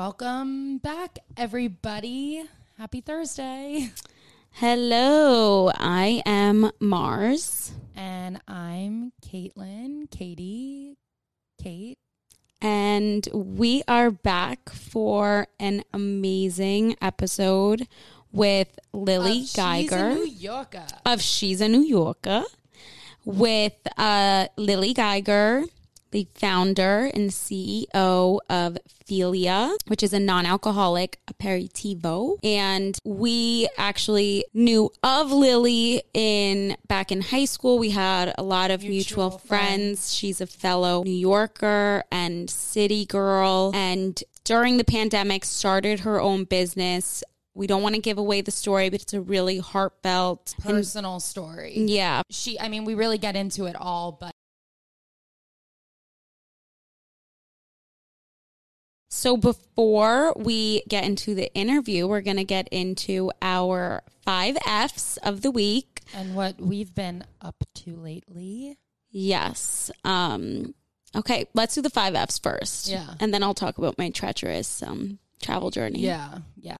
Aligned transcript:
Welcome 0.00 0.76
back, 0.76 1.20
everybody. 1.38 2.44
Happy 2.76 3.00
Thursday. 3.00 3.92
Hello, 4.50 5.70
I 5.74 6.20
am 6.26 6.70
Mars, 6.78 7.72
And 7.96 8.38
I'm 8.46 9.12
Caitlin, 9.22 10.10
Katie, 10.10 10.98
Kate. 11.58 11.96
and 12.60 13.26
we 13.32 13.82
are 13.88 14.10
back 14.10 14.68
for 14.68 15.46
an 15.58 15.82
amazing 15.94 16.96
episode 17.00 17.88
with 18.30 18.78
Lily 18.92 19.44
of 19.44 19.54
Geiger 19.54 19.88
She's 19.88 19.94
a 19.94 20.14
New 20.14 20.26
Yorker. 20.28 20.86
of 21.06 21.22
She's 21.22 21.60
a 21.62 21.68
New 21.68 21.80
Yorker 21.84 22.44
with 23.24 23.72
uh, 23.96 24.48
Lily 24.58 24.92
Geiger, 24.92 25.64
the 26.10 26.26
founder 26.34 27.10
and 27.12 27.30
CEO 27.30 28.38
of 28.48 28.78
Figlia, 29.08 29.76
which 29.86 30.02
is 30.02 30.12
a 30.12 30.20
non-alcoholic 30.20 31.20
aperitivo. 31.30 32.38
And 32.42 32.98
we 33.04 33.68
actually 33.76 34.44
knew 34.54 34.90
of 35.02 35.30
Lily 35.32 36.02
in 36.14 36.76
back 36.88 37.12
in 37.12 37.20
high 37.20 37.44
school. 37.44 37.78
We 37.78 37.90
had 37.90 38.34
a 38.38 38.42
lot 38.42 38.70
of 38.70 38.82
mutual, 38.82 39.30
Mutual 39.30 39.38
friends. 39.38 40.12
She's 40.14 40.40
a 40.40 40.46
fellow 40.46 41.02
New 41.02 41.10
Yorker 41.10 42.04
and 42.10 42.48
city 42.50 43.06
girl. 43.06 43.72
And 43.74 44.22
during 44.44 44.76
the 44.78 44.84
pandemic, 44.84 45.44
started 45.44 46.00
her 46.00 46.20
own 46.20 46.44
business. 46.44 47.22
We 47.54 47.66
don't 47.66 47.82
want 47.82 47.94
to 47.94 48.00
give 48.00 48.18
away 48.18 48.42
the 48.42 48.50
story, 48.50 48.90
but 48.90 49.02
it's 49.02 49.14
a 49.14 49.20
really 49.20 49.58
heartfelt 49.58 50.54
and 50.64 50.74
Personal 50.74 51.20
story. 51.20 51.74
yeah. 51.78 52.22
She, 52.30 52.58
I 52.60 52.68
mean, 52.68 52.84
we 52.84 52.94
really 52.94 53.18
get 53.18 53.34
into 53.34 53.64
it 53.64 53.74
all, 53.76 54.12
but 54.12 54.34
So 59.16 59.38
before 59.38 60.34
we 60.36 60.82
get 60.88 61.04
into 61.04 61.34
the 61.34 61.52
interview, 61.54 62.06
we're 62.06 62.20
going 62.20 62.36
to 62.36 62.44
get 62.44 62.68
into 62.68 63.32
our 63.40 64.02
five 64.22 64.58
F's 64.66 65.16
of 65.16 65.40
the 65.40 65.50
week. 65.50 66.02
and 66.14 66.36
what 66.36 66.60
we've 66.60 66.94
been 66.94 67.24
up 67.40 67.56
to 67.76 67.96
lately. 67.96 68.78
Yes. 69.10 69.90
Um, 70.04 70.74
okay, 71.14 71.46
let's 71.54 71.74
do 71.74 71.80
the 71.80 71.88
five 71.88 72.14
F's 72.14 72.38
first. 72.38 72.88
Yeah. 72.88 73.14
And 73.18 73.32
then 73.32 73.42
I'll 73.42 73.54
talk 73.54 73.78
about 73.78 73.96
my 73.96 74.10
treacherous 74.10 74.82
um, 74.82 75.18
travel 75.40 75.70
journey. 75.70 76.00
Yeah, 76.00 76.40
yeah. 76.60 76.76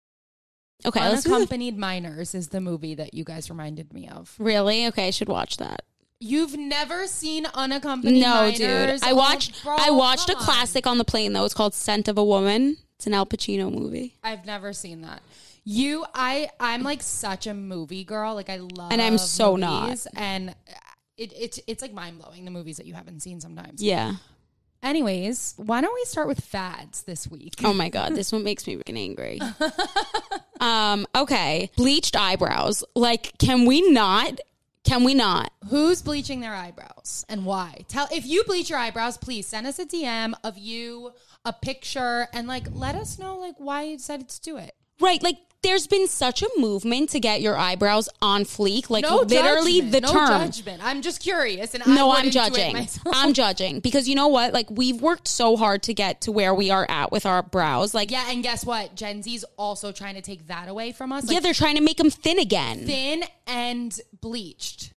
Okay, 0.84 1.00
let's 1.00 1.24
the, 1.24 1.30
Unaccompanied 1.30 1.78
Minors 1.78 2.34
is 2.34 2.48
the 2.48 2.60
movie 2.60 2.94
that 2.96 3.14
you 3.14 3.24
guys 3.24 3.48
reminded 3.48 3.94
me 3.94 4.08
of. 4.08 4.34
Really? 4.38 4.86
Okay, 4.88 5.08
I 5.08 5.10
should 5.10 5.30
watch 5.30 5.56
that. 5.56 5.84
You've 6.20 6.56
never 6.56 7.06
seen 7.06 7.46
Unaccompanied 7.54 8.20
No, 8.22 8.34
Minors? 8.34 8.58
dude. 8.58 9.04
I 9.04 9.10
Oh, 9.10 9.14
watched 9.16 9.62
bro, 9.62 9.76
I 9.78 9.90
watched 9.90 10.28
a 10.28 10.32
come 10.32 10.40
on. 10.40 10.44
classic 10.46 10.86
on 10.86 10.98
the 10.98 11.04
plane 11.04 11.32
though. 11.32 11.44
It's 11.44 11.54
called 11.54 11.74
Scent 11.74 12.08
of 12.08 12.16
a 12.18 12.24
Woman. 12.24 12.78
It's 12.98 13.06
an 13.06 13.12
Al 13.14 13.26
Pacino 13.26 13.70
movie. 13.72 14.14
I've 14.24 14.46
never 14.46 14.72
seen 14.72 15.02
that. 15.02 15.20
You, 15.64 16.06
I, 16.14 16.48
I'm 16.60 16.82
like 16.82 17.02
such 17.02 17.46
a 17.46 17.52
movie 17.52 18.04
girl. 18.04 18.34
Like 18.34 18.48
I 18.48 18.56
love, 18.56 18.92
And 18.92 19.02
I'm 19.02 19.18
so 19.18 19.56
not. 19.56 19.82
movies, 19.84 20.06
And 20.16 20.54
it, 21.18 21.32
it's 21.38 21.60
it's 21.66 21.82
like 21.82 21.92
mind 21.92 22.18
blowing 22.20 22.44
the 22.44 22.50
movies 22.50 22.76
that 22.78 22.86
you 22.86 22.94
haven't 22.94 23.20
seen 23.20 23.40
sometimes. 23.40 23.82
Yeah. 23.82 24.14
Anyways, 24.82 25.54
why 25.56 25.80
don't 25.80 25.94
we 25.94 26.04
start 26.04 26.28
with 26.28 26.40
fads 26.40 27.02
this 27.02 27.26
week? 27.28 27.54
Oh 27.64 27.72
my 27.74 27.88
god, 27.88 28.14
this 28.14 28.30
one 28.32 28.44
makes 28.44 28.66
me 28.66 28.76
freaking 28.76 28.96
angry. 28.98 29.40
um, 30.60 31.06
okay. 31.14 31.70
Bleached 31.76 32.14
eyebrows. 32.16 32.84
Like, 32.94 33.36
can 33.38 33.64
we 33.66 33.90
not? 33.90 34.38
Can 34.86 35.04
we 35.04 35.14
not? 35.14 35.52
Who's 35.68 36.00
bleaching 36.00 36.40
their 36.40 36.54
eyebrows 36.54 37.24
and 37.28 37.44
why? 37.44 37.84
Tell 37.88 38.08
if 38.12 38.24
you 38.24 38.44
bleach 38.44 38.70
your 38.70 38.78
eyebrows, 38.78 39.16
please 39.18 39.46
send 39.46 39.66
us 39.66 39.78
a 39.78 39.84
DM 39.84 40.32
of 40.44 40.56
you, 40.56 41.10
a 41.44 41.52
picture, 41.52 42.28
and 42.32 42.46
like 42.46 42.66
let 42.72 42.94
us 42.94 43.18
know 43.18 43.36
like 43.38 43.56
why 43.58 43.82
you 43.82 43.96
decided 43.96 44.28
to 44.28 44.40
do 44.42 44.56
it. 44.56 44.74
Right, 45.00 45.22
like 45.22 45.36
there's 45.62 45.86
been 45.88 46.06
such 46.06 46.42
a 46.42 46.48
movement 46.58 47.10
to 47.10 47.18
get 47.20 47.40
your 47.42 47.56
eyebrows 47.58 48.08
on 48.22 48.44
fleek, 48.44 48.88
like 48.88 49.02
No 49.02 49.16
literally 49.22 49.80
judgment, 49.80 49.92
the 49.92 50.00
no 50.02 50.12
term. 50.12 50.28
judgment. 50.28 50.80
I'm 50.84 51.02
just 51.02 51.20
curious, 51.20 51.74
and 51.74 51.84
No, 51.86 52.10
I 52.10 52.18
I'm 52.18 52.22
do 52.22 52.28
it 52.28 52.32
judging. 52.32 52.88
I'm 53.12 53.32
judging 53.32 53.80
because 53.80 54.08
you 54.08 54.14
know 54.14 54.28
what? 54.28 54.54
Like 54.54 54.70
we've 54.70 55.00
worked 55.02 55.26
so 55.26 55.56
hard 55.56 55.82
to 55.84 55.94
get 55.94 56.20
to 56.22 56.32
where 56.32 56.54
we 56.54 56.70
are 56.70 56.86
at 56.88 57.10
with 57.10 57.26
our 57.26 57.42
brows. 57.42 57.92
Like, 57.94 58.10
yeah, 58.12 58.26
Yeah, 58.26 58.32
and 58.34 58.42
guess 58.44 58.64
what? 58.64 58.94
Gen 58.94 59.22
Z's 59.22 59.44
also 59.58 59.90
trying 59.92 60.14
to 60.14 60.22
take 60.22 60.46
that 60.46 60.68
away 60.68 60.92
from 60.92 61.10
us. 61.12 61.24
Like, 61.28 61.42
they're 61.42 61.52
trying 61.52 61.76
to 61.76 61.82
make 61.82 61.96
them 61.96 62.10
thin 62.10 62.38
again. 62.38 62.86
thin 62.86 63.24
and 63.48 63.98
bleached. 64.26 64.92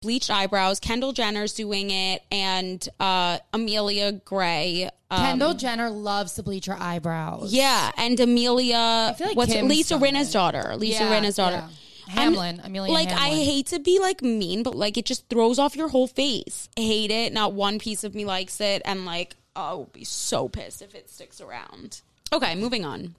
Bleached 0.00 0.30
eyebrows. 0.30 0.80
Kendall 0.80 1.12
Jenner's 1.12 1.52
doing 1.54 1.90
it, 1.92 2.22
and 2.32 2.86
uh, 2.98 3.38
Amelia 3.52 4.10
Gray. 4.12 4.90
Um, 5.10 5.20
Kendall 5.24 5.54
Jenner 5.54 5.90
loves 5.90 6.34
to 6.34 6.42
bleach 6.42 6.66
her 6.66 6.76
eyebrows. 6.76 7.52
Yeah, 7.54 7.92
and 7.96 8.18
Amelia. 8.18 9.14
feel 9.16 9.28
like 9.28 9.36
what's 9.36 9.52
Kim's 9.52 9.68
Lisa 9.68 9.98
Rinna's 9.98 10.30
it. 10.30 10.32
daughter? 10.32 10.74
Lisa 10.76 11.04
Yeah, 11.04 11.10
Rinna's 11.10 11.36
daughter. 11.36 11.56
yeah. 11.56 11.68
Hamlin, 12.08 12.60
Amelia 12.64 12.92
Like 12.92 13.10
I 13.10 13.28
hate 13.28 13.66
to 13.68 13.78
be 13.78 14.00
like 14.00 14.22
mean, 14.22 14.64
but 14.64 14.74
like 14.74 14.98
it 14.98 15.04
just 15.06 15.28
throws 15.28 15.60
off 15.60 15.76
your 15.76 15.88
whole 15.88 16.08
face. 16.08 16.68
I 16.76 16.80
hate 16.80 17.12
it. 17.12 17.32
Not 17.32 17.52
one 17.52 17.78
piece 17.78 18.02
of 18.02 18.12
me 18.14 18.24
likes 18.24 18.60
it, 18.60 18.82
and 18.84 19.06
like 19.06 19.36
I 19.54 19.72
will 19.74 19.88
be 19.92 20.02
so 20.04 20.48
pissed 20.48 20.82
if 20.82 20.96
it 20.96 21.08
sticks 21.08 21.40
around. 21.40 22.02
Okay, 22.32 22.56
moving 22.56 22.84
on. 22.84 23.14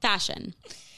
Fashion. 0.00 0.54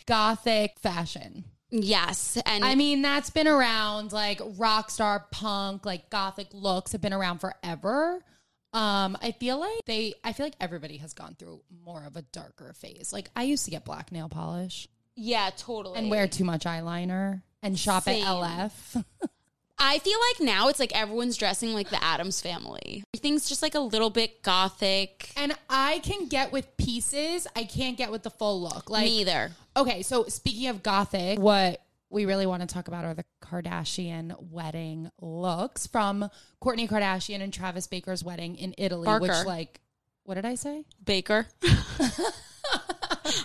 gothic 0.06 0.78
fashion. 0.78 1.44
Yes, 1.70 2.36
and 2.46 2.64
I 2.64 2.74
mean, 2.74 3.02
that's 3.02 3.30
been 3.30 3.48
around 3.48 4.12
like 4.12 4.40
rock 4.56 4.90
star 4.90 5.26
punk, 5.30 5.86
like 5.86 6.10
gothic 6.10 6.48
looks 6.52 6.92
have 6.92 7.00
been 7.00 7.12
around 7.12 7.38
forever. 7.38 8.24
Um, 8.72 9.18
I 9.20 9.32
feel 9.32 9.58
like 9.58 9.84
they 9.86 10.14
I 10.22 10.32
feel 10.32 10.46
like 10.46 10.56
everybody 10.60 10.96
has 10.98 11.12
gone 11.12 11.36
through 11.38 11.60
more 11.84 12.04
of 12.04 12.16
a 12.16 12.22
darker 12.22 12.72
phase. 12.72 13.12
Like 13.12 13.30
I 13.34 13.44
used 13.44 13.64
to 13.64 13.70
get 13.70 13.84
black 13.84 14.12
nail 14.12 14.28
polish 14.28 14.88
yeah, 15.16 15.50
totally. 15.56 15.98
and 15.98 16.10
wear 16.10 16.26
too 16.26 16.44
much 16.44 16.64
eyeliner 16.64 17.42
and 17.62 17.78
shop 17.78 18.04
Same. 18.04 18.24
at 18.24 18.28
LF. 18.28 19.04
I 19.82 19.98
feel 19.98 20.18
like 20.30 20.46
now 20.46 20.68
it's 20.68 20.78
like 20.78 20.94
everyone's 20.94 21.38
dressing 21.38 21.72
like 21.72 21.88
the 21.88 22.02
Addams 22.04 22.40
family. 22.40 23.02
Everything's 23.14 23.48
just 23.48 23.62
like 23.62 23.74
a 23.74 23.80
little 23.80 24.10
bit 24.10 24.42
gothic. 24.42 25.32
and 25.36 25.54
I 25.70 26.00
can 26.00 26.28
get 26.28 26.52
with 26.52 26.76
pieces, 26.76 27.46
I 27.56 27.64
can't 27.64 27.96
get 27.96 28.10
with 28.12 28.22
the 28.22 28.30
full 28.30 28.60
look. 28.60 28.90
Like 28.90 29.04
Me 29.06 29.20
either. 29.22 29.52
Okay, 29.76 30.02
so 30.02 30.24
speaking 30.24 30.68
of 30.68 30.82
gothic, 30.82 31.38
what 31.38 31.80
we 32.10 32.26
really 32.26 32.44
want 32.44 32.60
to 32.60 32.66
talk 32.66 32.88
about 32.88 33.04
are 33.04 33.14
the 33.14 33.24
Kardashian 33.42 34.34
wedding 34.50 35.10
looks 35.20 35.86
from 35.86 36.28
Kourtney 36.62 36.88
Kardashian 36.88 37.40
and 37.40 37.52
Travis 37.52 37.86
Baker's 37.86 38.22
wedding 38.22 38.56
in 38.56 38.74
Italy, 38.76 39.06
Barker. 39.06 39.22
which 39.22 39.46
like 39.46 39.80
what 40.24 40.34
did 40.34 40.44
I 40.44 40.56
say? 40.56 40.84
Baker. 41.02 41.46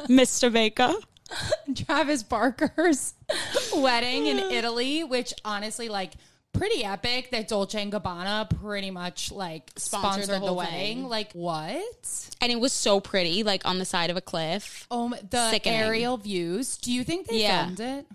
Mr. 0.09 0.51
Baker. 0.51 0.91
Travis 1.75 2.23
Barker's 2.23 3.13
wedding 3.75 4.27
in 4.27 4.39
uh. 4.39 4.49
Italy, 4.49 5.03
which 5.03 5.33
honestly 5.43 5.89
like 5.89 6.13
pretty 6.53 6.83
epic 6.85 7.31
that 7.31 7.47
Dolce 7.49 7.81
and 7.81 7.91
Gabbana 7.91 8.49
pretty 8.61 8.89
much 8.91 9.31
like 9.31 9.71
Sponsored 9.75 10.23
sponsored, 10.25 10.41
the 10.41 10.45
the, 10.47 10.53
wedding. 10.53 10.73
thing. 10.99 11.03
Like 11.09 11.31
what? 11.33 12.29
And 12.41 12.51
it 12.51 12.59
was 12.59 12.71
so 12.71 12.99
pretty, 12.99 13.43
like 13.43 13.65
on 13.65 13.77
the 13.79 13.85
side 13.85 14.09
of 14.09 14.17
a 14.17 14.21
cliff. 14.21 14.87
Oh, 14.89 15.13
the 15.29 15.49
Sickening. 15.49 15.79
aerial 15.79 16.17
views. 16.17 16.77
Do 16.77 16.91
you 16.93 17.03
think 17.03 17.27
they 17.27 17.41
Yeah. 17.41 17.65
filmed 17.65 17.79
it? 17.81 18.05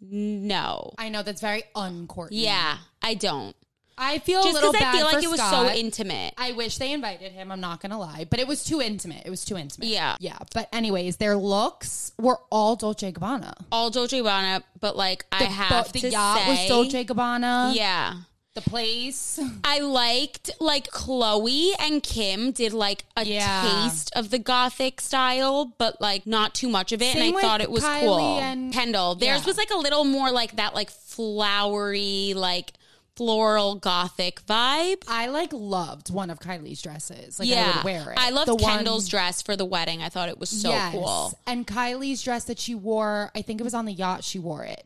No. 0.00 0.92
I 0.96 1.08
know 1.08 1.22
that's 1.24 1.40
very 1.40 1.64
uncourtney. 1.74 2.28
Yeah, 2.30 2.78
I 3.02 3.14
don't. 3.14 3.56
I 3.98 4.18
feel 4.20 4.42
Just 4.42 4.50
a 4.52 4.54
little 4.54 4.72
because 4.72 4.86
I 4.86 4.92
feel 4.96 5.06
like 5.06 5.24
it 5.24 5.30
was 5.30 5.40
Scott. 5.40 5.66
so 5.68 5.74
intimate. 5.74 6.34
I 6.38 6.52
wish 6.52 6.78
they 6.78 6.92
invited 6.92 7.32
him. 7.32 7.50
I'm 7.50 7.60
not 7.60 7.80
gonna 7.80 7.98
lie, 7.98 8.26
but 8.30 8.38
it 8.38 8.46
was 8.46 8.64
too 8.64 8.80
intimate. 8.80 9.22
It 9.26 9.30
was 9.30 9.44
too 9.44 9.56
intimate. 9.56 9.88
Yeah. 9.88 10.16
yeah. 10.20 10.38
But 10.54 10.68
anyways, 10.72 11.16
their 11.16 11.36
looks 11.36 12.12
were 12.18 12.38
all 12.50 12.76
Dolce 12.76 13.12
Gabbana. 13.12 13.54
All 13.72 13.90
Dolce 13.90 14.20
Gabbana, 14.20 14.62
but 14.80 14.96
like 14.96 15.26
I 15.32 15.44
have 15.44 15.92
the 15.92 16.00
to 16.00 16.08
yacht 16.10 16.40
say, 16.42 16.48
was 16.48 16.68
Dolce 16.68 17.04
Gabbana. 17.04 17.74
Yeah. 17.74 18.14
the 18.54 18.60
place. 18.62 19.38
I 19.64 19.80
liked 19.80 20.50
like 20.60 20.88
Khloe 20.90 21.70
and 21.78 22.02
Kim 22.02 22.50
did 22.52 22.72
like 22.72 23.04
a 23.16 23.24
Yeah. 23.24 23.84
taste 23.84 24.10
of 24.16 24.30
the 24.30 24.38
gothic 24.38 25.00
style, 25.00 25.74
but 25.78 26.00
like 26.00 26.26
not 26.26 26.54
too 26.54 26.68
much 26.68 26.90
of 26.92 27.00
it. 27.02 27.12
Same 27.12 27.36
and 27.36 27.36
I 27.36 27.40
thought 27.40 27.60
it 27.60 27.70
was 27.70 27.84
Kylie 27.84 28.00
cool. 28.00 28.38
and- 28.40 28.72
Kendall. 28.72 29.14
Theirs 29.14 29.40
Yeah. 29.42 29.46
was 29.46 29.56
like 29.58 29.70
a 29.70 29.76
little 29.76 30.04
more 30.04 30.30
like 30.32 30.56
that, 30.56 30.74
like 30.74 30.90
flowery, 30.90 32.32
like 32.34 32.72
floral 33.18 33.74
gothic 33.74 34.40
vibe. 34.46 35.02
I 35.08 35.26
like 35.26 35.52
loved 35.52 36.08
one 36.10 36.30
of 36.30 36.38
Kylie's 36.38 36.80
dresses. 36.80 37.38
Like 37.40 37.48
I 37.48 37.52
yeah, 37.52 37.76
would 37.76 37.84
wear 37.84 38.12
it. 38.12 38.18
I 38.18 38.30
loved 38.30 38.48
The 38.48 38.54
one- 38.54 38.76
Kendall's 38.76 39.08
dress 39.08 39.42
for 39.42 39.56
the 39.56 39.64
wedding. 39.64 40.00
I 40.02 40.08
thought 40.08 40.28
it 40.28 40.38
was 40.38 40.48
so 40.50 40.70
Yes. 40.70 40.92
cool. 40.92 41.38
And 41.46 41.66
Kylie's 41.66 42.22
dress 42.22 42.44
that 42.44 42.60
she 42.60 42.76
wore, 42.76 43.32
I 43.34 43.42
think 43.42 43.60
it 43.60 43.64
was 43.64 43.74
on 43.74 43.86
the 43.86 43.92
yacht 43.92 44.22
she 44.22 44.38
wore 44.38 44.64
it. 44.64 44.84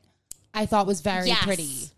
I 0.54 0.64
thought 0.64 0.86
was 0.86 1.02
very 1.02 1.28
Yes. 1.28 1.42
pretty. 1.44 1.90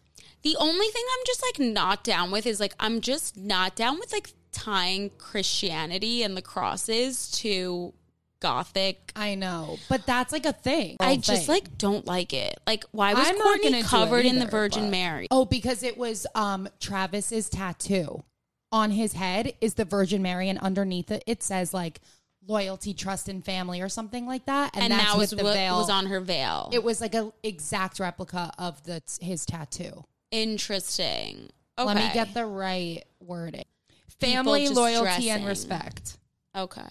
The 0.42 0.56
only 0.58 0.88
thing 0.88 1.04
I'm 1.12 1.24
just 1.24 1.42
like 1.42 1.58
not 1.72 2.02
down 2.04 2.30
with 2.32 2.46
is 2.46 2.58
like 2.60 2.74
I'm 2.80 3.00
just 3.00 3.36
not 3.36 3.76
down 3.76 3.98
with 4.00 4.12
like 4.12 4.32
tying 4.52 5.10
Christianity 5.18 6.22
and 6.24 6.36
the 6.36 6.42
crosses 6.42 7.30
to 7.42 7.94
gothic. 8.44 9.10
I 9.16 9.36
know, 9.36 9.78
but 9.88 10.04
that's 10.04 10.30
like 10.30 10.44
a 10.44 10.52
thing. 10.52 10.98
I 11.00 11.16
just 11.16 11.46
thing. 11.46 11.54
like 11.54 11.78
don't 11.78 12.06
like 12.06 12.34
it. 12.34 12.60
Like 12.66 12.84
why 12.92 13.14
was 13.14 13.26
I'm 13.26 13.40
Kourtney 13.40 13.82
covered 13.82 14.26
in 14.26 14.38
the 14.38 14.46
Virgin 14.46 14.84
but- 14.84 14.90
Mary? 14.90 15.28
Oh, 15.30 15.46
because 15.46 15.82
it 15.82 15.96
was 15.96 16.26
um 16.34 16.68
Travis's 16.78 17.48
tattoo 17.48 18.22
on 18.70 18.90
his 18.90 19.14
head 19.14 19.54
is 19.62 19.74
the 19.74 19.86
Virgin 19.86 20.20
Mary, 20.20 20.50
and 20.50 20.58
underneath 20.58 21.10
it 21.10 21.24
it 21.26 21.42
says 21.42 21.72
like 21.72 22.02
loyalty, 22.46 22.92
trust, 22.92 23.30
and 23.30 23.42
family, 23.42 23.80
or 23.80 23.88
something 23.88 24.26
like 24.26 24.44
that. 24.44 24.72
And, 24.74 24.84
and 24.84 24.92
that's 24.92 25.12
that 25.12 25.18
was 25.18 25.30
the 25.30 25.42
what 25.42 25.54
veil. 25.54 25.78
was 25.78 25.88
on 25.88 26.04
her 26.06 26.20
veil. 26.20 26.68
It 26.70 26.84
was 26.84 27.00
like 27.00 27.14
a 27.14 27.32
exact 27.42 27.98
replica 27.98 28.52
of 28.58 28.82
the 28.84 29.00
his 29.22 29.46
tattoo. 29.46 30.04
Interesting. 30.30 31.48
Okay. 31.78 31.86
Let 31.86 31.96
me 31.96 32.10
get 32.12 32.34
the 32.34 32.44
right 32.44 33.04
wording. 33.20 33.64
Family, 34.20 34.68
loyalty, 34.68 35.30
and 35.30 35.46
respect. 35.46 36.18
Okay. 36.54 36.82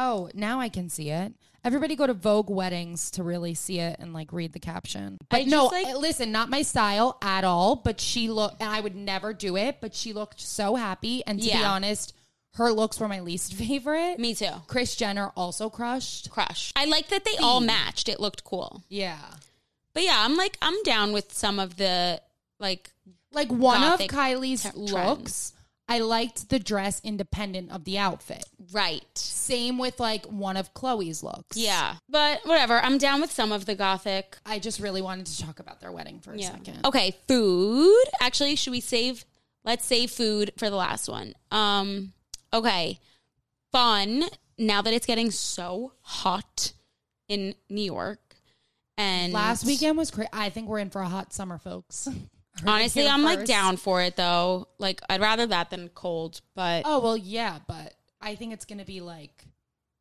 Oh, 0.00 0.30
now 0.32 0.60
I 0.60 0.68
can 0.68 0.88
see 0.88 1.10
it. 1.10 1.32
Everybody 1.64 1.96
go 1.96 2.06
to 2.06 2.14
Vogue 2.14 2.48
weddings 2.50 3.10
to 3.12 3.24
really 3.24 3.52
see 3.54 3.80
it 3.80 3.96
and 3.98 4.12
like 4.14 4.32
read 4.32 4.52
the 4.52 4.60
caption. 4.60 5.18
But 5.28 5.40
I 5.40 5.42
no, 5.44 5.64
just, 5.68 5.72
like- 5.72 5.86
uh, 5.94 5.98
listen, 5.98 6.30
not 6.30 6.48
my 6.50 6.62
style 6.62 7.18
at 7.20 7.42
all. 7.42 7.74
But 7.76 8.00
she 8.00 8.28
looked, 8.30 8.60
and 8.62 8.70
I 8.70 8.80
would 8.80 8.94
never 8.94 9.32
do 9.32 9.56
it. 9.56 9.78
But 9.80 9.94
she 9.94 10.12
looked 10.12 10.40
so 10.40 10.76
happy. 10.76 11.24
And 11.26 11.40
to 11.40 11.44
be 11.44 11.50
Yeah. 11.50 11.70
honest, 11.72 12.14
her 12.54 12.70
looks 12.72 13.00
were 13.00 13.08
my 13.08 13.20
least 13.20 13.54
favorite. 13.62 14.20
Me 14.20 14.34
too. 14.34 14.52
Kris 14.68 14.94
Jenner 14.94 15.32
also 15.36 15.68
crushed. 15.68 16.30
Crush. 16.30 16.72
I 16.76 16.84
like 16.84 17.08
that 17.08 17.24
they 17.24 17.36
all 17.38 17.60
matched. 17.60 18.08
It 18.08 18.20
looked 18.20 18.44
cool. 18.44 18.84
Yeah, 18.88 19.18
But 19.94 20.04
yeah, 20.04 20.16
I'm 20.24 20.36
like 20.36 20.56
I'm 20.62 20.80
down 20.84 21.12
with 21.12 21.32
some 21.32 21.58
of 21.58 21.76
the 21.76 22.22
like 22.60 22.92
like 23.32 23.48
one 23.50 23.80
Gothic 23.80 24.12
of 24.12 24.18
Kylie's 24.18 24.62
t- 24.62 24.70
trends. 24.70 24.92
looks. 24.92 25.52
I 25.88 26.00
liked 26.00 26.50
the 26.50 26.58
dress 26.58 27.00
independent 27.02 27.70
of 27.72 27.84
the 27.84 27.96
outfit. 27.98 28.44
right. 28.72 29.06
Same 29.16 29.78
with 29.78 29.98
like 29.98 30.26
one 30.26 30.58
of 30.58 30.74
Khloe's 30.74 31.22
looks. 31.22 31.56
Yeah. 31.56 31.94
But 32.10 32.40
whatever. 32.44 32.78
I'm 32.78 32.98
down 32.98 33.22
with 33.22 33.32
some 33.32 33.50
of 33.52 33.64
the 33.64 33.74
gothic. 33.74 34.36
I 34.44 34.58
just 34.58 34.78
really 34.80 35.00
wanted 35.00 35.26
to 35.26 35.42
talk 35.42 35.58
about 35.60 35.80
their 35.80 35.90
wedding 35.90 36.20
for 36.20 36.34
a 36.34 36.42
second. 36.42 36.84
Okay, 36.84 37.16
food. 37.26 38.04
Actually, 38.20 38.56
should 38.56 38.72
we 38.72 38.80
save 38.80 39.24
let's 39.64 39.86
save 39.86 40.10
food 40.10 40.52
for 40.58 40.68
the 40.68 40.76
last 40.76 41.08
one. 41.08 41.32
Um 41.50 42.12
okay. 42.52 43.00
Fun 43.72 44.24
now 44.58 44.82
that 44.82 44.92
it's 44.92 45.06
getting 45.06 45.30
so 45.30 45.92
hot 46.02 46.72
in 47.28 47.54
New 47.70 47.82
York. 47.82 48.20
And 48.98 49.32
Last 49.32 49.64
weekend 49.64 49.96
was 49.96 50.10
crazy. 50.10 50.28
I 50.32 50.50
think 50.50 50.68
we're 50.68 50.80
in 50.80 50.90
for 50.90 51.00
a 51.00 51.08
hot 51.08 51.32
summer, 51.32 51.56
folks. 51.56 52.08
Honestly, 52.66 53.06
I'm 53.06 53.22
like 53.22 53.44
down 53.44 53.76
for 53.76 54.02
it 54.02 54.16
though. 54.16 54.68
Like 54.78 55.00
I'd 55.08 55.20
rather 55.20 55.46
that 55.46 55.70
than 55.70 55.88
cold, 55.90 56.40
but 56.54 56.82
Oh 56.84 57.00
well, 57.00 57.16
yeah, 57.16 57.58
but 57.66 57.94
I 58.20 58.34
think 58.34 58.52
it's 58.52 58.64
gonna 58.64 58.84
be 58.84 59.00
like 59.00 59.44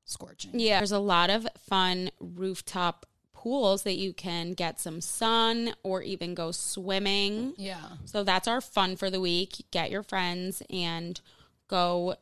scorching. 0.06 0.52
Yeah, 0.60 0.80
there's 0.80 0.92
a 0.92 1.00
lot 1.00 1.30
of 1.30 1.48
fun 1.68 2.10
rooftop 2.20 3.06
pools 3.34 3.84
that 3.84 3.98
you 3.98 4.14
can 4.14 4.54
get 4.54 4.80
some 4.80 5.00
sun 5.02 5.74
or 5.84 6.02
even 6.02 6.34
go 6.34 6.52
swimming. 6.52 7.54
Yeah. 7.58 7.78
So 8.06 8.24
that's 8.24 8.48
our 8.48 8.62
fun 8.62 8.96
for 8.96 9.10
the 9.10 9.20
week. 9.22 9.66
Get 9.72 9.92
your 9.92 10.04
friends 10.04 10.64
and 10.70 11.20
go. 11.68 12.16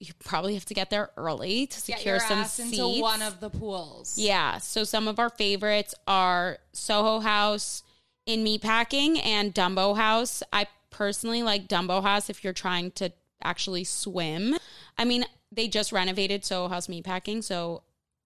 You 0.00 0.12
probably 0.24 0.54
have 0.54 0.64
to 0.66 0.74
get 0.74 0.90
there 0.90 1.10
early 1.16 1.66
to 1.66 1.80
secure 1.80 2.20
some 2.20 2.44
seats. 2.44 2.78
into 2.78 3.00
one 3.00 3.20
of 3.20 3.40
the 3.40 3.50
pools. 3.50 4.16
yeah. 4.16 4.58
So 4.58 4.84
some 4.84 5.08
of 5.08 5.18
our 5.18 5.28
favorites 5.30 5.92
are 6.06 6.58
Soho 6.72 7.18
House 7.18 7.82
in 8.28 8.44
Meatpacking 8.44 9.24
and 9.24 9.54
Dumbo 9.54 9.96
House. 9.96 10.42
I 10.52 10.66
personally 10.90 11.42
like 11.42 11.66
Dumbo 11.66 12.02
House 12.02 12.28
if 12.28 12.44
you're 12.44 12.52
trying 12.52 12.90
to 12.92 13.10
actually 13.42 13.84
swim. 13.84 14.54
I 14.98 15.06
mean, 15.06 15.24
they 15.50 15.66
just 15.66 15.92
renovated 15.92 16.44
Soho 16.44 16.68
House 16.68 16.88
Meatpacking, 16.88 17.42
so 17.42 17.82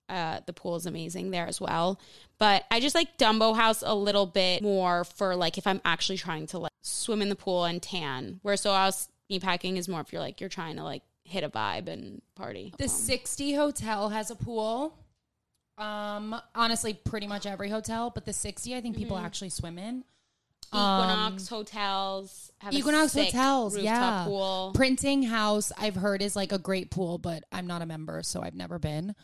uh, 0.09 0.41
the 0.45 0.53
pool 0.53 0.75
is 0.75 0.87
amazing 0.87 1.31
there 1.31 1.47
as 1.47 1.61
well. 1.61 2.01
But 2.39 2.65
I 2.69 2.81
just 2.81 2.97
like 2.97 3.17
Dumbo 3.17 3.55
House 3.55 3.85
a 3.87 3.95
little 3.95 4.27
bit 4.27 4.61
more 4.61 5.05
for 5.05 5.37
like 5.37 5.57
if 5.57 5.69
I'm 5.69 5.81
actually 5.85 6.19
trying 6.19 6.49
to 6.49 6.59
like 6.59 6.73
swim 6.83 7.23
in 7.23 7.29
the 7.29 7.37
pool 7.37 7.65
and 7.65 7.81
tan. 7.81 8.41
Where 8.43 8.57
Soho 8.57 8.75
House 8.75 9.09
Meatpacking 9.31 9.77
is 9.77 9.89
more 9.89 10.01
if 10.01 10.13
you're 10.13 10.21
like 10.21 10.41
you're 10.41 10.51
trying 10.51 10.77
to 10.77 10.83
like 10.83 11.03
hit 11.23 11.45
a 11.45 11.49
vibe 11.49 11.89
and 11.89 12.23
party. 12.35 12.75
The 12.77 12.89
60 12.89 13.55
hotel 13.55 14.09
has 14.09 14.33
a 14.33 14.35
pool. 14.35 14.99
Um, 15.79 16.41
honestly, 16.55 16.95
pretty 16.95 17.27
much 17.27 17.47
every 17.47 17.69
hotel, 17.71 18.11
but 18.11 18.25
the 18.25 18.33
60, 18.33 18.75
I 18.77 18.81
think 18.81 18.97
people 18.97 19.17
Mm-hmm. 19.17 19.27
actually 19.27 19.49
swim 19.51 19.79
in. 19.79 20.05
Equinox 20.69 21.49
hotels 21.49 22.51
have 22.61 22.73
a 22.73 22.77
Equinox 22.79 23.13
hotels, 23.13 23.77
yeah. 23.77 24.25
pool. 24.25 24.73
Printing 24.75 25.23
House, 25.23 25.71
I've 25.77 25.97
heard 25.97 26.23
is 26.23 26.35
like 26.35 26.53
a 26.53 26.59
great 26.59 26.91
pool, 26.91 27.19
but 27.19 27.45
I'm 27.53 27.67
not 27.67 27.83
a 27.83 27.87
member, 27.87 28.23
so 28.23 28.43
I've 28.43 28.55
never 28.55 28.79
been. 28.79 29.15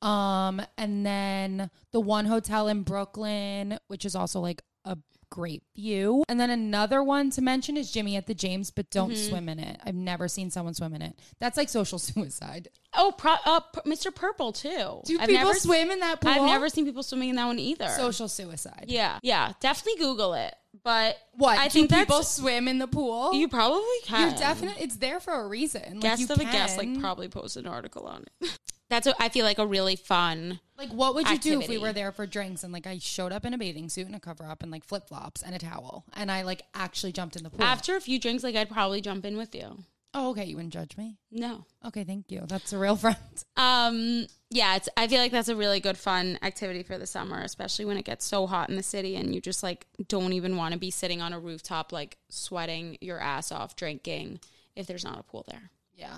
Um, 0.00 0.62
and 0.78 1.04
then 1.04 1.70
the 1.92 2.00
one 2.00 2.24
hotel 2.24 2.68
in 2.68 2.82
Brooklyn, 2.82 3.78
which 3.88 4.06
is 4.06 4.14
also 4.16 4.40
like 4.40 4.62
a 4.86 4.96
great 5.34 5.62
view. 5.74 6.22
And 6.28 6.38
then 6.38 6.48
another 6.50 7.02
one 7.02 7.30
to 7.30 7.42
mention 7.42 7.76
is 7.76 7.90
Jimmy 7.90 8.14
at 8.16 8.26
the 8.28 8.34
James, 8.34 8.70
but 8.70 8.88
don't 8.90 9.10
Mm-hmm. 9.10 9.28
swim 9.28 9.48
in 9.48 9.58
it. 9.58 9.80
I've 9.84 9.94
never 9.96 10.28
seen 10.28 10.50
someone 10.50 10.74
swim 10.74 10.94
in 10.94 11.02
it. 11.02 11.18
That's 11.40 11.56
like 11.56 11.68
social 11.68 11.98
suicide. 12.10 12.68
Oh, 12.96 13.12
pro- 13.18 13.34
uh, 13.44 13.58
P- 13.60 13.80
Mr. 13.90 14.14
Purple 14.14 14.52
too. 14.52 15.00
Do 15.04 15.18
I've 15.20 15.28
people 15.28 15.46
never, 15.46 15.54
swim 15.54 15.90
in 15.90 15.98
that 16.00 16.20
pool? 16.20 16.30
I've 16.30 16.42
never 16.42 16.68
seen 16.68 16.84
people 16.84 17.02
swimming 17.02 17.30
in 17.30 17.36
that 17.36 17.46
one 17.46 17.58
either. 17.58 17.88
social 17.88 18.28
suicide. 18.28 18.84
yeah, 18.88 19.18
yeah, 19.22 19.52
definitely 19.60 20.00
Google 20.00 20.34
it. 20.34 20.54
But 20.84 21.16
What? 21.34 21.58
I 21.58 21.66
do 21.68 21.86
think 21.86 21.92
people 21.92 22.22
swim 22.22 22.68
in 22.68 22.78
the 22.78 22.86
pool? 22.88 23.32
you 23.34 23.48
probably 23.48 23.80
can. 24.04 24.28
You're 24.30 24.38
definitely. 24.38 24.82
It's 24.84 24.96
there 24.96 25.18
for 25.20 25.32
a 25.32 25.46
reason. 25.48 25.98
Guest 26.00 26.20
you 26.20 26.26
of 26.28 26.38
a 26.40 26.44
guest 26.44 26.78
like 26.78 27.00
probably 27.00 27.28
posted 27.28 27.64
an 27.64 27.72
article 27.72 28.06
on 28.06 28.24
it. 28.40 28.58
That's 28.90 29.06
what 29.06 29.16
I 29.18 29.28
feel 29.30 29.44
like 29.44 29.58
a 29.58 29.66
really 29.66 29.96
fun. 29.96 30.60
Like, 30.76 30.90
what 30.90 31.14
would 31.14 31.28
you 31.28 31.38
do 31.38 31.60
if 31.60 31.68
we 31.68 31.78
were 31.78 31.92
there 31.92 32.10
for 32.12 32.26
drinks 32.26 32.64
and 32.64 32.72
like 32.72 32.86
I 32.86 32.98
showed 32.98 33.32
up 33.32 33.44
in 33.44 33.54
a 33.54 33.58
bathing 33.58 33.88
suit 33.88 34.06
and 34.06 34.16
a 34.16 34.20
cover 34.20 34.44
up 34.44 34.62
and 34.62 34.72
like 34.72 34.84
flip 34.84 35.08
flops 35.08 35.42
and 35.42 35.54
a 35.54 35.58
towel 35.58 36.04
and 36.14 36.30
I 36.30 36.42
like 36.42 36.62
actually 36.74 37.12
jumped 37.12 37.36
in 37.36 37.44
the 37.44 37.50
pool? 37.50 37.62
After 37.64 37.94
a 37.96 38.00
few 38.00 38.18
drinks, 38.18 38.42
like 38.42 38.56
I'd 38.56 38.70
probably 38.70 39.00
jump 39.00 39.24
in 39.24 39.36
with 39.36 39.54
you. 39.54 39.84
oh, 40.14 40.30
okay, 40.30 40.44
you 40.44 40.56
wouldn't 40.56 40.72
judge 40.72 40.96
me. 40.96 41.16
No. 41.30 41.64
Okay, 41.84 42.04
thank 42.04 42.30
you. 42.30 42.44
That's 42.48 42.72
a 42.72 42.78
real 42.78 42.96
friend. 43.04 43.16
Um. 43.56 44.26
Yeah. 44.50 44.76
It's. 44.76 44.88
I 44.96 45.06
feel 45.08 45.18
like 45.18 45.32
that's 45.32 45.48
a 45.48 45.56
really 45.56 45.80
good 45.80 45.96
fun 45.98 46.38
activity 46.42 46.82
for 46.82 46.98
the 46.98 47.06
summer, 47.06 47.40
especially 47.42 47.84
when 47.84 47.96
it 47.96 48.04
gets 48.04 48.24
so 48.24 48.46
hot 48.46 48.68
in 48.68 48.76
the 48.76 48.82
city 48.82 49.16
and 49.16 49.34
you 49.34 49.40
just 49.40 49.62
like 49.62 49.86
don't 50.08 50.32
even 50.32 50.56
want 50.56 50.72
to 50.72 50.78
be 50.78 50.90
sitting 50.90 51.22
on 51.22 51.32
a 51.32 51.38
rooftop 51.38 51.92
like 51.92 52.16
sweating 52.30 52.98
your 53.00 53.20
ass 53.20 53.50
off 53.52 53.76
drinking 53.76 54.40
if 54.76 54.86
there's 54.86 55.04
not 55.04 55.18
a 55.20 55.22
pool 55.22 55.44
there. 55.48 55.70
Yeah. 55.96 56.14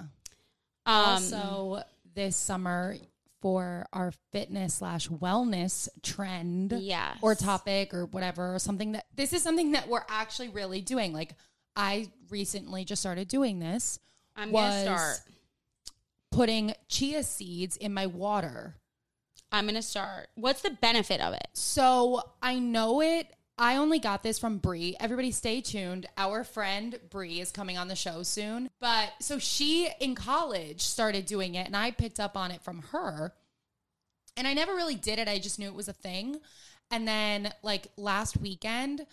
Um, 0.87 0.95
also, 0.95 1.83
this 2.15 2.37
summer 2.37 2.97
for 3.43 3.87
our 3.93 4.13
fitness 4.33 4.75
slash 4.75 5.09
wellness 5.09 5.89
trend, 6.03 6.73
Yes. 6.79 7.19
or 7.23 7.35
topic 7.35 7.93
or 7.95 8.07
whatever, 8.07 8.55
or 8.55 8.59
something 8.59 8.93
that 8.93 9.07
this 9.15 9.33
is 9.33 9.43
something 9.43 9.73
that 9.73 9.89
we're 9.89 10.05
actually 10.09 10.49
really 10.49 10.81
doing. 10.81 11.13
Like, 11.13 11.35
I 11.77 12.11
recently 12.31 12.85
just 12.85 13.03
started 13.03 13.29
doing 13.29 13.59
this. 13.59 13.99
I'm 14.35 14.51
was 14.51 14.85
gonna 14.85 14.99
start. 14.99 15.21
putting 16.31 16.75
chia 16.89 17.23
seeds 17.23 17.77
in 17.77 17.93
my 17.95 18.07
water. 18.07 18.77
I'm 19.53 19.67
gonna 19.67 19.83
start. 19.83 20.29
What's 20.35 20.63
the 20.63 20.71
benefit 20.71 21.21
of 21.21 21.35
it? 21.35 21.49
So 21.53 22.23
I 22.43 22.59
know 22.59 23.01
it. 23.01 23.29
I 23.59 23.77
only 23.77 23.99
got 23.99 24.23
this 24.23 24.39
from 24.39 24.59
Bree. 24.59 24.97
Everybody 25.01 25.31
stay 25.31 25.61
tuned. 25.61 26.07
Our 26.19 26.45
friend 26.45 26.99
Bree 27.11 27.41
is 27.41 27.51
coming 27.51 27.79
on 27.79 27.89
the 27.89 27.97
show 27.97 28.23
soon. 28.23 28.71
But 28.81 29.13
so 29.21 29.39
she 29.39 29.89
in 29.99 30.15
college 30.15 30.83
started 30.83 31.25
doing 31.25 31.55
it 31.55 31.67
and 31.67 31.77
I 31.77 31.91
picked 31.91 32.21
up 32.21 32.37
on 32.37 32.51
it 32.51 32.61
from 32.63 32.83
her. 32.93 33.33
And 34.37 34.47
I 34.47 34.53
never 34.53 34.75
really 34.75 34.97
did 34.97 35.19
it. 35.19 35.29
I 35.29 35.39
just 35.39 35.59
knew 35.59 35.69
it 35.69 35.75
was 35.75 35.89
a 35.89 35.95
thing. 35.95 36.39
And 36.91 37.09
then 37.09 37.53
like 37.63 37.89
last 37.97 38.37
weekend, 38.37 39.07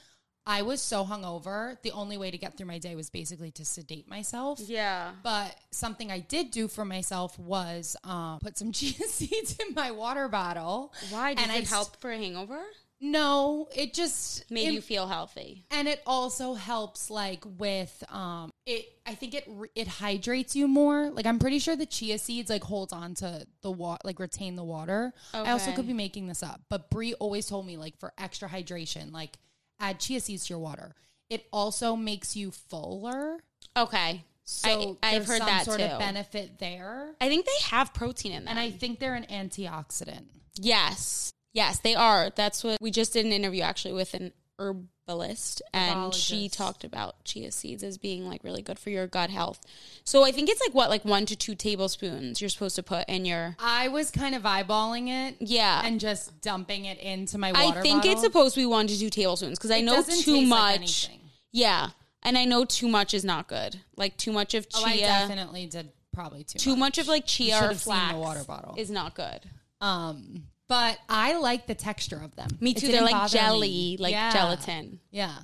I 0.46 0.64
was 0.64 0.82
so 0.82 1.06
hungover. 1.06 1.82
The 1.82 1.92
only 1.92 2.18
way 2.18 2.30
to 2.30 2.38
get 2.38 2.58
through 2.58 2.66
my 2.66 2.78
day 2.78 2.96
was 2.96 3.10
basically 3.10 3.52
to 3.52 3.64
sedate 3.64 4.10
myself. 4.10 4.60
Yeah. 4.60 5.12
But 5.24 5.56
something 5.72 6.12
I 6.12 6.20
did 6.20 6.52
do 6.52 6.68
for 6.68 6.84
myself 6.84 7.40
was 7.40 7.96
um, 8.04 8.40
put 8.42 8.58
some 8.58 8.72
chia 8.74 9.08
seeds 9.08 9.56
in 9.66 9.74
my 9.74 9.92
water 9.92 10.28
bottle. 10.28 10.94
Why 11.12 11.34
does 11.34 11.46
And 11.48 11.56
it 11.56 11.66
I 11.66 11.70
help 11.70 11.96
for 12.02 12.12
a 12.12 12.18
hangover? 12.18 12.62
No, 13.06 13.68
it 13.76 13.94
just 13.94 14.50
Made 14.50 14.70
it- 14.70 14.74
you 14.74 14.82
feel 14.82 15.08
healthy. 15.08 15.66
and 15.70 15.90
it 15.90 16.02
also 16.08 16.54
helps 16.54 17.10
like 17.10 17.44
with 17.58 18.02
um 18.10 18.50
it 18.66 18.86
I 19.06 19.14
think 19.14 19.34
it 19.34 19.46
it 19.76 19.88
hydrates 19.90 20.56
you 20.56 20.70
more. 20.70 21.10
Like 21.10 21.26
I'm 21.26 21.38
pretty 21.38 21.60
sure 21.60 21.76
the 21.76 21.86
chia 21.86 22.18
seeds 22.18 22.50
like 22.50 22.64
hold 22.64 22.94
on 22.94 23.14
to 23.16 23.46
the 23.62 23.72
water 23.72 24.00
like 24.06 24.20
retain 24.20 24.56
the 24.56 24.64
water. 24.64 25.12
I 25.34 25.52
also 25.52 25.74
could 25.74 25.86
be 25.86 25.92
making 25.94 26.28
this 26.28 26.42
up, 26.42 26.62
but 26.70 26.90
Brie 26.90 27.14
always 27.16 27.46
told 27.46 27.66
me 27.68 27.76
like 27.76 27.98
for 28.00 28.14
extra 28.18 28.48
hydration 28.48 29.12
like 29.12 29.38
add 29.82 30.00
chia 30.00 30.22
seeds 30.22 30.46
to 30.48 30.54
your 30.54 30.60
water. 30.60 30.96
it 31.30 31.46
also 31.52 31.98
makes 31.98 32.38
you 32.38 32.52
fuller. 32.52 33.40
Okay. 33.76 34.24
So 34.46 34.98
I, 35.04 35.16
I've 35.16 35.26
heard 35.26 35.40
some 35.40 35.48
that 35.48 35.66
sort 35.66 35.80
too. 35.80 35.86
of 35.86 36.00
benefit 36.00 36.60
there. 36.60 37.16
I 37.20 37.28
think 37.28 37.46
they 37.46 37.66
have 37.70 37.94
protein 37.94 38.32
in 38.34 38.46
them. 38.46 38.50
And 38.52 38.60
I 38.60 38.72
think 38.72 39.00
they're 39.00 39.16
an 39.16 39.26
antioxidant. 39.30 40.26
yes. 40.56 41.32
Yes, 41.54 41.80
they 41.80 41.96
are. 41.96 42.32
That's 42.36 42.64
what 42.64 42.82
we 42.82 42.92
just 42.92 43.14
did 43.14 43.26
an 43.26 43.32
interview 43.32 43.62
actually 43.62 43.94
with 43.94 44.14
an 44.14 44.34
herbalist 44.60 45.62
and 45.74 46.14
she 46.14 46.48
talked 46.48 46.84
about 46.84 47.24
chia 47.26 47.52
seeds 47.52 47.84
as 47.84 47.98
being 47.98 48.28
like 48.28 48.44
really 48.44 48.62
good 48.62 48.80
for 48.80 48.90
your 48.90 49.08
gut 49.08 49.30
health. 49.30 49.60
So 50.04 50.24
I 50.24 50.32
think 50.32 50.50
it's 50.50 50.62
like 50.62 50.74
what 50.74 50.90
like 50.90 51.06
1 51.06 51.26
to 51.28 51.36
2 51.36 51.56
tablespoons 51.56 52.40
you're 52.42 52.50
supposed 52.50 52.76
to 52.76 52.84
put 52.84 53.08
in 53.10 53.26
your 53.26 53.56
I 53.60 53.88
was 53.88 54.12
kind 54.12 54.36
of 54.36 54.44
eyeballing 54.44 55.10
it. 55.10 55.36
Yeah. 55.40 55.82
And 55.84 56.00
just 56.00 56.42
dumping 56.42 56.86
it 56.86 57.00
into 57.00 57.38
my 57.38 57.52
water. 57.52 57.80
I 57.80 57.82
think 57.82 57.98
bottle. 57.98 58.12
it's 58.12 58.22
supposed 58.22 58.56
to 58.56 58.62
be 58.62 58.66
1 58.66 58.88
to 58.88 59.00
2 59.00 59.10
tablespoons 59.10 59.58
because 59.58 59.72
I 59.72 59.82
know 59.82 60.02
too 60.04 60.42
much. 60.42 61.10
like 61.10 61.20
yeah. 61.52 61.90
And 62.24 62.38
I 62.38 62.46
know 62.46 62.64
too 62.64 62.88
much 62.88 63.14
is 63.14 63.26
not 63.26 63.48
good. 63.48 63.80
Like 63.98 64.18
too 64.18 64.32
much 64.32 64.54
of 64.54 64.66
Oh, 64.76 64.84
I 64.86 64.94
chia, 64.94 65.08
definitely 65.08 65.66
did 65.66 65.90
probably 66.14 66.44
too, 66.44 66.60
too 66.60 66.76
much 66.76 66.98
of 66.98 67.08
like 67.08 67.26
chia 67.26 67.58
or 67.58 67.62
seen 67.62 67.70
the 67.70 67.76
flax 67.76 68.16
water 68.16 68.44
bottle. 68.46 68.76
is 68.78 68.90
not 68.90 69.14
good. 69.16 69.42
Um, 69.82 70.44
but 70.68 70.98
I 71.10 71.38
like 71.38 71.68
the 71.68 71.76
texture 71.76 72.22
of 72.24 72.36
them. 72.36 72.50
Me 72.60 72.74
too. 72.74 72.88
They're 72.88 73.02
like 73.02 73.30
jelly, 73.32 73.68
me. 73.70 73.98
like 74.00 74.12
Yeah. 74.12 74.32
gelatin. 74.32 75.00
Yeah. 75.12 75.36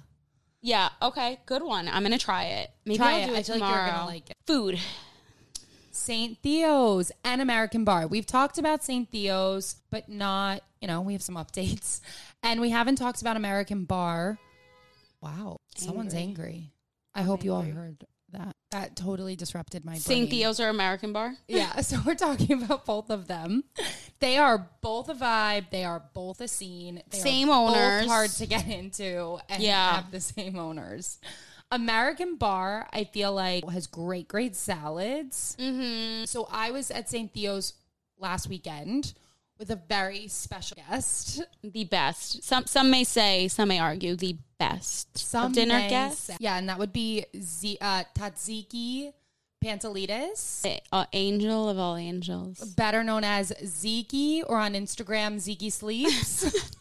Yeah. 0.62 0.90
Okay. 1.02 1.40
Good 1.46 1.64
one. 1.64 1.88
I'm 1.88 2.04
gonna 2.04 2.18
try 2.18 2.44
it. 2.46 2.72
Maybe 2.86 2.98
Try 2.98 3.12
I'll 3.14 3.24
it. 3.24 3.28
do 3.28 3.36
I 3.36 3.38
it 3.40 3.46
feel 3.46 3.56
like 3.60 3.62
you're 3.62 3.70
tomorrow. 3.78 3.92
gonna 3.92 4.06
like 4.06 4.30
it. 4.30 4.36
Food. 4.48 4.80
St. 5.92 6.38
Theo's 6.42 7.12
and 7.24 7.42
American 7.42 7.84
Bar. 7.84 8.08
We've 8.08 8.26
talked 8.26 8.58
about 8.58 8.84
St. 8.84 9.10
Theo's, 9.12 9.76
but 9.90 10.08
not, 10.10 10.62
you 10.82 10.88
know, 10.88 11.02
we 11.02 11.14
have 11.14 11.22
some 11.22 11.36
updates. 11.36 12.02
And 12.42 12.62
we 12.62 12.70
haven't 12.70 12.96
talked 12.96 13.20
about 13.20 13.36
American 13.36 13.84
Bar. 13.84 14.38
Wow. 15.22 15.58
Someone's 15.76 16.14
angry. 16.14 16.72
I 17.14 17.24
hope 17.24 17.44
you 17.44 17.54
all 17.54 17.64
heard 17.64 18.06
that. 18.34 18.56
That 18.72 18.96
totally 18.96 19.36
disrupted 19.36 19.84
my. 19.84 19.96
St. 19.96 20.30
Theo's 20.30 20.60
or 20.60 20.70
American 20.70 21.12
Bar? 21.14 21.36
Yeah, 21.48 21.82
so 21.82 21.98
we're 22.06 22.16
talking 22.16 22.62
about 22.64 22.86
both 22.86 23.10
of 23.10 23.28
them. 23.28 23.64
They 24.20 24.38
are 24.38 24.70
both 24.82 25.10
a 25.10 25.16
vibe. 25.16 25.70
They 25.72 25.84
are 25.84 26.04
both 26.14 26.40
a 26.42 26.48
scene. 26.48 27.02
They 27.10 27.18
Same 27.18 27.50
are 27.50 27.68
both 27.70 27.78
owners. 27.78 28.06
hard 28.08 28.30
to 28.32 28.46
get 28.46 28.68
into 28.68 29.40
and 29.50 29.64
Yeah. 29.64 29.96
have 29.96 30.12
the 30.12 30.20
same 30.20 30.58
owners. 30.58 31.18
American 31.72 32.36
Bar, 32.36 32.88
I 32.92 33.04
feel 33.04 33.34
like 33.34 33.68
has 33.70 33.88
great, 33.88 34.28
great 34.28 34.56
salads. 34.56 35.56
Mm-hmm. 35.60 36.26
So 36.26 36.48
I 36.52 36.72
was 36.72 36.90
at 36.92 37.10
St. 37.10 37.32
Theo's 37.34 37.74
last 38.20 38.50
weekend 38.50 39.14
with 39.60 39.70
a 39.70 39.76
very 39.76 40.28
special 40.30 40.78
guest. 40.90 41.42
The 41.62 41.84
best. 41.84 42.42
Some 42.44 42.66
some 42.66 42.90
may 42.90 43.04
say, 43.04 43.48
some 43.50 43.68
may 43.70 43.80
argue, 43.80 44.16
the 44.16 44.38
best 44.58 45.18
Some 45.18 45.52
dinner 45.52 45.80
say- 46.12 46.38
Yeah, 46.40 46.58
and 46.58 46.68
that 46.70 46.80
would 46.80 46.94
be 46.94 47.26
Z- 47.40 47.78
uh, 47.82 48.04
Tatsiki 48.18 49.14
Pantelides. 49.64 50.66
Uh, 50.92 51.06
angel 51.14 51.70
of 51.70 51.78
all 51.78 51.98
angels. 51.98 52.60
better 52.76 53.04
known 53.04 53.24
as 53.26 53.52
Zeke 53.66 54.44
or 54.48 54.58
on 54.58 54.74
Instagram, 54.74 55.38
Zeke 55.40 55.72
Sleeps. 55.72 56.46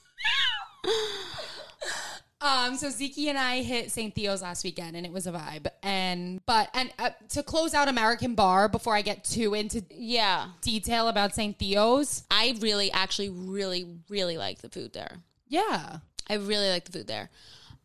um, 2.41 2.77
so 2.77 2.89
Zeke 2.91 3.29
and 3.29 3.39
I 3.39 3.63
hit 3.63 3.91
St. 3.91 4.15
Theo's 4.15 4.43
last 4.43 4.63
weekend 4.65 4.97
and 4.97 5.05
it 5.05 5.13
was 5.13 5.27
a 5.27 5.33
vibe. 5.33 5.67
And 5.83 6.41
but 6.47 6.71
and 6.75 6.93
uh, 6.99 7.11
to 7.31 7.43
close 7.43 7.75
out 7.75 7.89
American 7.89 8.35
Bar 8.35 8.69
before 8.69 8.95
I 8.95 9.03
get 9.03 9.25
too 9.25 9.55
into 9.55 9.83
Yeah. 9.91 10.49
detail 10.61 11.09
about 11.09 11.35
St. 11.35 11.59
Theo's, 11.59 12.23
I 12.31 12.57
really, 12.61 12.93
actually, 12.93 13.31
really, 13.31 13.87
really 14.09 14.39
like 14.39 14.63
the 14.63 14.69
food 14.69 14.93
there. 14.93 15.17
yeah. 15.49 15.99
I 16.31 16.35
really 16.35 16.69
like 16.69 16.85
the 16.85 16.93
food 16.93 17.07
there. 17.07 17.31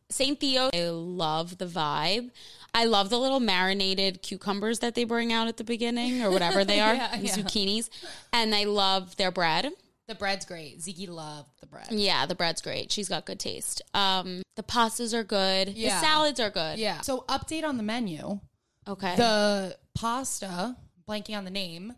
St. 0.09 0.37
Theo, 0.37 0.69
I 0.73 0.89
love 0.89 1.57
the 1.59 1.65
vibe. 1.65 2.29
I 2.73 2.83
love 2.85 3.09
the 3.09 3.17
little 3.17 3.39
marinated 3.39 4.21
cucumbers 4.21 4.79
that 4.79 4.95
they 4.95 5.05
bring 5.05 5.31
out 5.31 5.47
at 5.47 5.55
the 5.57 5.63
beginning 5.63 6.21
or 6.21 6.29
whatever 6.29 6.65
they 6.65 6.79
are, 6.81 6.93
Yeah, 6.93 7.15
the 7.15 7.25
yeah. 7.25 7.33
zucchinis. 7.35 7.89
And 8.33 8.53
I 8.53 8.65
love 8.65 9.15
their 9.15 9.31
bread. 9.31 9.69
The 10.07 10.15
bread's 10.15 10.45
great. 10.45 10.81
Zeke 10.81 11.09
loved 11.09 11.49
the 11.61 11.65
bread. 11.67 11.87
Yeah, 11.91 12.25
the 12.25 12.35
bread's 12.35 12.61
great. 12.61 12.91
She's 12.91 13.07
got 13.07 13.25
good 13.25 13.39
taste. 13.39 13.81
Um, 13.93 14.41
the 14.55 14.63
pastas 14.63 15.13
are 15.13 15.23
good. 15.23 15.69
Yeah. 15.69 15.99
The 15.99 16.05
salads 16.05 16.39
are 16.39 16.49
good. 16.49 16.77
Yeah. 16.77 17.01
So 17.01 17.21
update 17.29 17.63
on 17.63 17.77
the 17.77 17.83
menu. 17.83 18.39
Okay. 18.87 19.15
The 19.15 19.77
pasta, 19.95 20.75
blanking 21.07 21.37
on 21.37 21.45
the 21.45 21.51
name, 21.51 21.93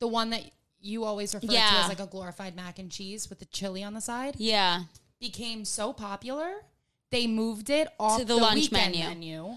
the 0.00 0.06
one 0.06 0.30
that 0.30 0.42
you 0.82 1.04
always 1.04 1.34
refer 1.34 1.46
to 1.46 1.56
as 1.56 1.88
like 1.88 2.00
a 2.00 2.06
glorified 2.06 2.54
mac 2.56 2.78
and 2.78 2.90
cheese 2.90 3.28
with 3.30 3.38
the 3.38 3.46
chili 3.46 3.82
on 3.82 3.94
the 3.94 4.00
side. 4.00 4.34
yeah. 4.38 4.82
became 5.18 5.64
so 5.64 5.92
popular, 5.92 6.50
they 7.10 7.26
moved 7.26 7.68
it 7.70 7.88
off 7.98 8.18
To 8.18 8.24
the 8.24 8.34
the, 8.34 8.40
lunch 8.40 8.70
weekend 8.70 8.94
menu. 8.94 9.56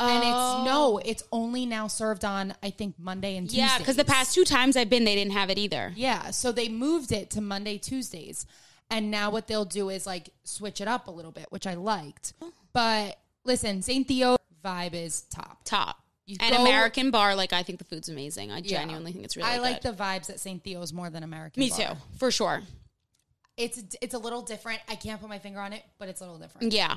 Menu. 0.00 0.14
And 0.14 0.24
it's 0.24 0.66
no, 0.66 0.94
oh. 0.94 1.00
it's 1.04 1.22
only 1.32 1.66
now 1.66 1.86
served 1.86 2.24
on 2.24 2.54
I 2.62 2.70
think 2.70 2.94
Monday 2.98 3.36
and 3.36 3.48
Tuesdays. 3.48 3.70
Yeah, 3.70 3.78
because 3.78 3.96
the 3.96 4.04
past 4.04 4.34
two 4.34 4.44
times 4.44 4.76
I've 4.76 4.90
been, 4.90 5.04
they 5.04 5.14
didn't 5.14 5.32
have 5.32 5.50
it 5.50 5.58
either. 5.58 5.92
yeah, 5.96 6.30
so 6.30 6.52
they 6.52 6.68
moved 6.68 7.12
it 7.12 7.30
to 7.30 7.40
Monday 7.40 7.78
Tuesdays, 7.78 8.46
and 8.90 9.10
now 9.10 9.30
what 9.30 9.46
they'll 9.46 9.64
do 9.64 9.88
is 9.90 10.06
like 10.06 10.30
switch 10.44 10.80
it 10.80 10.88
up 10.88 11.08
a 11.08 11.10
little 11.10 11.32
bit, 11.32 11.46
which 11.50 11.66
I 11.66 11.74
liked. 11.74 12.32
Oh. 12.42 12.52
But 12.72 13.18
listen, 13.44 13.82
St. 13.82 14.06
Theo 14.06 14.36
vibe 14.64 14.94
is 14.94 15.22
top. 15.22 15.62
Top. 15.64 15.98
You 16.26 16.38
and 16.40 16.54
go- 16.56 16.62
American 16.62 17.10
bar, 17.10 17.34
like 17.36 17.52
I 17.52 17.62
think 17.62 17.78
the 17.78 17.84
food's 17.84 18.08
amazing. 18.08 18.50
I 18.50 18.58
Yeah. 18.58 18.78
genuinely 18.80 19.12
think 19.12 19.24
it's 19.26 19.36
really 19.36 19.48
I 19.48 19.58
like 19.58 19.82
good. 19.82 19.96
the 19.96 20.02
vibes 20.02 20.30
at 20.30 20.40
St. 20.40 20.62
Theo's 20.64 20.92
more 20.92 21.10
than 21.10 21.22
American. 21.22 21.60
Me 21.60 21.68
Bar. 21.68 21.78
too, 21.78 21.96
for 22.18 22.30
sure. 22.30 22.62
It's 23.56 23.80
it's 24.00 24.14
a 24.14 24.18
little 24.18 24.42
different. 24.42 24.80
I 24.88 24.96
can't 24.96 25.20
put 25.20 25.28
my 25.28 25.38
finger 25.38 25.60
on 25.60 25.72
it, 25.72 25.82
but 25.98 26.08
it's 26.08 26.20
a 26.20 26.24
little 26.24 26.38
different. 26.38 26.72
Yeah. 26.72 26.96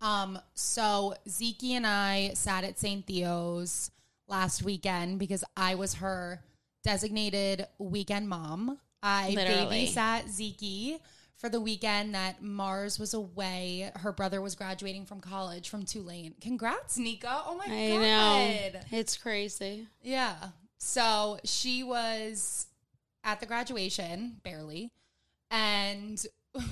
Um, 0.00 0.38
so 0.54 1.14
Zeke 1.28 1.64
and 1.74 1.86
I 1.86 2.30
sat 2.34 2.64
at 2.64 2.78
St. 2.78 3.06
Theo's 3.06 3.90
last 4.28 4.62
weekend 4.62 5.18
because 5.18 5.44
I 5.56 5.74
was 5.74 5.94
her 5.94 6.42
designated 6.84 7.66
weekend 7.78 8.28
mom. 8.28 8.78
I 9.02 9.30
Literally. 9.30 9.86
babysat 9.86 10.28
Zeke 10.28 11.00
for 11.36 11.48
the 11.48 11.60
weekend 11.60 12.14
that 12.14 12.42
Mars 12.42 12.98
was 12.98 13.14
away. 13.14 13.90
Her 13.96 14.12
brother 14.12 14.40
was 14.40 14.54
graduating 14.54 15.06
from 15.06 15.20
college 15.20 15.68
from 15.68 15.84
Tulane. 15.84 16.34
Congrats, 16.40 16.98
Nika. 16.98 17.42
Oh 17.46 17.56
my 17.56 17.64
I 17.64 17.88
god. 17.88 18.74
know. 18.74 18.80
It's 18.98 19.16
crazy. 19.16 19.86
Yeah. 20.02 20.36
So 20.78 21.38
she 21.44 21.82
was 21.82 22.66
at 23.24 23.40
the 23.40 23.46
graduation, 23.46 24.36
barely. 24.42 24.92
And 25.50 26.24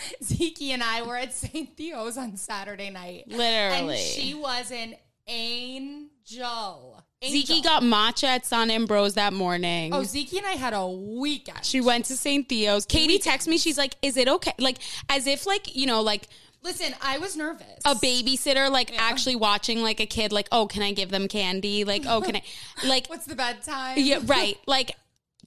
Zeke 0.22 0.62
and 0.72 0.82
I 0.82 1.02
were 1.02 1.16
at 1.16 1.32
St. 1.32 1.76
Theo's 1.76 2.16
on 2.16 2.36
Saturday 2.36 2.90
night. 2.90 3.24
Literally. 3.28 3.94
And 3.96 3.98
she 3.98 4.34
was 4.34 4.70
an 4.70 4.94
angel. 5.26 7.02
Zeke 7.24 7.50
Angel. 7.50 7.62
got 7.62 7.82
matcha 7.82 8.24
at 8.28 8.46
Sant 8.46 8.70
Ambroeus 8.70 9.14
that 9.14 9.32
morning. 9.32 9.92
Oh, 9.92 10.04
Zeke 10.04 10.34
and 10.34 10.46
I 10.46 10.52
had 10.52 10.72
a 10.72 10.86
weekend. 10.86 11.64
she 11.64 11.80
went 11.80 12.04
to 12.06 12.16
St. 12.16 12.48
Theo's. 12.48 12.86
Katie 12.86 13.18
texted 13.18 13.48
me. 13.48 13.58
She's 13.58 13.76
like, 13.76 13.96
"Is 14.02 14.16
it 14.16 14.28
okay?" 14.28 14.52
Like 14.58 14.78
as 15.08 15.26
if 15.26 15.44
like 15.46 15.74
you 15.74 15.86
know 15.86 16.00
like 16.00 16.28
Listen, 16.62 16.94
I 17.00 17.18
was 17.18 17.36
nervous. 17.36 17.80
a 17.84 17.94
babysitter 17.94 18.70
like 18.70 18.92
actually 19.00 19.36
watching 19.36 19.80
like 19.82 20.00
a 20.00 20.06
kid 20.06 20.32
like 20.32 20.48
oh 20.52 20.66
can 20.66 20.82
I 20.82 20.92
give 20.92 21.10
them 21.10 21.28
candy 21.28 21.84
like 21.84 22.04
oh 22.06 22.20
can 22.20 22.36
I 22.36 22.42
like 22.86 23.08
What's 23.08 23.26
the 23.26 23.36
bedtime? 23.36 23.94
yeah 23.98 24.18
right 24.26 24.56
like 24.66 24.92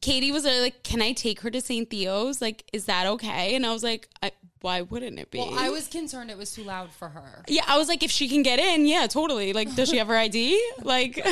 Katie 0.01 0.31
was 0.31 0.46
like 0.46 0.84
can 0.84 1.01
I 1.01 1.12
take 1.12 1.41
her 1.41 1.51
to 1.51 1.60
St. 1.62 1.89
Theo's 1.89 2.41
like 2.41 2.63
is 2.74 2.86
that 2.86 3.08
okay 3.08 3.55
and 3.55 3.65
I 3.65 3.72
was 3.74 3.84
like 3.84 4.08
I, 4.24 4.31
why 4.62 4.82
wouldn't 4.82 5.20
it 5.20 5.30
be 5.32 5.39
Well, 5.39 5.58
I 5.58 5.70
was 5.70 5.88
concerned 5.88 6.30
it 6.32 6.38
was 6.38 6.53
too 6.53 6.63
loud 6.63 6.91
for 6.91 7.10
her. 7.10 7.44
yeah 7.48 7.63
I 7.68 7.77
was 7.77 7.88
like 7.88 8.03
if 8.03 8.12
she 8.12 8.27
can 8.30 8.44
get 8.44 8.60
in 8.60 8.86
yeah 8.86 9.08
totally 9.08 9.53
like 9.53 9.75
does 9.75 9.89
she 9.89 9.98
have 9.98 10.08
her 10.08 10.18
ID 10.18 10.62
like 10.84 11.24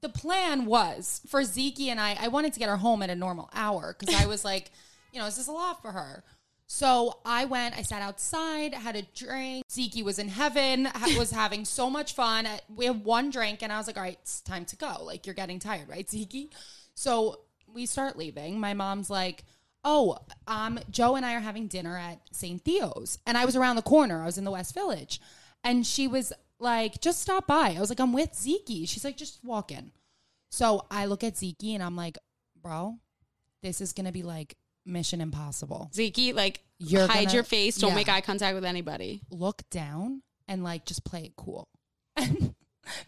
the 0.00 0.08
plan 0.08 0.66
was 0.66 1.20
for 1.28 1.44
Zeke 1.44 1.82
and 1.88 2.00
I, 2.00 2.16
I 2.20 2.28
wanted 2.28 2.52
to 2.54 2.58
get 2.58 2.68
her 2.68 2.76
home 2.76 3.02
at 3.02 3.10
a 3.10 3.14
normal 3.14 3.48
hour 3.54 3.94
because 3.98 4.14
I 4.14 4.26
was 4.26 4.44
like, 4.44 4.72
you 5.12 5.20
know, 5.20 5.26
this 5.26 5.38
is 5.38 5.46
a 5.46 5.52
lot 5.52 5.80
for 5.80 5.92
her. 5.92 6.24
So 6.66 7.18
I 7.24 7.44
went, 7.44 7.76
I 7.78 7.82
sat 7.82 8.02
outside, 8.02 8.74
had 8.74 8.96
a 8.96 9.02
drink. 9.14 9.64
Zeke 9.70 10.04
was 10.04 10.18
in 10.18 10.26
heaven, 10.28 10.86
ha- 10.86 11.14
was 11.18 11.30
having 11.44 11.64
so 11.64 11.88
much 11.90 12.14
fun. 12.14 12.48
We 12.74 12.86
had 12.86 13.04
one 13.04 13.30
drink, 13.30 13.62
and 13.62 13.70
I 13.72 13.76
was 13.78 13.86
like, 13.86 13.96
all 13.96 14.02
right, 14.02 14.18
it's 14.22 14.40
time 14.40 14.64
to 14.64 14.76
go. 14.76 15.04
Like, 15.04 15.26
you're 15.26 15.34
getting 15.34 15.58
tired, 15.58 15.88
right, 15.88 16.08
Zeke? 16.10 16.50
So 16.94 17.40
we 17.72 17.84
start 17.86 18.16
leaving. 18.16 18.58
My 18.58 18.72
mom's 18.74 19.10
like, 19.10 19.44
oh, 19.84 20.18
um, 20.46 20.78
Joe 20.90 21.16
and 21.16 21.26
I 21.26 21.34
are 21.34 21.40
having 21.40 21.66
dinner 21.66 21.96
at 21.96 22.20
St. 22.32 22.62
Theo's. 22.62 23.18
And 23.26 23.36
I 23.36 23.44
was 23.44 23.56
around 23.56 23.76
the 23.76 23.82
corner, 23.82 24.22
I 24.22 24.26
was 24.26 24.38
in 24.38 24.44
the 24.44 24.50
West 24.50 24.74
Village. 24.74 25.20
And 25.64 25.86
she 25.86 26.08
was 26.08 26.32
like, 26.58 27.00
just 27.00 27.20
stop 27.20 27.46
by. 27.46 27.74
I 27.76 27.80
was 27.80 27.88
like, 27.88 28.00
I'm 28.00 28.12
with 28.12 28.34
Zeke. 28.34 28.86
She's 28.88 29.04
like, 29.04 29.16
just 29.16 29.38
walk 29.44 29.70
in. 29.70 29.92
So 30.50 30.86
I 30.90 31.06
look 31.06 31.24
at 31.24 31.36
Zeke 31.36 31.74
and 31.74 31.82
I'm 31.82 31.96
like, 31.96 32.18
bro, 32.60 32.98
this 33.62 33.80
is 33.80 33.92
going 33.92 34.06
to 34.06 34.12
be 34.12 34.22
like 34.22 34.56
Mission 34.84 35.20
Impossible. 35.20 35.90
Zeke 35.94 36.34
like 36.34 36.60
You're 36.78 37.06
hide 37.06 37.26
gonna- 37.26 37.34
your 37.34 37.42
face 37.42 37.76
don't 37.76 37.90
yeah. 37.90 37.96
make 37.96 38.08
eye 38.08 38.20
contact 38.20 38.54
with 38.54 38.64
anybody 38.64 39.22
Look 39.30 39.62
down 39.70 40.22
and 40.48 40.64
like 40.64 40.84
just 40.84 41.04
play 41.04 41.24
it 41.24 41.36
cool. 41.36 41.68
And 42.16 42.54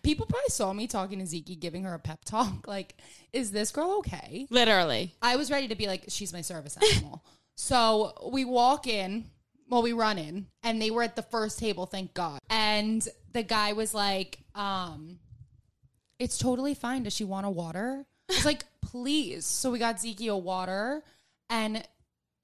people 0.02 0.26
probably 0.26 0.48
saw 0.48 0.72
me 0.72 0.86
talking 0.86 1.18
to 1.18 1.26
Zeke, 1.26 1.58
giving 1.58 1.84
her 1.84 1.94
a 1.94 1.98
pep 1.98 2.24
talk. 2.24 2.66
Like, 2.66 2.96
is 3.32 3.52
this 3.52 3.70
girl 3.70 3.98
okay? 3.98 4.46
literally 4.50 5.14
I 5.22 5.36
was 5.36 5.50
ready 5.50 5.68
to 5.68 5.74
be 5.74 5.86
like, 5.86 6.04
she's 6.08 6.32
my 6.32 6.40
service 6.40 6.76
animal. 6.76 7.24
so 7.56 8.12
we 8.32 8.44
walk 8.44 8.86
in 8.86 9.26
well, 9.68 9.82
we 9.82 9.92
run 9.92 10.18
in 10.18 10.46
and 10.62 10.80
they 10.80 10.90
were 10.90 11.02
at 11.02 11.16
the 11.16 11.22
first 11.22 11.58
table, 11.58 11.86
thank 11.86 12.14
God. 12.14 12.38
And 12.50 13.06
the 13.32 13.42
guy 13.42 13.72
was 13.72 13.94
like, 13.94 14.38
um, 14.54 15.18
it's 16.18 16.38
totally 16.38 16.74
fine. 16.74 17.02
Does 17.02 17.14
she 17.14 17.24
want 17.24 17.46
a 17.46 17.50
water? 17.50 18.04
I 18.30 18.34
was 18.34 18.44
like, 18.44 18.64
please. 18.80 19.44
So 19.44 19.70
we 19.70 19.78
got 19.78 20.00
Zeke 20.00 20.28
a 20.28 20.36
water 20.36 21.02
and 21.50 21.86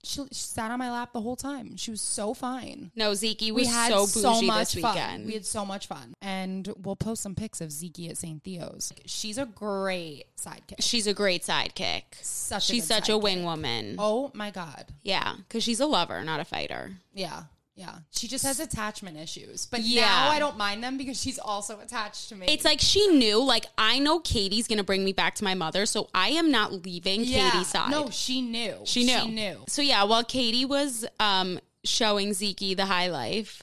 she, 0.03 0.23
she 0.25 0.27
sat 0.33 0.71
on 0.71 0.79
my 0.79 0.91
lap 0.91 1.13
the 1.13 1.21
whole 1.21 1.37
time. 1.37 1.77
She 1.77 1.91
was 1.91 2.01
so 2.01 2.35
fine. 2.35 2.91
No, 2.97 3.15
Zeke 3.15 3.41
We 3.43 3.53
was 3.53 3.69
had 3.69 3.91
so 3.91 4.07
so, 4.07 4.33
bougie 4.35 4.47
much 4.47 4.73
this 4.73 4.83
fun. 4.83 4.95
weekend. 4.95 5.27
We 5.27 5.33
had 5.35 5.45
so 5.47 5.65
much 5.65 5.87
fun. 5.87 6.15
And 6.23 6.73
we'll 6.83 6.97
post 6.97 7.23
some 7.23 7.35
pics 7.35 7.61
of 7.61 7.71
Zeke 7.71 8.11
at 8.11 8.17
St. 8.19 8.43
Theo's. 8.43 8.93
She's 9.07 9.39
a 9.39 9.47
great 9.47 10.25
sidekick. 10.37 10.77
She's 10.81 11.07
a 11.07 11.15
great 11.15 11.43
sidekick. 11.43 12.03
Such 12.23 12.71
a 12.71 12.73
She's 12.73 12.87
such 12.87 13.09
a 13.09 13.19
wing 13.19 13.45
woman. 13.45 13.97
Oh 13.99 14.31
my 14.35 14.51
God. 14.51 14.87
Yeah, 15.03 15.35
because 15.37 15.63
she's 15.63 15.81
a 15.81 15.87
lover, 15.87 16.23
not 16.25 16.41
a 16.41 16.45
fighter. 16.45 16.93
Yeah. 17.15 17.43
Yeah. 17.81 17.95
She 18.11 18.29
just 18.29 18.45
has 18.45 18.61
attachment 18.61 19.17
issues. 19.17 19.65
But 19.65 19.81
Yeah. 19.81 20.03
now 20.05 20.29
I 20.29 20.39
don't 20.39 20.59
mind 20.59 20.85
them 20.85 20.99
because 20.99 21.19
she's 21.19 21.39
also 21.39 21.81
attached 21.81 22.29
to 22.29 22.35
me. 22.35 22.47
It's 22.47 22.65
like 22.65 22.79
she 22.81 23.07
knew, 23.09 23.43
like, 23.43 23.65
I 23.79 23.99
know 23.99 24.21
Katie's 24.21 24.69
going 24.69 24.77
to 24.79 24.85
bring 24.85 25.03
me 25.03 25.15
back 25.15 25.35
to 25.37 25.45
my 25.45 25.55
mother, 25.55 25.87
so 25.87 26.11
I 26.15 26.29
am 26.31 26.51
not 26.51 26.73
leaving 26.85 27.25
yeah. 27.25 27.51
Katie's 27.51 27.69
side. 27.69 27.91
No, 27.91 28.11
she 28.11 28.43
knew. 28.43 28.75
She 28.85 29.05
knew. 29.05 29.21
She 29.21 29.29
knew. 29.31 29.65
So 29.67 29.81
yeah, 29.81 30.03
while 30.05 30.23
Katie 30.25 30.67
was 30.67 31.07
um 31.19 31.59
showing 31.85 32.35
Zeke 32.35 32.77
the 32.77 32.85
high 32.85 33.09
life, 33.09 33.63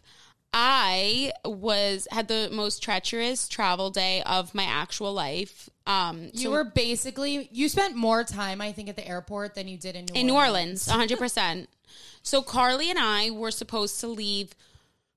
I 0.54 1.34
was 1.46 2.08
had 2.10 2.28
the 2.28 2.50
most 2.52 2.82
treacherous 2.82 3.48
travel 3.48 3.92
day 3.92 4.24
of 4.24 4.56
my 4.56 4.64
actual 4.64 5.14
life. 5.14 5.70
Um 5.86 6.30
You 6.34 6.46
so- 6.46 6.52
were 6.52 6.64
basically 6.64 7.50
you 7.52 7.70
spent 7.70 7.96
more 7.96 8.24
time, 8.24 8.62
I 8.62 8.72
think, 8.72 8.90
at 8.90 8.96
the 8.96 9.08
airport 9.08 9.54
than 9.56 9.68
you 9.68 9.78
did 9.78 9.96
in 9.96 10.06
New 10.06 10.20
in 10.20 10.28
New 10.28 10.34
Orleans. 10.34 10.90
Orleans, 10.90 11.12
100%. 11.12 11.68
So 12.28 12.42
Carly 12.42 12.90
and 12.90 13.00
I 13.00 13.30
were 13.30 13.52
supposed 13.52 14.02
to 14.02 14.08
leave 14.08 14.54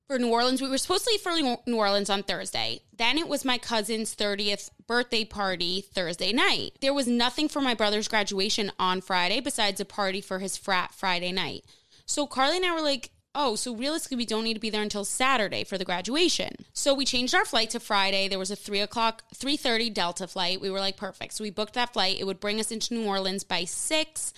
for 0.06 0.16
New 0.16 0.28
Orleans. 0.28 0.62
We 0.62 0.68
were 0.68 0.78
supposed 0.78 1.04
to 1.04 1.10
leave 1.10 1.20
for 1.20 1.58
New 1.66 1.76
Orleans 1.76 2.08
on 2.08 2.22
Thursday. 2.22 2.82
Then 2.96 3.18
it 3.18 3.26
was 3.26 3.44
my 3.44 3.58
cousin's 3.58 4.14
30th 4.14 4.70
birthday 4.86 5.24
party 5.24 5.80
Thursday 5.80 6.32
night. 6.32 6.74
There 6.80 6.94
was 6.94 7.08
nothing 7.08 7.48
for 7.48 7.60
my 7.60 7.74
brother's 7.74 8.06
graduation 8.06 8.70
on 8.78 9.00
Friday 9.00 9.40
besides 9.40 9.80
a 9.80 9.84
party 9.84 10.20
for 10.20 10.38
his 10.38 10.56
frat 10.56 10.94
Friday 10.94 11.32
night. 11.32 11.64
So 12.06 12.28
Carly 12.28 12.58
and 12.58 12.66
I 12.66 12.74
were 12.74 12.80
like, 12.80 13.10
oh, 13.34 13.56
so 13.56 13.74
realistically, 13.74 14.18
we 14.18 14.26
don't 14.26 14.44
need 14.44 14.54
to 14.54 14.60
be 14.60 14.70
there 14.70 14.82
until 14.82 15.04
Saturday 15.04 15.64
for 15.64 15.78
the 15.78 15.84
graduation. 15.84 16.64
So 16.72 16.94
we 16.94 17.04
changed 17.04 17.34
our 17.34 17.44
flight 17.44 17.70
to 17.70 17.80
Friday. 17.80 18.28
There 18.28 18.38
was 18.38 18.52
a 18.52 18.56
three 18.56 18.80
o'clock, 18.80 19.24
three 19.34 19.56
thirty 19.56 19.90
Delta 19.90 20.28
flight. 20.28 20.60
We 20.60 20.70
were 20.70 20.80
like, 20.80 20.96
perfect. 20.96 21.34
So 21.34 21.42
we 21.42 21.50
booked 21.50 21.74
that 21.74 21.92
flight. 21.92 22.18
It 22.20 22.24
would 22.24 22.40
bring 22.40 22.60
us 22.60 22.70
into 22.70 22.94
New 22.94 23.06
Orleans 23.06 23.42
by 23.42 23.64
six. 23.64 24.32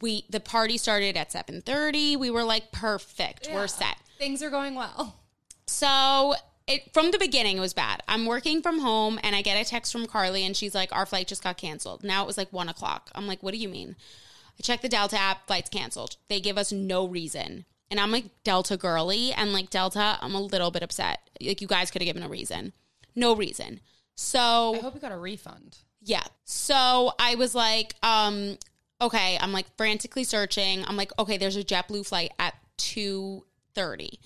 We 0.00 0.24
the 0.30 0.40
party 0.40 0.76
started 0.78 1.16
at 1.16 1.32
seven 1.32 1.60
thirty. 1.62 2.16
We 2.16 2.30
were 2.30 2.44
like, 2.44 2.72
perfect. 2.72 3.48
We're 3.52 3.66
set. 3.66 3.96
Things 4.18 4.42
are 4.42 4.50
going 4.50 4.74
well. 4.74 5.16
So 5.66 6.34
it 6.66 6.92
from 6.92 7.10
the 7.10 7.18
beginning 7.18 7.56
it 7.56 7.60
was 7.60 7.74
bad. 7.74 8.02
I'm 8.08 8.26
working 8.26 8.62
from 8.62 8.80
home 8.80 9.18
and 9.22 9.34
I 9.34 9.42
get 9.42 9.60
a 9.60 9.68
text 9.68 9.92
from 9.92 10.06
Carly 10.06 10.44
and 10.44 10.56
she's 10.56 10.74
like, 10.74 10.94
Our 10.94 11.06
flight 11.06 11.26
just 11.28 11.42
got 11.42 11.56
canceled. 11.56 12.04
Now 12.04 12.22
it 12.22 12.26
was 12.26 12.38
like 12.38 12.52
one 12.52 12.68
o'clock. 12.68 13.10
I'm 13.14 13.26
like, 13.26 13.42
What 13.42 13.52
do 13.52 13.58
you 13.58 13.68
mean? 13.68 13.96
I 14.58 14.62
check 14.62 14.82
the 14.82 14.88
Delta 14.88 15.18
app, 15.18 15.46
flight's 15.46 15.70
canceled. 15.70 16.16
They 16.28 16.40
give 16.40 16.58
us 16.58 16.70
no 16.72 17.06
reason. 17.08 17.64
And 17.90 17.98
I'm 17.98 18.12
like 18.12 18.26
Delta 18.44 18.76
girly 18.76 19.32
and 19.32 19.52
like 19.52 19.70
Delta, 19.70 20.18
I'm 20.20 20.34
a 20.34 20.40
little 20.40 20.70
bit 20.70 20.82
upset. 20.82 21.18
Like 21.40 21.60
you 21.60 21.66
guys 21.66 21.90
could 21.90 22.02
have 22.02 22.06
given 22.06 22.22
a 22.22 22.28
reason. 22.28 22.72
No 23.16 23.34
reason. 23.34 23.80
So 24.14 24.74
I 24.76 24.78
hope 24.80 24.94
you 24.94 25.00
got 25.00 25.12
a 25.12 25.16
refund. 25.18 25.78
yeah. 26.02 26.24
So 26.44 27.12
I 27.18 27.34
was 27.36 27.54
like, 27.54 27.94
um, 28.02 28.58
okay, 29.00 29.38
I'm 29.40 29.52
like 29.52 29.66
frantically 29.76 30.24
searching. 30.24 30.84
I'm 30.86 30.96
like, 30.96 31.12
okay, 31.18 31.36
there's 31.36 31.56
a 31.56 31.64
JetBlue 31.64 32.06
flight 32.06 32.32
at 32.38 32.54
2:30. 32.78 34.18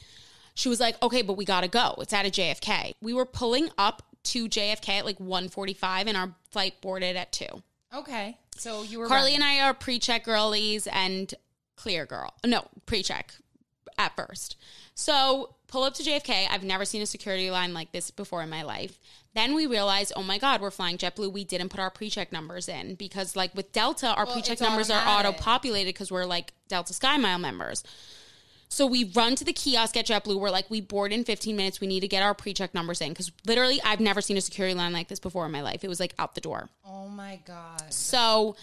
She 0.54 0.68
was 0.68 0.80
like, 0.80 1.00
okay, 1.02 1.22
but 1.22 1.36
we 1.36 1.44
gotta 1.44 1.68
go. 1.68 1.94
It's 1.98 2.12
at 2.12 2.26
a 2.26 2.30
JFK. 2.30 2.94
We 3.00 3.12
were 3.12 3.26
pulling 3.26 3.70
up 3.76 4.02
to 4.24 4.48
JFK 4.48 4.88
at 5.00 5.04
like 5.04 5.18
1:45 5.18 6.06
and 6.06 6.16
our 6.16 6.34
flight 6.50 6.80
boarded 6.80 7.16
at 7.16 7.32
2. 7.32 7.46
Okay. 7.94 8.38
So 8.56 8.82
you 8.82 8.98
were 9.00 9.08
Carly 9.08 9.32
ready. 9.32 9.34
and 9.34 9.44
I 9.44 9.60
are 9.60 9.74
pre-check 9.74 10.24
girlies 10.24 10.86
and 10.86 11.32
clear 11.76 12.06
girl. 12.06 12.32
No, 12.44 12.66
pre-check 12.86 13.34
at 13.98 14.16
first. 14.16 14.56
So 14.94 15.54
pull 15.68 15.82
up 15.82 15.94
to 15.94 16.02
JFK. 16.02 16.46
I've 16.50 16.62
never 16.62 16.84
seen 16.84 17.02
a 17.02 17.06
security 17.06 17.50
line 17.50 17.74
like 17.74 17.92
this 17.92 18.10
before 18.10 18.42
in 18.42 18.50
my 18.50 18.62
life. 18.62 18.98
Then 19.34 19.54
we 19.54 19.66
realized, 19.66 20.12
oh 20.14 20.22
my 20.22 20.38
God, 20.38 20.60
we're 20.60 20.70
flying 20.70 20.96
JetBlue. 20.96 21.32
We 21.32 21.44
didn't 21.44 21.70
put 21.70 21.80
our 21.80 21.90
pre-check 21.90 22.30
numbers 22.30 22.68
in 22.68 22.94
because, 22.94 23.34
like 23.34 23.54
with 23.54 23.72
Delta, 23.72 24.14
our 24.14 24.26
pre-check 24.26 24.52
it's 24.52 24.60
numbers 24.60 24.90
are 24.90 25.02
auto-populated 25.04 25.88
because 25.88 26.12
we're 26.12 26.24
like 26.24 26.52
Delta 26.68 26.92
SkyMile 26.92 27.40
members. 27.40 27.82
So 28.68 28.86
we 28.86 29.04
run 29.04 29.34
to 29.36 29.44
the 29.44 29.52
kiosk 29.52 29.96
at 29.96 30.06
JetBlue. 30.06 30.38
We're 30.38 30.50
like, 30.50 30.70
we 30.70 30.80
board 30.80 31.12
in 31.12 31.24
15 31.24 31.54
minutes. 31.56 31.80
We 31.80 31.86
need 31.86 32.00
to 32.00 32.08
get 32.08 32.22
our 32.22 32.34
pre-check 32.34 32.74
numbers 32.74 33.00
in 33.00 33.08
because 33.10 33.32
literally, 33.46 33.80
I've 33.84 34.00
never 34.00 34.20
seen 34.20 34.36
a 34.36 34.40
security 34.40 34.74
line 34.74 34.92
like 34.92 35.08
this 35.08 35.20
before 35.20 35.46
in 35.46 35.52
my 35.52 35.62
life. 35.62 35.84
It 35.84 35.88
was 35.88 36.00
like 36.00 36.14
out 36.18 36.34
the 36.34 36.40
door. 36.40 36.70
Oh 36.84 37.08
my 37.08 37.40
God. 37.44 37.92
So 37.92 38.56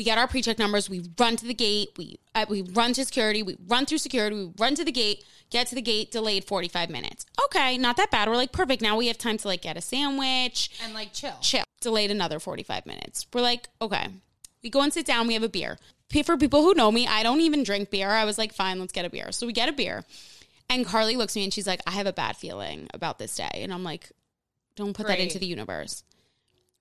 we 0.00 0.04
get 0.04 0.16
our 0.16 0.26
pre-check 0.26 0.58
numbers. 0.58 0.88
We 0.88 1.02
run 1.18 1.36
to 1.36 1.44
the 1.44 1.52
gate. 1.52 1.90
We 1.98 2.18
uh, 2.34 2.46
we 2.48 2.62
run 2.62 2.94
to 2.94 3.04
security. 3.04 3.42
We 3.42 3.58
run 3.66 3.84
through 3.84 3.98
security. 3.98 4.34
We 4.34 4.52
run 4.58 4.74
to 4.76 4.82
the 4.82 4.90
gate. 4.90 5.26
Get 5.50 5.66
to 5.66 5.74
the 5.74 5.82
gate. 5.82 6.10
Delayed 6.10 6.46
forty 6.46 6.68
five 6.68 6.88
minutes. 6.88 7.26
Okay, 7.44 7.76
not 7.76 7.98
that 7.98 8.10
bad. 8.10 8.26
We're 8.26 8.36
like 8.36 8.50
perfect. 8.50 8.80
Now 8.80 8.96
we 8.96 9.08
have 9.08 9.18
time 9.18 9.36
to 9.36 9.46
like 9.46 9.60
get 9.60 9.76
a 9.76 9.82
sandwich. 9.82 10.70
And 10.82 10.94
like 10.94 11.12
chill. 11.12 11.34
Chill. 11.42 11.64
Delayed 11.82 12.10
another 12.10 12.40
forty 12.40 12.62
five 12.62 12.86
minutes. 12.86 13.26
We're 13.34 13.42
like 13.42 13.68
okay. 13.82 14.06
We 14.62 14.70
go 14.70 14.80
and 14.80 14.90
sit 14.90 15.04
down. 15.04 15.26
We 15.26 15.34
have 15.34 15.42
a 15.42 15.50
beer. 15.50 15.76
For 16.24 16.38
people 16.38 16.62
who 16.62 16.72
know 16.72 16.90
me, 16.90 17.06
I 17.06 17.22
don't 17.22 17.42
even 17.42 17.62
drink 17.62 17.90
beer. 17.90 18.08
I 18.08 18.24
was 18.24 18.38
like, 18.38 18.54
fine, 18.54 18.80
let's 18.80 18.92
get 18.92 19.04
a 19.04 19.10
beer. 19.10 19.32
So 19.32 19.46
we 19.46 19.52
get 19.52 19.68
a 19.68 19.72
beer. 19.72 20.06
And 20.70 20.86
Carly 20.86 21.16
looks 21.16 21.34
at 21.34 21.40
me 21.40 21.44
and 21.44 21.52
she's 21.52 21.66
like, 21.66 21.82
I 21.86 21.90
have 21.90 22.06
a 22.06 22.12
bad 22.12 22.38
feeling 22.38 22.88
about 22.94 23.18
this 23.18 23.36
day. 23.36 23.50
And 23.52 23.72
I'm 23.72 23.84
like, 23.84 24.10
don't 24.76 24.96
put 24.96 25.08
that 25.08 25.20
into 25.20 25.38
the 25.38 25.46
universe. 25.46 26.04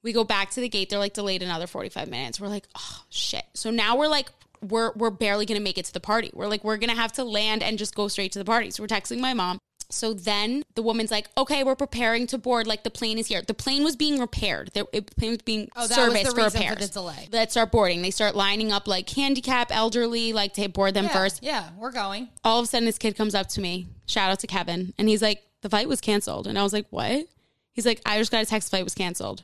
We 0.03 0.13
go 0.13 0.23
back 0.23 0.51
to 0.51 0.61
the 0.61 0.69
gate. 0.69 0.89
They're 0.89 0.99
like 0.99 1.13
delayed 1.13 1.43
another 1.43 1.67
45 1.67 2.07
minutes. 2.09 2.39
We're 2.39 2.47
like, 2.47 2.67
oh 2.77 3.01
shit. 3.09 3.43
So 3.53 3.69
now 3.69 3.97
we're 3.97 4.07
like, 4.07 4.29
we're 4.61 4.91
we're 4.93 5.09
barely 5.09 5.45
gonna 5.45 5.59
make 5.59 5.77
it 5.77 5.85
to 5.85 5.93
the 5.93 5.99
party. 5.99 6.31
We're 6.33 6.47
like, 6.47 6.63
we're 6.63 6.77
gonna 6.77 6.95
have 6.95 7.13
to 7.13 7.23
land 7.23 7.63
and 7.63 7.77
just 7.77 7.95
go 7.95 8.07
straight 8.07 8.31
to 8.33 8.39
the 8.39 8.45
party. 8.45 8.71
So 8.71 8.83
we're 8.83 8.87
texting 8.87 9.19
my 9.19 9.33
mom. 9.33 9.59
So 9.91 10.13
then 10.13 10.61
the 10.75 10.83
woman's 10.83 11.09
like, 11.09 11.29
okay, 11.35 11.63
we're 11.63 11.75
preparing 11.75 12.27
to 12.27 12.37
board. 12.37 12.67
Like 12.67 12.83
the 12.83 12.91
plane 12.91 13.17
is 13.17 13.25
here. 13.27 13.41
The 13.41 13.55
plane 13.55 13.83
was 13.83 13.95
being 13.95 14.19
repaired. 14.19 14.69
The 14.75 14.85
plane 14.85 15.31
was 15.31 15.41
being 15.41 15.67
Oh, 15.75 15.87
serviced 15.87 16.27
for 16.29 16.35
reason 16.35 16.51
for 16.51 16.59
repairs. 16.59 16.77
the 16.89 16.93
delay. 16.93 17.27
Let's 17.31 17.53
start 17.53 17.71
boarding. 17.71 18.01
They 18.03 18.11
start 18.11 18.35
lining 18.35 18.71
up 18.71 18.87
like 18.87 19.09
handicap, 19.09 19.71
elderly, 19.71 20.31
like 20.31 20.53
to 20.53 20.69
board 20.69 20.93
them 20.93 21.05
Yeah, 21.05 21.13
first 21.13 21.39
Yeah, 21.41 21.67
we're 21.77 21.91
going. 21.91 22.29
all 22.43 22.59
of 22.59 22.65
a 22.65 22.67
sudden 22.67 22.85
this 22.85 22.99
kid 22.99 23.15
comes 23.15 23.33
up 23.33 23.47
to 23.49 23.61
me 23.61 23.87
shout 24.05 24.31
out 24.31 24.39
to 24.39 24.47
kevin 24.47 24.93
and 24.97 25.07
he's 25.09 25.21
like 25.21 25.41
the 25.61 25.69
flight 25.69 25.87
was 25.87 26.01
canceled 26.01 26.47
and 26.47 26.57
i 26.57 26.63
was 26.63 26.73
like 26.73 26.87
what 26.89 27.25
he's 27.73 27.85
like 27.85 28.01
i 28.07 28.17
just 28.17 28.31
got 28.31 28.41
a 28.41 28.45
text 28.45 28.71
flight 28.71 28.83
was 28.83 28.95
canceled 28.95 29.43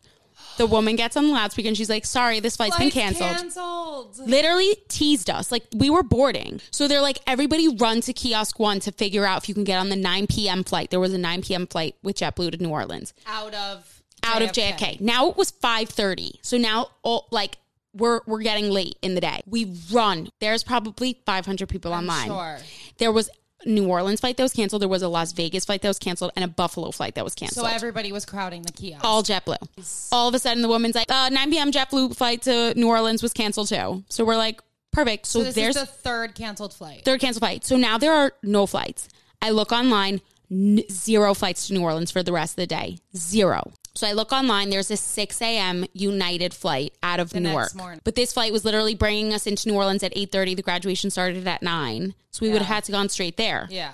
the 0.58 0.66
woman 0.66 0.96
gets 0.96 1.16
on 1.18 1.28
the 1.28 1.34
loudspeaker 1.34 1.68
and 1.68 1.78
she's 1.78 1.90
like 1.90 2.06
sorry 2.06 2.40
this 2.40 2.56
flight's 2.56 2.78
been 2.78 2.92
Flight's 2.92 3.18
canceled 3.20 3.54
Canceled. 3.54 4.18
literally 4.28 4.76
teased 4.88 5.30
us 5.30 5.52
like 5.52 5.64
we 5.76 5.90
were 5.90 6.04
boarding 6.04 6.62
so 6.72 6.88
they're 6.88 7.02
like 7.02 7.20
everybody 7.28 7.68
run 7.76 8.02
to 8.02 8.14
kiosk 8.14 8.60
one 8.60 8.80
to 8.82 8.92
figure 8.92 9.26
out 9.26 9.44
if 9.44 9.50
you 9.50 9.56
can 9.56 9.64
get 9.64 9.78
on 9.78 9.90
the 9.90 9.96
9 9.96 10.28
p.m 10.28 10.64
flight 10.64 10.90
there 10.92 11.00
was 11.00 11.14
a 11.14 11.18
9 11.18 11.42
p.m 11.42 11.68
flight 11.68 11.96
with 12.04 12.18
jetblue 12.18 12.52
to 12.52 12.58
new 12.58 12.70
orleans 12.70 13.14
Out 13.28 13.54
of 13.54 13.96
out 14.24 14.42
of 14.42 14.52
JFK. 14.52 15.00
Now 15.02 15.30
it 15.30 15.38
was 15.38 15.52
5:30. 15.52 16.40
So 16.42 16.58
now 16.58 16.88
all 17.04 17.28
like 17.32 17.58
we're 17.94 18.22
we're 18.26 18.42
getting 18.42 18.72
late 18.72 18.96
in 19.04 19.14
the 19.14 19.22
day. 19.22 19.44
We 19.46 19.78
run. 19.92 20.30
There's 20.42 20.64
probably 20.64 21.22
500 21.28 21.70
people 21.70 21.94
online. 21.94 22.28
Sure. 22.28 22.58
There 22.98 23.12
was 23.12 23.30
New 23.66 23.88
Orleans 23.88 24.20
flight 24.20 24.38
that 24.38 24.44
was 24.44 24.54
canceled. 24.54 24.82
There 24.82 24.90
was 24.90 25.02
a 25.02 25.08
Las 25.08 25.32
Vegas 25.32 25.66
flight 25.66 25.82
that 25.82 25.88
was 25.88 26.00
canceled, 26.00 26.32
and 26.36 26.46
a 26.46 26.48
Buffalo 26.48 26.92
flight 26.92 27.16
that 27.16 27.24
was 27.24 27.36
canceled. 27.36 27.66
So 27.68 27.72
everybody 27.74 28.12
was 28.12 28.26
crowding 28.26 28.62
the 28.62 28.72
kiosk. 28.72 29.04
all 29.04 29.24
JetBlue. 29.24 30.10
All 30.12 30.28
of 30.28 30.34
a 30.36 30.40
sudden, 30.40 30.62
the 30.62 30.68
woman's 30.68 30.96
like, 30.96 31.10
uh, 31.12 31.30
9 31.30 31.52
p.m. 31.52 31.72
JetBlue 31.72 32.16
flight 32.16 32.42
to 32.44 32.74
New 32.76 32.88
Orleans 32.88 33.22
was 33.24 33.34
canceled 33.34 33.68
too. 33.70 34.04
So 34.10 34.24
we're 34.26 34.38
like, 34.38 34.62
perfect. 34.92 35.26
So, 35.26 35.44
so 35.44 35.52
there's 35.52 35.76
the 35.76 35.86
third 35.86 36.36
canceled 36.36 36.74
flight. 36.74 37.04
third 37.06 37.20
canceled 37.20 37.42
flight. 37.42 37.66
So 37.66 37.78
now 37.78 37.98
there 37.98 38.14
are 38.14 38.34
no 38.44 38.66
flights. 38.66 39.10
I 39.42 39.50
look 39.50 39.72
online, 39.72 40.22
n- 40.52 40.84
zero 40.92 41.34
flights 41.34 41.68
to 41.68 41.74
New 41.74 41.82
Orleans 41.82 42.12
for 42.12 42.24
the 42.24 42.32
rest 42.32 42.54
of 42.54 42.58
the 42.58 42.68
day. 42.68 42.98
Zero. 43.16 43.74
So 43.96 44.06
I 44.08 44.12
look 44.12 44.32
online, 44.34 44.70
there's 44.70 44.92
a 44.92 44.98
6 44.98 45.42
a.m. 45.42 45.86
United 45.94 46.54
flight 46.54 46.94
out 47.02 47.20
of 47.22 47.34
next 47.34 47.76
Newark. 47.76 48.00
But 48.04 48.16
this 48.16 48.34
flight 48.34 48.52
was 48.52 48.66
literally 48.66 48.94
bringing 48.94 49.34
us 49.34 49.48
into 49.48 49.70
New 49.70 49.76
Orleans 49.76 50.04
at 50.04 50.14
8.30. 50.14 50.58
The 50.58 50.62
graduation 50.62 51.10
started 51.10 51.48
at 51.48 51.64
9. 51.64 52.14
So 52.32 52.46
we 52.46 52.52
would 52.52 52.62
have 52.62 52.68
had 52.68 52.84
to 52.86 52.92
gone 52.92 53.08
straight 53.10 53.38
there. 53.38 53.68
yeah. 53.72 53.94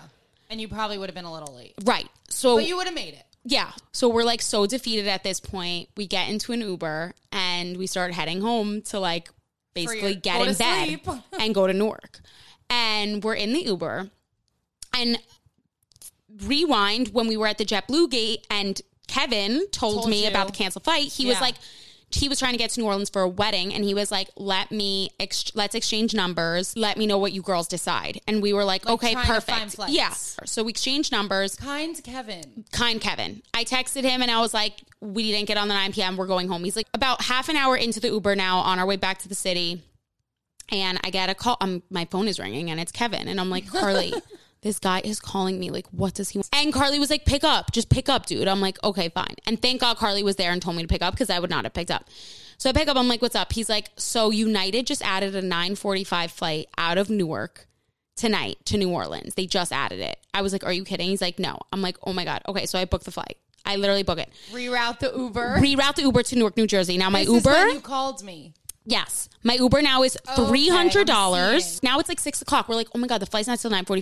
And 0.49 0.59
you 0.59 0.67
probably 0.67 0.97
would 0.97 1.07
have 1.07 1.15
been 1.15 1.23
a 1.25 1.31
little 1.31 1.55
late. 1.55 1.73
Right. 1.85 2.09
So 2.27 2.57
But 2.57 2.67
you 2.67 2.75
would 2.75 2.85
have 2.87 2.93
made 2.95 3.13
it. 3.13 3.23
yeah. 3.45 3.71
So 3.93 4.09
we're 4.09 4.25
like 4.25 4.41
so 4.41 4.65
defeated 4.65 5.07
at 5.07 5.23
this 5.23 5.39
point. 5.39 5.87
We 5.95 6.07
get 6.07 6.27
into 6.27 6.51
an 6.51 6.59
Uber 6.59 7.13
and 7.31 7.77
we 7.77 7.87
start 7.87 8.11
heading 8.13 8.41
home 8.41 8.81
to 8.83 8.99
like 8.99 9.29
basically 9.73 10.11
your- 10.13 10.19
get 10.19 10.45
in 10.47 10.53
bed 10.55 10.99
and 11.39 11.55
go 11.55 11.67
to 11.67 11.73
Newark. 11.73 12.19
And 12.69 13.23
we're 13.23 13.35
in 13.35 13.53
the 13.53 13.61
Uber 13.63 14.09
and 14.93 15.19
rewind 16.43 17.09
when 17.13 17.27
we 17.27 17.37
were 17.37 17.47
at 17.47 17.57
the 17.57 17.65
JetBlue 17.65 18.09
gate 18.09 18.45
and 18.49 18.81
Kevin 19.11 19.67
told, 19.71 19.95
Told 19.95 20.09
me 20.09 20.23
you. 20.23 20.29
about 20.29 20.47
the 20.47 20.53
canceled 20.53 20.83
flight. 20.83 21.07
He 21.07 21.25
was 21.25 21.39
like, 21.41 21.55
he 22.13 22.27
was 22.27 22.39
trying 22.39 22.51
to 22.51 22.57
get 22.57 22.69
to 22.71 22.79
New 22.81 22.85
Orleans 22.87 23.09
for 23.09 23.21
a 23.21 23.27
wedding 23.29 23.73
and 23.73 23.85
he 23.85 23.93
was 23.93 24.11
like, 24.11 24.29
let 24.35 24.69
me, 24.71 25.11
ex- 25.19 25.51
let's 25.55 25.75
exchange 25.75 26.13
numbers. 26.13 26.75
Let 26.75 26.97
me 26.97 27.05
know 27.07 27.17
what 27.17 27.31
you 27.31 27.41
girls 27.41 27.67
decide. 27.69 28.19
And 28.27 28.41
we 28.41 28.51
were 28.51 28.65
like, 28.65 28.83
Like 28.85 28.93
okay, 28.95 29.13
trying 29.13 29.25
to 29.27 29.41
find 29.41 29.71
perfect. 29.71 29.89
Yeah. 29.91 30.09
So 30.09 30.63
we 30.63 30.71
exchanged 30.71 31.11
numbers. 31.13 31.55
Kind 31.55 32.03
Kevin. 32.03 32.65
Kind 32.73 32.99
Kevin. 32.99 33.41
I 33.53 33.63
texted 33.63 34.03
him 34.03 34.21
and 34.21 34.29
I 34.29 34.41
was 34.41 34.53
like, 34.53 34.73
we 34.99 35.31
didn't 35.31 35.47
get 35.47 35.57
on 35.57 35.67
the 35.69 35.73
9 35.73 35.93
p.m. 35.93 36.17
We're 36.17 36.27
going 36.27 36.49
home. 36.49 36.63
He's 36.65 36.75
like, 36.75 36.87
about 36.93 37.21
half 37.23 37.47
an 37.47 37.55
hour 37.55 37.77
into 37.77 37.99
the 38.01 38.09
Uber 38.09 38.35
now 38.35 38.57
on 38.59 38.77
our 38.77 38.85
way 38.85 38.97
back 38.97 39.19
to 39.19 39.29
the 39.29 39.35
city. 39.35 39.81
And 40.69 40.99
I 41.03 41.09
get 41.11 41.29
a 41.29 41.35
call. 41.35 41.57
Um, 41.61 41.81
my 41.89 42.05
phone 42.05 42.27
is 42.27 42.39
ringing 42.39 42.69
and 42.69 42.79
it's 42.79 42.91
Kevin. 42.91 43.27
And 43.29 43.39
I'm 43.39 43.49
like, 43.49 43.67
Carly, 43.67 44.13
this 44.61 44.79
guy 44.79 45.01
is 45.03 45.19
calling 45.19 45.59
me. 45.59 45.69
Like, 45.71 45.87
what 45.91 46.13
does 46.13 46.29
he 46.29 46.37
want? 46.37 46.49
And 46.53 46.71
Carly 46.73 46.99
was 46.99 47.09
like, 47.09 47.25
pick 47.25 47.43
up. 47.43 47.71
Just 47.71 47.89
pick 47.89 48.09
up, 48.09 48.25
dude. 48.25 48.47
I'm 48.47 48.61
like, 48.61 48.81
okay, 48.83 49.09
fine. 49.09 49.35
And 49.45 49.61
thank 49.61 49.81
God 49.81 49.97
Carly 49.97 50.23
was 50.23 50.35
there 50.35 50.51
and 50.51 50.61
told 50.61 50.75
me 50.75 50.83
to 50.83 50.87
pick 50.87 51.01
up 51.01 51.13
because 51.13 51.29
I 51.29 51.39
would 51.39 51.49
not 51.49 51.63
have 51.65 51.73
picked 51.73 51.91
up. 51.91 52.05
So 52.57 52.69
I 52.69 52.73
pick 52.73 52.87
up. 52.87 52.95
I'm 52.95 53.07
like, 53.07 53.21
what's 53.21 53.35
up? 53.35 53.53
He's 53.53 53.69
like, 53.69 53.89
so 53.97 54.29
United 54.29 54.85
just 54.85 55.01
added 55.03 55.33
a 55.35 55.41
945 55.41 56.31
flight 56.31 56.67
out 56.77 56.97
of 56.99 57.09
Newark 57.09 57.67
tonight 58.15 58.57
to 58.65 58.77
New 58.77 58.89
Orleans. 58.89 59.33
They 59.33 59.47
just 59.47 59.73
added 59.73 59.99
it. 59.99 60.19
I 60.33 60.43
was 60.43 60.53
like, 60.53 60.63
are 60.63 60.73
you 60.73 60.83
kidding? 60.83 61.09
He's 61.09 61.21
like, 61.21 61.39
no. 61.39 61.57
I'm 61.73 61.81
like, 61.81 61.97
oh 62.03 62.13
my 62.13 62.23
God. 62.23 62.43
Okay. 62.47 62.67
So 62.67 62.77
I 62.77 62.85
booked 62.85 63.05
the 63.05 63.11
flight. 63.11 63.37
I 63.65 63.77
literally 63.77 64.03
book 64.03 64.19
it. 64.19 64.29
Reroute 64.51 64.99
the 64.99 65.11
Uber. 65.15 65.57
Reroute 65.59 65.95
the 65.95 66.01
Uber 66.03 66.23
to 66.23 66.35
Newark, 66.35 66.57
New 66.57 66.67
Jersey. 66.67 66.97
Now 66.97 67.09
my 67.09 67.21
This 67.25 67.29
is 67.29 67.45
Uber. 67.45 67.49
when 67.51 67.73
you 67.75 67.79
called 67.81 68.23
me. 68.23 68.53
Yes. 68.85 69.29
My 69.43 69.53
Uber 69.53 69.81
now 69.83 70.01
is 70.03 70.17
three 70.35 70.67
hundred 70.67 71.05
dollars. 71.05 71.79
I'm. 71.83 71.89
Now 71.89 71.99
it's 71.99 72.09
like 72.09 72.19
six 72.19 72.41
o'clock. 72.41 72.67
We're 72.67 72.75
like, 72.75 72.87
oh 72.95 72.99
my 72.99 73.05
God, 73.07 73.19
the 73.19 73.27
flight's 73.27 73.47
not 73.47 73.59
till 73.59 73.69
nine 73.69 73.85
forty 73.85 74.01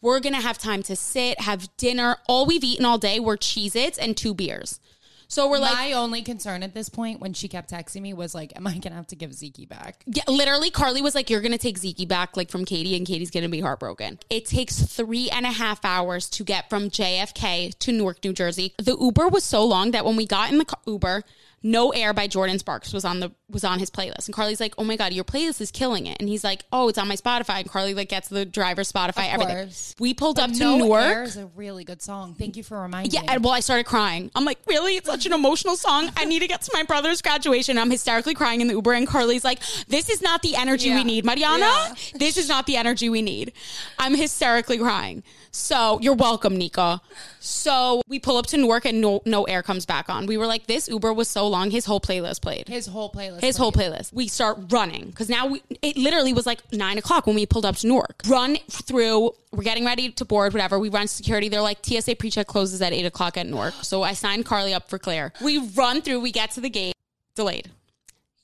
We're 0.00 0.20
gonna 0.20 0.40
have 0.40 0.58
time 0.58 0.82
to 0.84 0.96
sit, 0.96 1.40
have 1.40 1.74
dinner. 1.76 2.16
All 2.28 2.46
we've 2.46 2.64
eaten 2.64 2.84
all 2.84 2.98
day 2.98 3.20
were 3.20 3.36
Cheez 3.36 3.74
Its 3.74 3.98
and 3.98 4.16
two 4.16 4.34
beers. 4.34 4.80
So 5.28 5.48
we're 5.48 5.58
like 5.58 5.74
My 5.74 5.92
only 5.92 6.22
concern 6.22 6.62
at 6.62 6.74
this 6.74 6.88
point 6.88 7.20
when 7.20 7.32
she 7.32 7.48
kept 7.48 7.70
texting 7.70 8.02
me 8.02 8.12
was 8.12 8.34
like, 8.34 8.52
am 8.56 8.66
I 8.66 8.72
going 8.72 8.82
to 8.82 8.94
have 8.94 9.06
to 9.08 9.16
give 9.16 9.32
Zeke 9.32 9.68
back? 9.68 10.04
Yeah, 10.06 10.22
literally, 10.28 10.70
Carly 10.70 11.02
was 11.02 11.14
like, 11.14 11.30
"You're 11.30 11.40
gonna 11.40 11.58
take 11.58 11.78
Zeke 11.78 12.06
back, 12.06 12.36
like 12.36 12.50
from 12.50 12.64
Katie, 12.64 12.96
and 12.96 13.06
Katie's 13.06 13.30
gonna 13.30 13.48
be 13.48 13.60
heartbroken." 13.60 14.18
It 14.30 14.46
takes 14.46 14.80
three 14.80 15.30
and 15.30 15.46
a 15.46 15.50
half 15.50 15.84
hours 15.84 16.28
to 16.30 16.44
get 16.44 16.68
from 16.70 16.90
JFK 16.90 17.76
to 17.78 17.92
Newark, 17.92 18.22
New 18.22 18.32
Jersey. 18.32 18.74
The 18.78 18.96
Uber 18.96 19.28
was 19.28 19.44
so 19.44 19.64
long 19.64 19.92
that 19.92 20.04
when 20.04 20.16
we 20.16 20.26
got 20.26 20.52
in 20.52 20.58
the 20.58 20.66
Uber, 20.86 21.24
"No 21.64 21.90
Air" 21.90 22.12
by 22.12 22.28
Jordin 22.28 22.58
Sparks 22.60 22.92
was 22.92 23.04
on 23.04 23.18
the 23.18 23.32
was 23.50 23.64
on 23.64 23.78
his 23.78 23.90
playlist, 23.90 24.26
and 24.26 24.34
Carly's 24.34 24.60
like, 24.60 24.74
"Oh 24.78 24.84
my 24.84 24.96
god, 24.96 25.12
your 25.12 25.24
playlist 25.24 25.60
is 25.60 25.70
killing 25.72 26.06
it!" 26.06 26.16
And 26.20 26.28
he's 26.28 26.44
like, 26.44 26.62
"Oh, 26.72 26.88
it's 26.88 26.98
on 26.98 27.08
my 27.08 27.16
Spotify." 27.16 27.60
And 27.60 27.68
Carly 27.70 27.94
like 27.94 28.08
gets 28.10 28.28
the 28.28 28.44
driver's 28.44 28.92
Spotify, 28.92 29.32
everything. 29.32 29.70
We 29.98 30.14
pulled 30.14 30.38
up 30.38 30.52
to 30.52 30.58
no 30.58 30.76
Newark. 30.78 31.02
Air 31.04 31.22
is 31.24 31.36
a 31.36 31.46
really 31.56 31.82
good 31.84 32.02
song. 32.02 32.34
Thank 32.38 32.56
you 32.56 32.62
for 32.62 32.80
reminding 32.80 33.12
Yeah, 33.12 33.22
me. 33.22 33.28
and 33.30 33.42
well, 33.44 33.52
I 33.54 33.60
started 33.60 33.86
crying. 33.86 34.30
I'm 34.34 34.44
like, 34.44 34.58
really? 34.66 34.96
It's 34.96 35.06
such 35.08 35.26
an 35.26 35.32
emotional 35.32 35.76
song. 35.76 36.10
I 36.16 36.24
need 36.24 36.40
to 36.40 36.46
get 36.48 36.60
to 36.62 36.70
my 36.74 36.82
brother's 36.82 37.22
graduation. 37.22 37.78
I'm 37.78 37.90
hysterically 37.90 38.34
crying 38.34 38.60
in 38.60 38.66
the 38.68 38.74
Uber, 38.74 38.92
and 38.92 39.06
Carly's 39.06 39.44
like, 39.44 39.60
this 39.88 40.08
is 40.10 40.20
not 40.22 40.42
the 40.42 40.56
energy 40.56 40.88
Yeah. 40.90 40.96
we 40.96 41.04
need, 41.04 41.24
Mariana. 41.24 41.64
Yeah. 41.64 41.94
This 42.16 42.36
is 42.36 42.48
not 42.48 42.66
the 42.66 42.76
energy 42.76 43.08
we 43.08 43.22
need. 43.22 43.52
I'm 43.98 44.14
hysterically 44.14 44.78
crying. 44.78 45.22
So 45.50 45.98
you're 46.02 46.14
welcome, 46.14 46.56
Nika. 46.58 47.00
So 47.40 48.02
we 48.08 48.18
pull 48.18 48.36
up 48.36 48.46
to 48.46 48.56
Newark, 48.56 48.84
and 48.84 49.00
no, 49.00 49.22
no 49.24 49.44
air 49.44 49.62
comes 49.62 49.86
back 49.86 50.08
on. 50.08 50.26
We 50.26 50.36
were 50.36 50.46
like, 50.46 50.66
this 50.66 50.88
Uber 50.88 51.12
was 51.12 51.28
so 51.28 51.46
his 51.70 51.84
whole 51.84 52.00
playlist 52.00 52.42
played. 52.42 52.68
His 52.68 52.86
whole 52.86 53.10
playlist. 53.10 53.40
His 53.40 53.56
whole 53.56 53.72
playlist. 53.72 54.12
We 54.12 54.28
start 54.28 54.58
running 54.70 55.06
because 55.06 55.28
now 55.28 55.46
we, 55.46 55.62
it 55.82 55.96
literally 55.96 56.32
was 56.32 56.46
like 56.46 56.60
nine 56.72 56.98
o'clock 56.98 57.26
when 57.26 57.34
we 57.36 57.46
pulled 57.46 57.64
up 57.64 57.76
to 57.76 57.86
Newark. 57.86 58.22
Run 58.28 58.56
through. 58.70 59.32
We're 59.52 59.62
getting 59.62 59.84
ready 59.84 60.10
to 60.10 60.24
board. 60.24 60.52
Whatever. 60.52 60.78
We 60.78 60.88
run 60.88 61.06
security. 61.08 61.48
They're 61.48 61.60
like 61.62 61.78
TSA 61.84 62.16
pre-check 62.16 62.46
closes 62.46 62.82
at 62.82 62.92
eight 62.92 63.06
o'clock 63.06 63.36
at 63.36 63.46
Newark. 63.46 63.74
So 63.82 64.02
I 64.02 64.12
signed 64.14 64.44
Carly 64.46 64.74
up 64.74 64.88
for 64.88 64.98
Clear. 64.98 65.32
We 65.42 65.58
run 65.58 66.02
through. 66.02 66.20
We 66.20 66.32
get 66.32 66.50
to 66.52 66.60
the 66.60 66.70
gate. 66.70 66.94
Delayed. 67.36 67.70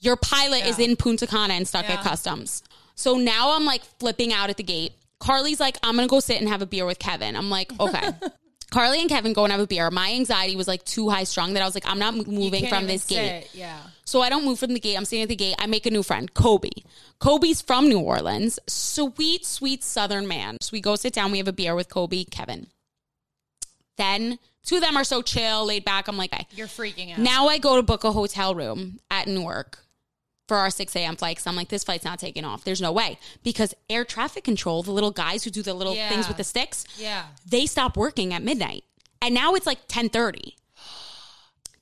Your 0.01 0.17
pilot 0.17 0.65
is 0.67 0.79
in 0.79 0.97
Punta 0.97 1.27
Cana 1.27 1.55
and 1.55 1.69
stuck 1.69 1.85
Yeah. 1.87 1.95
at 1.95 2.01
customs. 2.03 2.63
So 2.95 3.17
now 3.17 3.53
I'm 3.55 3.65
like 3.65 3.83
flipping 3.99 4.33
out 4.33 4.51
at 4.51 4.57
the 4.57 4.63
gate. 4.63 4.93
Carly's 5.19 5.61
like, 5.61 5.77
I'm 5.83 5.97
gonna 5.97 6.09
go 6.09 6.21
sit 6.21 6.41
and 6.41 6.49
have 6.49 6.63
a 6.63 6.67
beer 6.67 6.87
with 6.87 6.99
Kevin. 6.99 7.37
I'm 7.37 7.51
like, 7.51 7.71
okay. 7.79 8.11
Carly 8.71 9.01
and 9.01 9.09
Kevin 9.09 9.33
go 9.33 9.45
and 9.45 9.53
have 9.53 9.61
a 9.61 9.67
beer. 9.67 9.91
My 9.91 10.13
anxiety 10.13 10.57
was 10.57 10.69
like 10.69 10.85
too 10.85 11.09
high 11.09 11.25
strung 11.25 11.55
that 11.55 11.63
I 11.63 11.67
was 11.67 11.75
like, 11.75 11.87
I'm 11.87 11.99
not 11.99 12.15
moving 12.15 12.69
from 12.69 12.87
this 12.87 13.07
gate. 13.07 13.49
Yeah. 13.53 13.79
So 14.05 14.23
I 14.23 14.29
don't 14.29 14.45
move 14.45 14.59
from 14.59 14.75
the 14.75 14.81
gate. 14.81 14.97
I'm 14.97 15.05
sitting 15.05 15.23
at 15.23 15.29
the 15.29 15.37
gate. 15.37 15.57
I 15.59 15.67
make 15.67 15.87
a 15.87 15.91
new 15.91 16.03
friend, 16.03 16.33
Kobe. 16.33 16.71
Kobe's 17.19 17.61
from 17.61 17.89
New 17.89 18.01
Orleans. 18.01 18.59
Sweet, 18.67 19.45
sweet 19.45 19.85
Southern 19.85 20.27
man. 20.27 20.57
So 20.61 20.71
we 20.73 20.81
go 20.81 20.97
sit 20.97 21.13
down. 21.13 21.33
We 21.33 21.39
have 21.39 21.49
a 21.49 21.53
beer 21.53 21.75
with 21.75 21.89
Kobe, 21.89 22.25
Kevin. 22.25 22.69
Then 23.97 24.39
two 24.65 24.77
of 24.77 24.83
them 24.83 24.97
are 24.97 25.05
so 25.05 25.23
chill, 25.23 25.67
laid 25.67 25.85
back. 25.85 26.09
I'm 26.09 26.17
like, 26.17 26.33
okay. 26.33 26.47
You're 26.53 26.67
freaking 26.67 27.13
out. 27.13 27.19
Now 27.19 27.49
I 27.49 27.59
go 27.59 27.77
to 27.77 27.83
book 27.83 28.05
a 28.05 28.13
hotel 28.13 28.55
room 28.55 28.99
at 29.11 29.29
Newark 29.29 29.79
for 30.51 30.57
our 30.57 30.69
6 30.69 30.97
a.m. 30.97 31.15
flight. 31.15 31.37
Cause 31.37 31.47
I'm 31.47 31.55
like, 31.55 31.69
this 31.69 31.85
flight's 31.85 32.05
not 32.05 32.19
taking 32.19 32.45
off. 32.45 32.65
There's 32.65 32.81
no 32.81 32.91
way. 32.91 33.21
Because 33.45 33.73
air 33.89 34.05
traffic 34.05 34.43
control, 34.43 34.83
the 34.83 34.91
little 34.91 35.13
guys 35.13 35.45
who 35.45 35.51
do 35.51 35.63
the 35.63 35.75
little 35.75 35.95
Yeah. 35.95 36.09
things 36.09 36.27
with 36.27 36.39
the 36.39 36.43
sticks, 36.45 36.85
yeah. 36.99 37.27
they 37.49 37.67
stop 37.67 37.97
working 37.97 38.35
at 38.35 38.43
midnight. 38.43 38.83
And 39.23 39.33
now 39.33 39.55
it's 39.55 39.65
like 39.65 39.79
1030, 39.83 40.57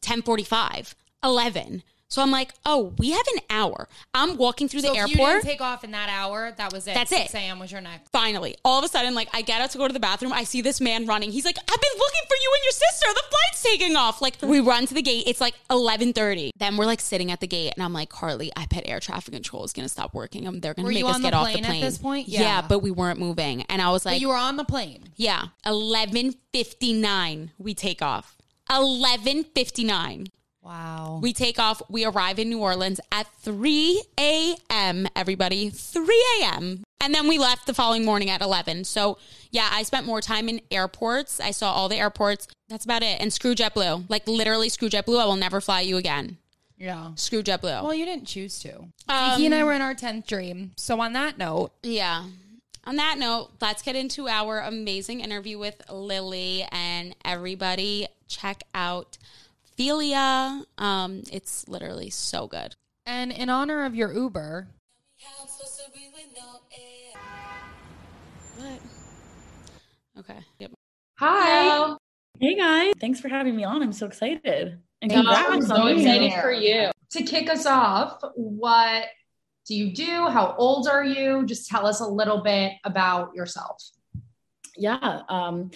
1045, 0.03 0.95
11. 1.25 1.83
So 2.11 2.23
I'm 2.23 2.31
like, 2.31 2.53
oh, 2.65 2.95
we 2.99 3.11
have 3.11 3.27
an 3.35 3.41
hour. 3.51 3.87
I'm 4.15 4.39
walking 4.39 4.67
through 4.67 4.81
So 4.81 4.95
the 4.95 4.99
if 4.99 5.09
you 5.11 5.17
didn't 5.17 5.21
airport. 5.29 5.43
take 5.45 5.61
off 5.61 5.85
in 5.85 5.91
that 5.91 6.09
hour, 6.09 6.53
that 6.57 6.73
was 6.73 6.87
it. 6.87 6.95
That's 6.95 7.11
6 7.11 7.35
it. 7.35 7.37
a.m. 7.37 7.59
was 7.59 7.71
your 7.71 7.83
next. 7.83 8.11
Finally, 8.11 8.57
all 8.65 8.79
of 8.79 8.85
a 8.85 8.89
sudden, 8.89 9.15
like 9.15 9.29
I 9.35 9.43
get 9.43 9.61
out 9.61 9.71
to 9.73 9.79
go 9.79 9.87
to 9.87 9.93
the 9.93 10.01
bathroom. 10.01 10.33
I 10.33 10.45
see 10.45 10.63
this 10.63 10.81
man 10.81 11.05
running. 11.07 11.31
He's 11.31 11.45
like, 11.45 11.59
I've 11.59 11.67
been 11.67 11.99
looking 11.99 12.23
for 12.27 12.35
you 12.43 12.53
and 12.57 12.65
your 12.65 12.73
sister. 12.73 13.07
The 13.13 13.23
flight's 13.29 13.63
taking 13.63 13.95
off. 13.97 14.23
Like 14.23 14.37
we 14.43 14.61
run 14.61 14.87
to 14.87 14.95
the 14.95 15.03
gate. 15.03 15.25
It's 15.27 15.41
like 15.41 15.55
11:30. 15.71 16.51
Then 16.57 16.79
we're 16.79 16.87
like 16.87 17.01
sitting 17.03 17.31
at 17.31 17.41
the 17.41 17.47
gate, 17.47 17.75
and 17.77 17.85
I'm 17.85 17.93
like, 17.93 18.09
Carly, 18.09 18.51
I 18.57 18.65
bet 18.65 18.85
air 18.89 19.01
traffic 19.01 19.35
control 19.35 19.65
is 19.65 19.75
gonna 19.75 19.89
stop 19.91 20.15
working. 20.15 20.49
Um, 20.49 20.61
they're 20.61 20.73
gonna 20.73 20.87
Were 20.89 20.95
make 20.95 21.05
us 21.05 21.21
get 21.21 21.35
off 21.35 21.47
the 21.53 21.59
plane 21.61 21.65
at 21.67 21.81
this 21.83 21.99
point? 21.99 22.27
Yeah. 22.29 22.41
Yeah. 22.41 22.63
but 22.67 22.79
we 22.79 22.91
weren't 22.91 23.19
moving, 23.19 23.65
and 23.69 23.83
I 23.83 23.91
was 23.91 24.07
like, 24.07 24.15
But 24.15 24.21
you 24.23 24.29
were 24.29 24.35
on 24.37 24.57
the 24.57 24.65
plane. 24.65 25.11
yeah, 25.17 25.49
11:59. 25.67 27.51
We 27.59 27.75
take 27.75 28.01
off. 28.01 28.37
11:59. 28.71 30.29
Wow. 30.63 31.21
We 31.23 31.33
take 31.33 31.59
off. 31.59 31.81
We 31.89 32.05
arrive 32.05 32.39
in 32.39 32.49
New 32.51 32.59
Orleans 32.61 33.01
at 33.13 33.27
3 33.41 34.03
a.m., 34.19 35.07
everybody. 35.17 35.71
3 35.71 36.25
a.m. 36.43 36.85
And 37.01 37.15
then 37.15 37.29
we 37.29 37.39
left 37.39 37.67
the 37.67 37.75
following 37.75 38.05
morning 38.05 38.29
at 38.29 38.43
11. 38.43 38.85
So, 38.85 39.19
yeah, 39.51 39.69
I 39.73 39.83
spent 39.85 40.05
more 40.05 40.21
time 40.21 40.49
in 40.49 40.61
airports. 40.71 41.41
I 41.41 41.53
saw 41.53 41.73
all 41.73 41.89
the 41.89 41.97
airports. 41.97 42.49
That's 42.69 42.85
about 42.85 43.03
it. 43.03 43.21
And 43.21 43.33
screw 43.33 43.55
JetBlue. 43.55 44.11
Like, 44.11 44.27
literally, 44.27 44.69
screw 44.69 44.89
JetBlue. 44.91 45.21
I 45.21 45.25
will 45.27 45.37
never 45.37 45.61
fly 45.61 45.81
you 45.83 45.97
again. 45.97 46.39
yeah. 46.77 47.13
Screw 47.15 47.43
JetBlue. 47.43 47.83
Well, 47.85 47.95
you 47.95 48.05
didn't 48.05 48.27
choose 48.27 48.59
to. 48.61 48.79
Um, 49.09 49.43
and 49.43 49.55
I 49.55 49.63
were 49.65 49.73
in 49.73 49.81
our 49.81 49.95
10th 49.95 50.27
dream. 50.27 50.73
So 50.77 51.01
on 51.01 51.13
that 51.15 51.39
note, 51.39 51.71
yeah. 51.83 52.25
On 52.85 52.97
that 52.97 53.17
note, 53.19 53.51
let's 53.61 53.83
get 53.83 53.97
into 53.97 54.29
our 54.29 54.61
amazing 54.61 55.21
interview 55.21 55.59
with 55.59 55.81
Lily. 55.91 56.67
And 56.73 57.15
everybody, 57.25 58.09
check 58.27 58.63
out 58.75 59.19
Figlia. 59.79 60.65
Um, 60.77 61.23
it's 61.33 61.69
literally 61.69 62.11
so 62.11 62.47
good. 62.49 62.75
and 63.07 63.31
in 63.33 63.49
honor 63.49 63.85
of 63.85 63.95
your 63.95 64.13
Uber, 64.13 64.69
What? 68.57 68.81
Okay. 70.19 70.39
Yep. 70.59 70.73
Hi. 71.21 71.95
Hey 72.41 72.57
guys, 72.57 72.93
thanks 73.01 73.21
for 73.21 73.29
having 73.29 73.57
me 73.57 73.65
on. 73.65 73.83
I'm 73.83 73.93
so 73.93 74.07
excited. 74.07 74.79
And 75.01 75.13
I'm 75.13 75.25
congrats 75.25 75.69
so 75.69 75.77
on 75.77 75.89
excited 75.97 76.31
here. 76.31 76.43
for 76.43 76.53
you. 76.53 76.91
To 77.11 77.23
kick 77.23 77.49
us 77.49 77.67
off, 77.67 78.21
what 78.35 79.05
do 79.67 79.75
you 79.77 79.93
do? 79.93 80.27
How 80.29 80.55
old 80.59 80.89
are 80.89 81.05
you? 81.05 81.47
Just 81.47 81.69
tell 81.69 81.87
us 81.87 82.01
a 82.01 82.07
little 82.07 82.43
bit 82.43 82.73
about 82.85 83.35
yourself. 83.35 83.83
Yeah. 84.77 85.21
Um, 85.29 85.71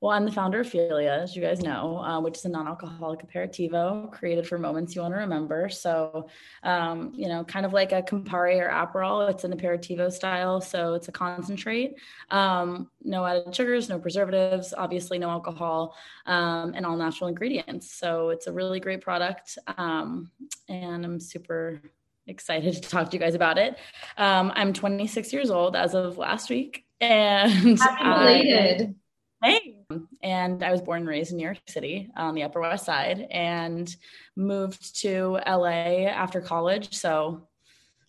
well, 0.00 0.12
I'm 0.12 0.26
the 0.26 0.32
founder 0.32 0.60
of 0.60 0.68
Figlia, 0.68 1.22
as 1.22 1.34
you 1.34 1.40
guys 1.40 1.62
know, 1.62 1.98
uh, 1.98 2.20
which 2.20 2.36
is 2.36 2.44
a 2.44 2.50
non-alcoholic 2.50 3.26
aperitivo 3.26 4.12
created 4.12 4.46
for 4.46 4.58
moments 4.58 4.94
you 4.94 5.00
want 5.00 5.14
to 5.14 5.18
remember. 5.18 5.70
So, 5.70 6.28
um, 6.62 7.12
you 7.14 7.28
know, 7.28 7.44
kind 7.44 7.64
of 7.64 7.72
like 7.72 7.92
a 7.92 8.02
Campari 8.02 8.60
or 8.60 8.68
Aperol. 8.68 9.30
It's 9.30 9.44
an 9.44 9.56
aperitivo 9.56 10.12
style, 10.12 10.60
so 10.60 10.92
it's 10.92 11.08
a 11.08 11.12
concentrate. 11.12 11.94
Um, 12.30 12.90
no 13.02 13.24
added 13.24 13.54
sugars, 13.54 13.88
no 13.88 13.98
preservatives, 13.98 14.74
obviously 14.76 15.18
no 15.18 15.30
alcohol, 15.30 15.96
um, 16.26 16.74
and 16.76 16.84
all 16.84 16.96
natural 16.96 17.28
ingredients. 17.28 17.90
So 17.90 18.28
it's 18.28 18.48
a 18.48 18.52
really 18.52 18.80
great 18.80 19.00
product, 19.00 19.56
um, 19.78 20.30
and 20.68 21.06
I'm 21.06 21.20
super 21.20 21.80
excited 22.26 22.74
to 22.74 22.80
talk 22.82 23.10
to 23.10 23.16
you 23.16 23.20
guys 23.20 23.34
about 23.34 23.56
it. 23.56 23.78
Um, 24.18 24.52
I'm 24.54 24.74
26 24.74 25.32
years 25.32 25.50
old 25.50 25.74
as 25.74 25.94
of 25.94 26.18
last 26.18 26.50
week, 26.50 26.84
and 27.00 27.78
Happy 27.78 28.04
belated. 28.04 28.94
Hey. 29.42 29.75
And 30.22 30.64
I 30.64 30.72
was 30.72 30.80
born 30.80 31.00
and 31.00 31.08
raised 31.08 31.30
in 31.30 31.36
New 31.36 31.44
York 31.44 31.58
City 31.68 32.10
on 32.16 32.34
the 32.34 32.42
Upper 32.42 32.60
West 32.60 32.84
Side 32.84 33.26
and 33.30 33.94
moved 34.34 35.00
to 35.02 35.38
LA 35.46 36.06
after 36.06 36.40
college. 36.40 36.94
So 36.94 37.46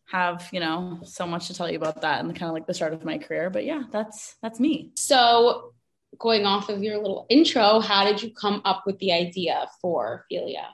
have, 0.08 0.48
you 0.52 0.60
know, 0.60 1.00
so 1.04 1.28
much 1.28 1.48
to 1.48 1.54
tell 1.54 1.70
you 1.70 1.78
about 1.78 2.02
that 2.02 2.24
and 2.24 2.36
kind 2.36 2.50
of 2.50 2.54
like 2.54 2.66
the 2.66 2.74
start 2.74 2.94
of 2.94 3.06
my 3.06 3.18
career. 3.18 3.50
But 3.50 3.66
yeah, 3.66 3.84
that's 3.92 4.38
that's 4.42 4.60
me. 4.60 4.92
So, 4.96 5.74
going 6.18 6.46
off 6.46 6.70
of 6.70 6.82
your 6.82 6.98
little 6.98 7.28
intro, 7.30 7.80
how 7.80 8.06
did 8.06 8.24
you 8.24 8.32
come 8.34 8.62
up 8.66 8.84
with 8.86 8.98
the 9.00 9.12
idea 9.12 9.68
for 9.82 10.26
Figlia? 10.32 10.68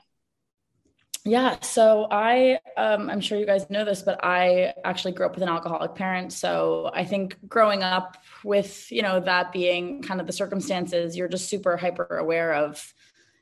Yeah, 1.26 1.58
so 1.62 2.06
I, 2.10 2.58
um, 2.76 3.08
I'm 3.08 3.20
sure 3.22 3.38
you 3.38 3.46
guys 3.46 3.70
know 3.70 3.82
this, 3.86 4.02
but 4.02 4.22
I 4.22 4.74
actually 4.84 5.12
grew 5.12 5.24
up 5.24 5.34
with 5.34 5.42
an 5.42 5.48
alcoholic 5.48 5.94
parent. 5.94 6.34
So 6.34 6.90
I 6.92 7.06
think 7.06 7.38
growing 7.48 7.82
up 7.82 8.18
with, 8.44 8.92
you 8.92 9.00
know, 9.00 9.20
that 9.20 9.50
being 9.50 10.02
kind 10.02 10.20
of 10.20 10.26
the 10.26 10.34
circumstances, 10.34 11.16
you're 11.16 11.28
just 11.28 11.48
super 11.48 11.78
hyper 11.78 12.18
aware 12.18 12.52
of, 12.52 12.92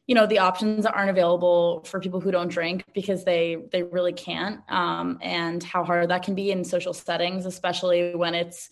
you 0.07 0.15
know, 0.15 0.27
the 0.27 0.39
options 0.39 0.85
that 0.85 0.95
aren't 0.95 1.11
available 1.11 1.83
for 1.85 1.99
people 1.99 2.21
who 2.21 2.31
don't 2.31 2.49
drink 2.49 2.85
because 2.95 3.25
they 3.25 3.57
they 3.73 3.83
really 3.83 4.13
can't, 4.13 4.61
um, 4.69 5.19
and 5.21 5.63
how 5.65 5.83
hard 5.83 6.09
that 6.11 6.23
can 6.23 6.37
be 6.37 6.53
in 6.53 6.65
social 6.65 6.93
settings, 6.93 7.47
especially 7.47 8.15
when 8.15 8.35
it's, 8.37 8.71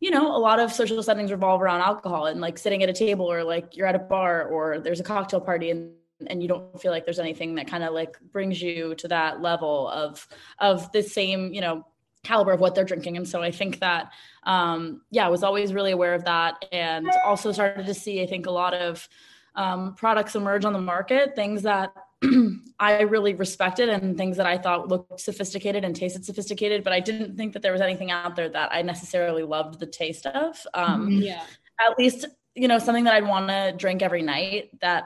you 0.00 0.10
know, 0.10 0.34
a 0.34 0.38
lot 0.38 0.58
of 0.58 0.72
social 0.72 1.00
settings 1.02 1.30
revolve 1.30 1.62
around 1.62 1.80
alcohol 1.80 2.26
and 2.26 2.40
like 2.40 2.58
sitting 2.58 2.82
at 2.82 2.88
a 2.88 2.92
table 2.92 3.30
or 3.30 3.44
like 3.44 3.76
you're 3.76 3.86
at 3.86 3.94
a 3.94 4.00
bar 4.00 4.48
or 4.48 4.80
there's 4.80 5.00
a 5.00 5.04
cocktail 5.04 5.40
party 5.40 5.70
and 5.70 5.92
and 6.26 6.42
you 6.42 6.48
don't 6.48 6.80
feel 6.80 6.90
like 6.90 7.04
there's 7.04 7.18
anything 7.18 7.54
that 7.54 7.68
kind 7.68 7.84
of 7.84 7.92
like 7.92 8.18
brings 8.32 8.60
you 8.60 8.94
to 8.96 9.08
that 9.08 9.40
level 9.40 9.88
of 9.88 10.26
of 10.58 10.90
the 10.92 11.02
same 11.02 11.52
you 11.52 11.60
know 11.60 11.86
caliber 12.24 12.52
of 12.52 12.60
what 12.60 12.74
they're 12.74 12.84
drinking 12.84 13.16
and 13.16 13.28
so 13.28 13.40
i 13.40 13.50
think 13.50 13.78
that 13.80 14.10
um 14.42 15.02
yeah 15.10 15.24
i 15.24 15.28
was 15.28 15.42
always 15.42 15.72
really 15.72 15.92
aware 15.92 16.14
of 16.14 16.24
that 16.24 16.64
and 16.72 17.08
also 17.24 17.52
started 17.52 17.86
to 17.86 17.94
see 17.94 18.22
i 18.22 18.26
think 18.26 18.46
a 18.46 18.50
lot 18.50 18.74
of 18.74 19.08
um, 19.54 19.94
products 19.94 20.36
emerge 20.36 20.64
on 20.64 20.72
the 20.72 20.80
market 20.80 21.34
things 21.34 21.62
that 21.62 21.92
I 22.80 23.02
really 23.02 23.34
respected 23.34 23.88
and 23.88 24.16
things 24.16 24.36
that 24.36 24.46
I 24.46 24.58
thought 24.58 24.88
looked 24.88 25.20
sophisticated 25.20 25.84
and 25.84 25.94
tasted 25.94 26.24
sophisticated, 26.24 26.82
but 26.84 26.92
I 26.92 27.00
didn't 27.00 27.36
think 27.36 27.52
that 27.52 27.62
there 27.62 27.72
was 27.72 27.80
anything 27.80 28.10
out 28.10 28.36
there 28.36 28.48
that 28.48 28.72
I 28.72 28.82
necessarily 28.82 29.42
loved 29.42 29.78
the 29.78 29.86
taste 29.86 30.26
of. 30.26 30.60
Um, 30.74 31.08
Mm-hmm. 31.08 31.22
Yeah. 31.22 31.44
At 31.80 31.96
least, 31.96 32.26
you 32.54 32.66
know, 32.66 32.80
something 32.80 33.04
that 33.04 33.14
I'd 33.14 33.26
want 33.26 33.48
to 33.48 33.72
drink 33.76 34.02
every 34.02 34.22
night 34.22 34.70
that 34.80 35.04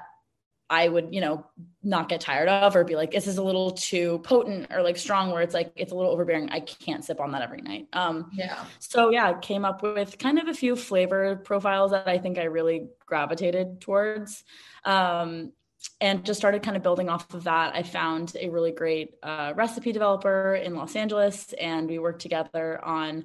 I 0.72 0.88
would, 0.88 1.14
you 1.14 1.20
know, 1.20 1.44
not 1.82 2.08
get 2.08 2.22
tired 2.22 2.48
of 2.48 2.74
or 2.74 2.82
be 2.82 2.96
like, 2.96 3.11
this 3.11 3.26
is 3.26 3.37
a 3.37 3.42
little 3.42 3.72
too 3.72 4.20
potent 4.20 4.68
or 4.72 4.82
like 4.82 4.96
strong 4.96 5.30
where 5.30 5.42
it's 5.42 5.52
like, 5.52 5.70
it's 5.76 5.92
a 5.92 5.94
little 5.94 6.11
overbearing. 6.11 6.48
I 6.48 6.61
can't 6.61 7.04
sip 7.04 7.20
on 7.20 7.32
that 7.32 7.42
every 7.42 7.61
night. 7.61 7.88
Um, 7.92 8.30
Yeah. 8.32 8.64
so 8.78 9.11
yeah, 9.11 9.28
I 9.28 9.35
came 9.35 9.66
up 9.66 9.82
with 9.82 10.16
kind 10.18 10.38
of 10.38 10.48
a 10.48 10.54
few 10.54 10.74
flavor 10.74 11.37
profiles 11.37 11.90
that 11.90 12.08
I 12.08 12.16
think 12.16 12.38
I 12.38 12.44
really 12.44 12.88
gravitated 13.04 13.82
towards. 13.82 14.44
Um, 14.87 15.52
and 16.00 16.24
just 16.24 16.38
started 16.38 16.62
kind 16.62 16.76
of 16.76 16.82
building 16.82 17.11
off 17.11 17.35
of 17.35 17.44
that. 17.44 17.74
I 17.74 17.82
found 17.82 18.35
a 18.40 18.48
really 18.48 18.70
great 18.72 19.14
uh, 19.22 19.52
recipe 19.56 19.92
developer 19.92 20.54
in 20.54 20.76
Los 20.76 20.94
Angeles, 20.96 21.52
and 21.54 21.88
we 21.88 21.98
worked 21.98 22.22
together 22.22 22.82
on 22.85 23.24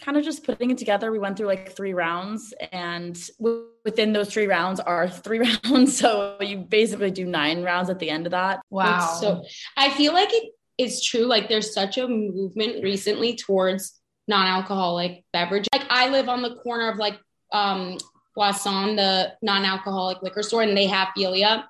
kind 0.00 0.16
of 0.16 0.24
just 0.24 0.44
putting 0.44 0.70
it 0.70 0.78
together. 0.78 1.12
We 1.12 1.18
went 1.18 1.36
through 1.36 1.46
like 1.46 1.72
three 1.72 1.92
rounds, 1.92 2.54
and 2.72 3.18
w- 3.38 3.66
within 3.84 4.12
those 4.12 4.32
three 4.32 4.46
rounds 4.46 4.80
are 4.80 5.08
three 5.08 5.38
rounds. 5.64 5.98
So 5.98 6.36
you 6.40 6.58
basically 6.58 7.10
do 7.10 7.26
nine 7.26 7.62
rounds 7.62 7.90
at 7.90 7.98
the 7.98 8.10
end 8.10 8.26
of 8.26 8.32
that. 8.32 8.60
Wow. 8.70 9.18
So 9.20 9.44
I 9.76 9.90
feel 9.90 10.12
like 10.12 10.32
it 10.32 10.52
is 10.78 11.04
true. 11.04 11.24
Like 11.24 11.48
there's 11.48 11.74
such 11.74 11.98
a 11.98 12.08
movement 12.08 12.82
recently 12.82 13.36
towards 13.36 14.00
non-alcoholic 14.28 15.24
beverage. 15.32 15.66
Like 15.72 15.86
I 15.90 16.08
live 16.08 16.28
on 16.28 16.42
the 16.42 16.56
corner 16.56 16.90
of 16.90 16.96
like 16.96 17.18
um 17.52 17.98
Boisson, 18.36 18.96
the 18.96 19.32
non-alcoholic 19.42 20.22
liquor 20.22 20.42
store, 20.42 20.62
and 20.62 20.76
they 20.76 20.86
have 20.86 21.08
Figlia. 21.16 21.64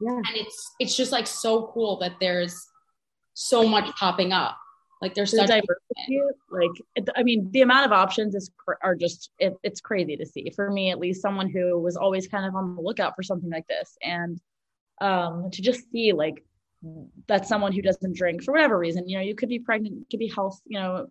Yeah. 0.00 0.16
And 0.16 0.36
it's 0.36 0.70
it's 0.80 0.96
just 0.96 1.12
like 1.12 1.26
so 1.26 1.70
cool 1.72 1.98
that 2.00 2.12
there's 2.20 2.68
so 3.34 3.66
much 3.66 3.94
popping 3.96 4.32
up. 4.32 4.58
Like 5.02 5.14
there's 5.14 5.32
the 5.32 5.38
such 5.38 5.48
diversity 5.48 6.20
like 6.50 7.10
i 7.16 7.24
mean 7.24 7.50
the 7.50 7.62
amount 7.62 7.86
of 7.86 7.92
options 7.92 8.36
is 8.36 8.52
are 8.82 8.94
just 8.94 9.30
it, 9.38 9.54
it's 9.64 9.80
crazy 9.80 10.16
to 10.16 10.24
see. 10.24 10.50
For 10.54 10.70
me 10.70 10.90
at 10.90 11.00
least 11.00 11.20
someone 11.20 11.50
who 11.50 11.78
was 11.78 11.96
always 11.96 12.28
kind 12.28 12.46
of 12.46 12.54
on 12.54 12.76
the 12.76 12.82
lookout 12.82 13.14
for 13.16 13.24
something 13.24 13.50
like 13.50 13.66
this. 13.66 13.96
And 14.02 14.40
um 15.00 15.50
to 15.50 15.60
just 15.60 15.90
see 15.90 16.12
like 16.12 16.44
that 17.26 17.46
someone 17.46 17.72
who 17.72 17.82
doesn't 17.82 18.16
drink 18.16 18.42
for 18.42 18.52
whatever 18.52 18.78
reason 18.78 19.08
you 19.08 19.16
know 19.16 19.22
you 19.22 19.34
could 19.36 19.48
be 19.48 19.58
pregnant 19.58 20.04
could 20.10 20.18
be 20.18 20.26
health 20.26 20.60
you 20.66 20.78
know 20.80 21.06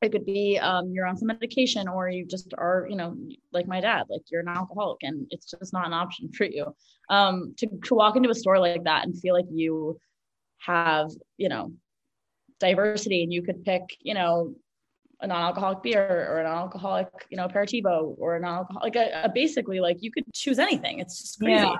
it 0.00 0.12
could 0.12 0.24
be 0.24 0.58
um, 0.58 0.92
you're 0.92 1.06
on 1.06 1.16
some 1.16 1.26
medication 1.26 1.88
or 1.88 2.08
you 2.08 2.24
just 2.24 2.54
are 2.56 2.86
you 2.88 2.96
know 2.96 3.16
like 3.52 3.66
my 3.66 3.80
dad 3.80 4.04
like 4.08 4.22
you're 4.30 4.40
an 4.40 4.48
alcoholic 4.48 4.98
and 5.02 5.26
it's 5.30 5.50
just 5.50 5.72
not 5.72 5.86
an 5.86 5.92
option 5.92 6.30
for 6.30 6.44
you. 6.44 6.74
Um, 7.10 7.54
to, 7.56 7.66
to 7.84 7.94
walk 7.94 8.16
into 8.16 8.30
a 8.30 8.34
store 8.34 8.58
like 8.58 8.84
that 8.84 9.04
and 9.04 9.18
feel 9.18 9.34
like 9.34 9.46
you 9.50 9.98
have 10.58 11.10
you 11.36 11.48
know 11.48 11.72
diversity 12.58 13.22
and 13.22 13.32
you 13.32 13.42
could 13.42 13.64
pick 13.64 13.96
you 14.00 14.14
know 14.14 14.54
a 15.20 15.26
non-alcoholic 15.26 15.82
beer 15.82 16.28
or 16.30 16.38
an 16.38 16.46
alcoholic 16.46 17.08
you 17.30 17.36
know 17.36 17.46
aperitivo 17.48 18.14
or 18.18 18.36
a 18.36 18.40
non-alcoholic 18.40 18.94
like 18.94 18.96
a, 18.96 19.22
a 19.24 19.28
basically 19.28 19.80
like 19.80 19.96
you 20.00 20.10
could 20.10 20.24
choose 20.32 20.58
anything. 20.58 21.00
It's 21.00 21.20
just 21.20 21.38
crazy. 21.40 21.64
Yeah. 21.64 21.76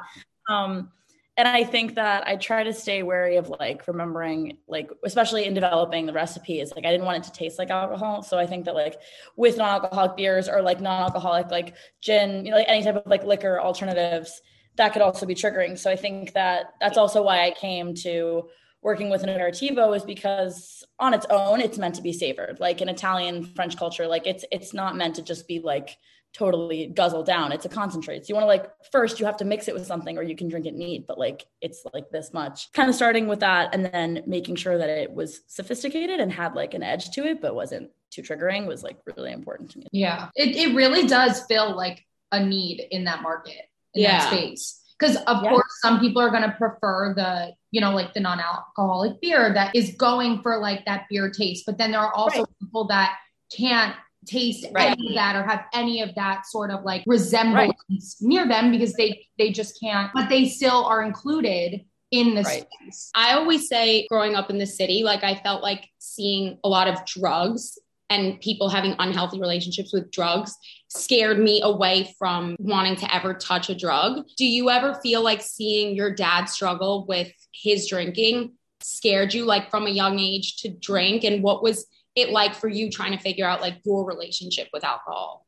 um 0.49 0.91
and 1.37 1.47
i 1.47 1.63
think 1.63 1.95
that 1.95 2.27
i 2.27 2.35
try 2.37 2.65
to 2.65 2.73
stay 2.73 3.03
wary 3.05 3.37
of 3.37 3.49
like 3.49 3.87
remembering 3.87 4.59
like 4.67 4.91
especially 5.05 5.45
in 5.45 5.55
developing 5.55 6.05
the 6.05 6.13
recipes 6.13 6.73
like 6.75 6.85
i 6.85 6.91
didn't 6.91 7.07
want 7.07 7.19
it 7.19 7.23
to 7.25 7.33
taste 7.33 7.59
like 7.59 7.71
alcohol. 7.71 8.23
So 8.23 8.39
i 8.39 8.47
think 8.47 8.65
that 8.65 8.75
like 8.75 9.01
with 9.37 9.57
non-alcoholic 9.57 10.17
beers 10.17 10.49
or 10.49 10.61
like 10.63 10.81
non-alcoholic 10.81 11.51
like 11.51 11.77
gin 12.01 12.45
you 12.45 12.51
know 12.51 12.57
like 12.57 12.69
any 12.69 12.83
type 12.83 12.97
of 12.97 13.07
like 13.07 13.25
liquor 13.25 13.61
alternatives 13.61 14.43
that 14.77 14.93
could 14.93 15.03
also 15.03 15.27
be 15.27 15.35
triggering. 15.35 15.77
So 15.79 15.91
i 15.91 15.97
think 15.97 16.33
that 16.35 16.75
that's 16.81 16.99
also 16.99 17.23
why 17.23 17.47
i 17.47 17.51
came 17.53 17.95
to 18.07 18.49
working 18.83 19.11
with 19.11 19.23
an 19.23 19.29
aperitivo 19.29 19.95
is 19.97 20.05
because 20.05 20.85
on 20.99 21.15
its 21.15 21.27
own 21.31 21.61
it's 21.61 21.79
meant 21.79 21.95
to 21.97 22.03
be 22.03 22.13
savored 22.13 22.59
like 22.61 22.81
in 22.81 22.89
italian 22.89 23.45
french 23.45 23.77
culture 23.77 24.07
like 24.07 24.27
it's 24.27 24.45
it's 24.53 24.73
not 24.73 24.97
meant 24.97 25.17
to 25.17 25.23
just 25.23 25.49
be 25.49 25.59
like 25.61 25.97
totally 26.35 26.87
guzzled 26.87 27.25
down 27.27 27.53
it's 27.53 27.65
a 27.65 27.69
concentrate 27.71 28.25
so 28.25 28.29
you 28.29 28.35
want 28.35 28.43
to 28.45 28.47
like 28.49 28.71
first 28.93 29.19
you 29.19 29.25
have 29.25 29.37
to 29.39 29.47
mix 29.47 29.67
it 29.67 29.75
with 29.75 29.87
something 29.87 30.19
or 30.19 30.23
you 30.23 30.37
can 30.37 30.47
drink 30.49 30.67
it 30.67 30.75
neat 30.75 31.07
but 31.07 31.19
like 31.19 31.47
it's 31.63 31.83
like 31.95 32.11
this 32.11 32.33
much 32.35 32.71
kind 32.73 32.89
of 32.91 32.95
starting 32.95 33.27
with 33.27 33.41
that 33.41 33.75
and 33.75 33.87
then 33.87 34.23
making 34.27 34.55
sure 34.55 34.77
that 34.77 34.91
it 34.91 35.11
was 35.11 35.41
sophisticated 35.47 36.21
and 36.21 36.31
had 36.31 36.55
like 36.55 36.75
an 36.75 36.83
edge 36.83 37.11
to 37.11 37.25
it 37.25 37.41
but 37.41 37.55
wasn't 37.55 37.91
too 38.11 38.21
triggering 38.23 38.67
was 38.67 38.83
like 38.83 38.99
really 39.17 39.33
important 39.33 39.71
to 39.71 39.79
me 39.79 39.87
Yeah. 39.91 40.29
It, 40.37 40.55
it 40.55 40.75
really 40.75 41.07
does 41.07 41.41
feel 41.47 41.75
like 41.75 42.05
a 42.31 42.45
need 42.45 42.87
in 42.91 43.05
that 43.05 43.23
market, 43.23 43.63
in 43.95 44.03
Yeah. 44.03 44.19
that 44.19 44.29
space. 44.33 44.83
Because, 44.99 45.17
of 45.25 45.43
Yeah. 45.43 45.51
course, 45.51 45.67
some 45.81 46.01
people 46.01 46.21
are 46.21 46.31
going 46.31 46.43
to 46.43 46.51
prefer 46.59 47.15
the, 47.15 47.53
you 47.71 47.81
know, 47.81 47.93
like 47.95 48.15
the 48.15 48.21
non 48.21 48.41
alcoholic 48.41 49.21
beer 49.21 49.53
that 49.55 49.75
is 49.75 49.95
going 49.97 50.43
for 50.43 50.59
like 50.59 50.85
that 50.87 51.07
beer 51.09 51.31
taste. 51.31 51.65
But 51.67 51.79
then 51.79 51.93
there 51.93 52.01
are 52.01 52.13
also 52.15 52.45
people 52.61 52.87
that 52.89 53.17
can't 53.57 53.95
taste 54.27 54.67
Right. 54.73 54.91
any 54.99 55.09
of 55.11 55.15
that 55.15 55.37
or 55.37 55.45
have 55.45 55.65
any 55.73 56.03
of 56.03 56.15
that 56.17 56.45
sort 56.47 56.71
of 56.71 56.83
like 56.85 57.05
resemblance 57.07 58.21
near 58.21 58.47
them 58.47 58.71
because 58.71 58.93
they 58.95 59.27
they 59.39 59.51
just 59.53 59.79
can't 59.81 60.11
but 60.13 60.29
they 60.29 60.47
still 60.47 60.85
are 60.85 61.03
included 61.03 61.83
in 62.11 62.35
this 62.35 62.47
Right. 62.47 62.67
space 62.83 63.11
I 63.15 63.35
always 63.35 63.69
say 63.69 64.07
growing 64.09 64.35
up 64.35 64.51
in 64.51 64.59
the 64.59 64.67
city, 64.67 65.03
like 65.03 65.23
I 65.25 65.37
felt 65.37 65.63
like 65.63 65.89
seeing 65.99 66.59
a 66.65 66.69
lot 66.69 66.89
of 66.89 67.05
drugs 67.07 67.79
and 68.11 68.41
people 68.41 68.69
having 68.69 68.97
unhealthy 68.99 69.41
relationships 69.41 69.93
with 69.93 70.11
drugs 70.11 70.57
scared 70.89 71.39
me 71.39 71.61
away 71.63 72.15
from 72.19 72.57
wanting 72.59 72.97
to 72.97 73.15
ever 73.15 73.35
touch 73.35 73.69
a 73.69 73.75
drug. 73.75 74.25
Do 74.37 74.47
you 74.47 74.71
ever 74.71 74.95
feel 75.03 75.23
like 75.23 75.43
seeing 75.43 75.95
your 75.95 76.15
dad 76.15 76.47
struggle 76.47 77.07
with 77.07 77.31
his 77.53 77.87
drinking 77.89 78.55
scared 78.81 79.35
you 79.35 79.45
like 79.45 79.71
from 79.71 79.87
a 79.87 79.91
young 79.91 80.19
age 80.19 80.57
to 80.59 80.69
drink 80.69 81.25
and 81.25 81.43
what 81.43 81.63
was 81.63 81.87
it 82.15 82.31
like 82.31 82.55
for 82.55 82.69
you 82.69 82.91
trying 82.91 83.13
to 83.13 83.19
figure 83.19 83.47
out 83.47 83.61
like 83.61 83.81
your 83.85 84.05
relationship 84.05 84.69
with 84.73 84.85
alcohol? 84.85 85.47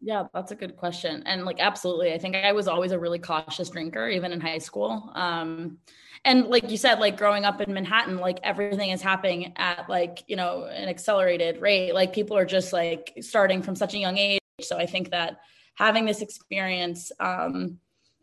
Yeah, 0.00 0.24
that's 0.34 0.52
a 0.52 0.54
good 0.54 0.76
question. 0.76 1.22
And 1.26 1.44
like 1.44 1.58
absolutely. 1.58 2.12
I 2.12 2.18
think 2.18 2.36
I 2.36 2.52
was 2.52 2.68
always 2.68 2.92
a 2.92 2.98
really 2.98 3.18
cautious 3.18 3.70
drinker 3.70 4.08
even 4.08 4.32
in 4.32 4.40
high 4.40 4.58
school. 4.58 5.10
Um 5.14 5.78
and 6.24 6.46
like 6.46 6.70
you 6.70 6.76
said 6.76 7.00
like 7.00 7.16
growing 7.16 7.44
up 7.44 7.60
in 7.60 7.72
Manhattan 7.72 8.18
like 8.18 8.38
everything 8.42 8.90
is 8.90 9.00
happening 9.00 9.52
at 9.56 9.88
like, 9.88 10.22
you 10.26 10.36
know, 10.36 10.64
an 10.64 10.88
accelerated 10.88 11.60
rate. 11.60 11.92
Like 11.92 12.12
people 12.12 12.36
are 12.36 12.46
just 12.46 12.72
like 12.72 13.14
starting 13.20 13.62
from 13.62 13.74
such 13.74 13.94
a 13.94 13.98
young 13.98 14.18
age. 14.18 14.40
So 14.60 14.76
I 14.76 14.86
think 14.86 15.10
that 15.10 15.38
having 15.74 16.04
this 16.04 16.22
experience 16.22 17.12
um 17.20 17.78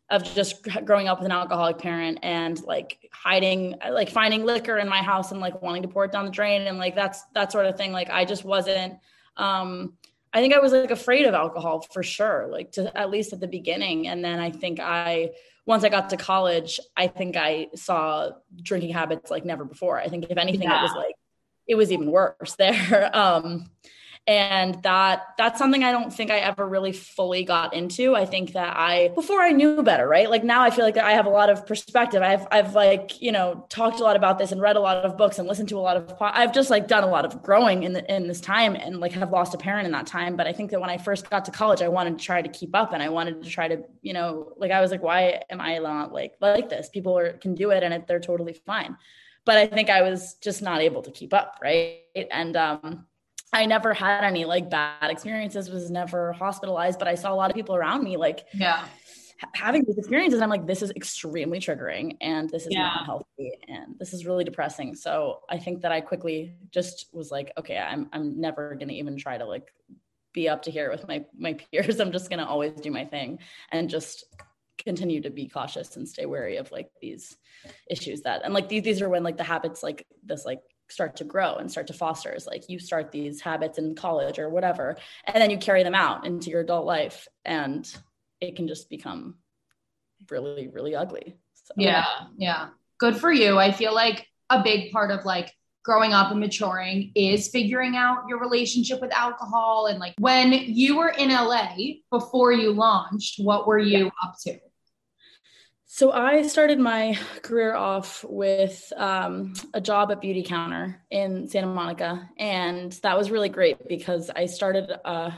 of 0.10 0.24
just 0.36 0.68
growing 0.86 1.08
up 1.08 1.20
with 1.20 1.26
an 1.26 1.32
alcoholic 1.32 1.78
parent 1.78 2.20
and 2.22 2.62
like 2.64 3.10
hiding 3.12 3.76
like 3.90 4.10
finding 4.10 4.44
liquor 4.44 4.78
in 4.78 4.88
my 4.90 5.02
house 5.02 5.32
and 5.32 5.40
like 5.40 5.62
wanting 5.62 5.82
to 5.82 5.88
pour 5.88 6.06
it 6.06 6.12
down 6.12 6.26
the 6.26 6.32
drain 6.32 6.64
and 6.64 6.78
like 6.78 6.94
that's 6.94 7.24
that 7.34 7.52
sort 7.52 7.66
of 7.66 7.78
thing 7.78 7.92
like 7.92 8.10
I 8.10 8.26
just 8.26 8.44
wasn't 8.44 8.96
um 9.38 9.94
I 10.34 10.42
think 10.42 10.54
I 10.56 10.60
was 10.60 10.72
like 10.72 10.90
afraid 10.90 11.26
of 11.26 11.36
alcohol 11.36 11.86
for 11.94 12.02
sure, 12.02 12.48
like 12.50 12.72
to 12.74 12.96
at 12.98 13.12
least 13.12 13.34
at 13.34 13.40
the 13.40 13.48
beginning. 13.48 14.08
And 14.08 14.26
then 14.26 14.40
I 14.40 14.50
think 14.50 14.80
I, 14.80 15.32
once 15.68 15.84
I 15.84 15.90
got 15.90 16.10
to 16.10 16.18
college, 16.18 16.80
I 16.98 17.08
think 17.08 17.38
I 17.38 17.68
saw 17.76 18.32
drinking 18.62 18.94
habits 18.94 19.30
like 19.30 19.46
never 19.46 19.64
before. 19.64 20.00
I 20.00 20.08
think 20.08 20.26
if 20.30 20.38
anything, 20.38 20.68
it 20.68 20.82
was 20.82 20.94
like, 20.96 21.16
it 21.68 21.76
was 21.76 21.92
even 21.92 22.10
worse 22.10 22.56
there. 22.58 23.12
Um, 23.16 23.70
and 24.26 24.82
that 24.84 25.24
that's 25.38 25.60
something 25.60 25.84
i 25.84 25.92
don't 25.92 26.14
think 26.14 26.32
i 26.32 26.38
ever 26.38 26.68
really 26.68 26.92
fully 26.92 27.44
got 27.44 27.74
into. 27.74 28.16
I 28.16 28.26
think 28.26 28.54
that 28.54 28.76
i 28.78 29.10
before 29.10 29.42
i 29.42 29.52
knew 29.52 29.84
better 29.84 30.08
right? 30.08 30.30
Like 30.30 30.44
now 30.44 30.62
i 30.64 30.70
feel 30.70 30.86
like 30.86 30.98
i 30.98 31.12
have 31.12 31.26
a 31.26 31.30
lot 31.30 31.50
of 31.50 31.66
perspective. 31.66 32.22
I've 32.22 32.48
i've 32.52 32.74
like 32.74 33.22
you 33.22 33.32
know 33.32 33.66
talked 33.70 34.00
a 34.00 34.04
lot 34.04 34.16
about 34.16 34.38
this 34.38 34.52
and 34.52 34.62
read 34.62 34.76
a 34.76 34.80
lot 34.80 34.98
of 34.98 35.18
books 35.18 35.40
and 35.40 35.48
listened 35.48 35.70
to 35.70 35.78
a 35.78 35.82
lot 35.82 35.98
of 35.98 36.08
po- 36.18 36.32
i've 36.34 36.54
just 36.54 36.70
like 36.70 36.88
done 36.88 37.04
a 37.04 37.10
lot 37.10 37.26
of 37.26 37.42
growing 37.44 37.84
in 37.84 37.94
the, 37.94 38.14
in 38.14 38.28
this 38.28 38.40
time 38.40 38.76
and 38.76 39.00
like 39.00 39.12
have 39.12 39.32
lost 39.32 39.54
a 39.54 39.58
parent 39.58 39.86
in 39.86 39.92
that 39.92 40.08
time. 40.08 40.36
But 40.36 40.48
i 40.48 40.54
think 40.54 40.72
that 40.72 40.80
when 40.80 40.90
i 40.90 40.98
first 40.98 41.30
got 41.30 41.46
to 41.46 41.52
college 41.52 41.82
i 41.82 41.88
wanted 41.88 42.18
to 42.18 42.24
try 42.24 42.42
to 42.42 42.50
keep 42.50 42.76
up 42.76 42.94
and 42.94 43.04
i 43.04 43.10
wanted 43.10 43.44
to 43.44 43.50
try 43.50 43.68
to 43.68 43.84
you 44.02 44.14
know 44.14 44.54
like 44.58 44.72
i 44.72 44.80
was 44.82 44.92
like 44.92 45.04
why 45.04 45.42
am 45.50 45.60
i 45.62 45.78
not 45.78 46.14
like 46.14 46.34
like 46.42 46.70
this? 46.70 46.90
People 46.90 47.18
are, 47.18 47.34
can 47.34 47.56
do 47.56 47.72
it 47.72 47.84
and 47.84 47.94
it, 47.94 48.08
they're 48.08 48.20
totally 48.20 48.54
fine. 48.54 48.98
But 49.46 49.58
I 49.58 49.68
think 49.68 49.90
I 49.90 50.02
was 50.02 50.36
just 50.36 50.62
not 50.62 50.82
able 50.82 51.02
to 51.02 51.12
keep 51.12 51.34
up, 51.34 51.60
right? 51.62 52.00
And 52.32 52.56
um, 52.56 53.06
I 53.54 53.66
never 53.66 53.94
had 53.94 54.24
any 54.24 54.46
like 54.46 54.70
bad 54.70 55.10
experiences, 55.10 55.70
was 55.70 55.92
never 55.92 56.34
hospitalized, 56.34 57.00
but 57.00 57.08
I 57.08 57.16
saw 57.16 57.34
a 57.34 57.36
lot 57.36 57.50
of 57.50 57.56
people 57.56 57.76
around 57.76 58.04
me 58.04 58.18
like 58.18 58.46
yeah. 58.54 58.86
having 59.54 59.84
these 59.86 59.98
experiences 59.98 60.40
i'm 60.42 60.50
like 60.50 60.66
this 60.66 60.82
is 60.82 60.92
extremely 60.92 61.60
triggering 61.60 62.16
and 62.22 62.50
this 62.50 62.64
is 62.66 62.72
Yeah. 62.72 62.84
not 62.84 63.06
healthy 63.06 63.52
and 63.68 63.96
this 64.00 64.14
is 64.14 64.26
really 64.26 64.44
depressing. 64.44 64.96
So 64.96 65.40
i 65.50 65.58
think 65.58 65.82
that 65.82 65.92
i 65.92 66.00
quickly 66.02 66.56
just 66.72 67.08
was 67.14 67.30
like 67.32 67.52
okay 67.58 67.78
i'm 67.78 68.10
i'm 68.14 68.40
never 68.40 68.76
going 68.76 68.88
to 68.88 68.96
even 68.96 69.18
try 69.18 69.38
to 69.38 69.46
like 69.46 69.68
be 70.34 70.50
up 70.50 70.62
to 70.64 70.72
here 70.72 70.90
with 70.90 71.08
my 71.08 71.26
my 71.38 71.54
peers. 71.54 72.00
I'm 72.02 72.12
just 72.12 72.30
going 72.30 72.40
to 72.40 72.48
always 72.48 72.74
do 72.82 72.90
my 72.92 73.06
thing 73.06 73.40
and 73.72 73.90
just 73.90 74.26
continue 74.80 75.22
to 75.22 75.30
be 75.30 75.48
cautious 75.48 75.96
and 75.96 76.10
stay 76.10 76.26
wary 76.26 76.58
of 76.58 76.72
like 76.72 76.90
these 77.02 77.38
issues 77.90 78.22
that 78.22 78.42
and 78.44 78.54
like 78.54 78.68
these 78.68 78.84
these 78.84 79.02
are 79.02 79.10
when 79.10 79.24
like 79.24 79.38
the 79.38 79.44
habits 79.44 79.84
like 79.84 80.06
this 80.24 80.46
like 80.46 80.62
start 80.94 81.18
to 81.18 81.24
grow 81.24 81.56
and 81.56 81.70
start 81.70 81.88
to 81.88 81.94
foster 81.94 82.32
is 82.32 82.48
like 82.48 82.70
you 82.70 82.80
start 82.80 83.12
these 83.12 83.42
habits 83.42 83.78
in 83.78 83.96
college 83.96 84.40
or 84.40 84.50
whatever 84.50 84.96
and 85.26 85.42
then 85.42 85.50
you 85.50 85.58
carry 85.58 85.84
them 85.84 85.96
out 85.96 86.26
into 86.26 86.50
your 86.50 86.62
adult 86.62 86.86
life 86.86 87.28
and 87.44 87.98
it 88.40 88.56
can 88.56 88.68
just 88.68 88.90
become 88.90 89.36
really 90.30 90.70
really 90.70 90.96
ugly 90.96 91.36
so 91.64 91.74
Yeah. 91.78 92.06
Yeah. 92.38 92.70
Good 93.00 93.18
for 93.18 93.32
you. 93.32 93.58
I 93.58 93.72
feel 93.72 93.94
like 93.94 94.28
a 94.50 94.62
big 94.62 94.92
part 94.92 95.12
of 95.12 95.26
like 95.26 95.52
growing 95.84 96.14
up 96.14 96.32
and 96.32 96.40
maturing 96.40 97.12
is 97.16 97.50
figuring 97.50 97.96
out 97.96 98.26
your 98.30 98.40
relationship 98.40 99.02
with 99.02 99.14
alcohol. 99.14 99.88
And 99.88 100.00
like 100.00 100.14
when 100.20 100.52
you 100.54 100.98
were 100.98 101.10
in 101.10 101.30
LA 101.30 101.76
before 102.10 102.54
you 102.54 102.72
launched, 102.72 103.40
what 103.40 103.68
were 103.68 103.80
you 103.80 104.12
up 104.22 104.36
to? 104.46 104.58
So 105.96 106.12
I 106.12 106.42
started 106.48 106.80
my 106.80 107.20
career 107.44 107.76
off 107.76 108.26
with 108.28 108.92
um, 108.98 109.54
a 109.76 109.80
job 109.80 110.12
at 110.12 110.24
Beautycounter 110.24 110.96
in 111.12 111.48
Santa 111.48 111.68
Monica, 111.68 112.28
and 112.36 112.92
that 113.04 113.16
was 113.16 113.30
really 113.30 113.50
great 113.50 113.88
because 113.88 114.32
I 114.36 114.48
started 114.48 114.92
uh, 115.06 115.30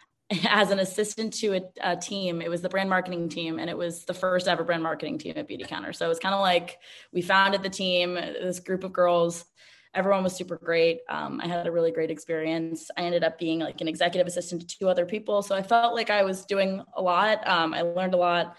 as 0.50 0.70
an 0.70 0.80
assistant 0.80 1.32
to 1.38 1.54
a, 1.54 1.62
a 1.80 1.96
team. 1.96 2.42
It 2.42 2.50
was 2.50 2.60
the 2.60 2.68
brand 2.68 2.90
marketing 2.90 3.30
team, 3.30 3.58
and 3.58 3.70
it 3.70 3.78
was 3.78 4.04
the 4.04 4.12
first 4.12 4.48
ever 4.48 4.64
brand 4.64 4.82
marketing 4.82 5.16
team 5.16 5.32
at 5.34 5.48
Beautycounter. 5.48 5.96
So 5.96 6.04
it 6.04 6.10
was 6.10 6.18
kind 6.18 6.34
of 6.34 6.42
like 6.42 6.76
we 7.14 7.22
founded 7.22 7.62
the 7.62 7.70
team, 7.70 8.12
this 8.12 8.60
group 8.60 8.84
of 8.84 8.92
girls. 8.92 9.46
Everyone 9.94 10.24
was 10.24 10.36
super 10.36 10.58
great. 10.58 11.00
Um, 11.08 11.40
I 11.42 11.48
had 11.48 11.66
a 11.66 11.72
really 11.72 11.90
great 11.90 12.10
experience. 12.10 12.90
I 12.98 13.04
ended 13.04 13.24
up 13.24 13.38
being 13.38 13.60
like 13.60 13.80
an 13.80 13.88
executive 13.88 14.26
assistant 14.26 14.68
to 14.68 14.78
two 14.78 14.90
other 14.90 15.06
people, 15.06 15.40
so 15.40 15.56
I 15.56 15.62
felt 15.62 15.94
like 15.94 16.10
I 16.10 16.22
was 16.22 16.44
doing 16.44 16.82
a 16.94 17.00
lot. 17.00 17.48
Um, 17.48 17.72
I 17.72 17.80
learned 17.80 18.12
a 18.12 18.18
lot. 18.18 18.58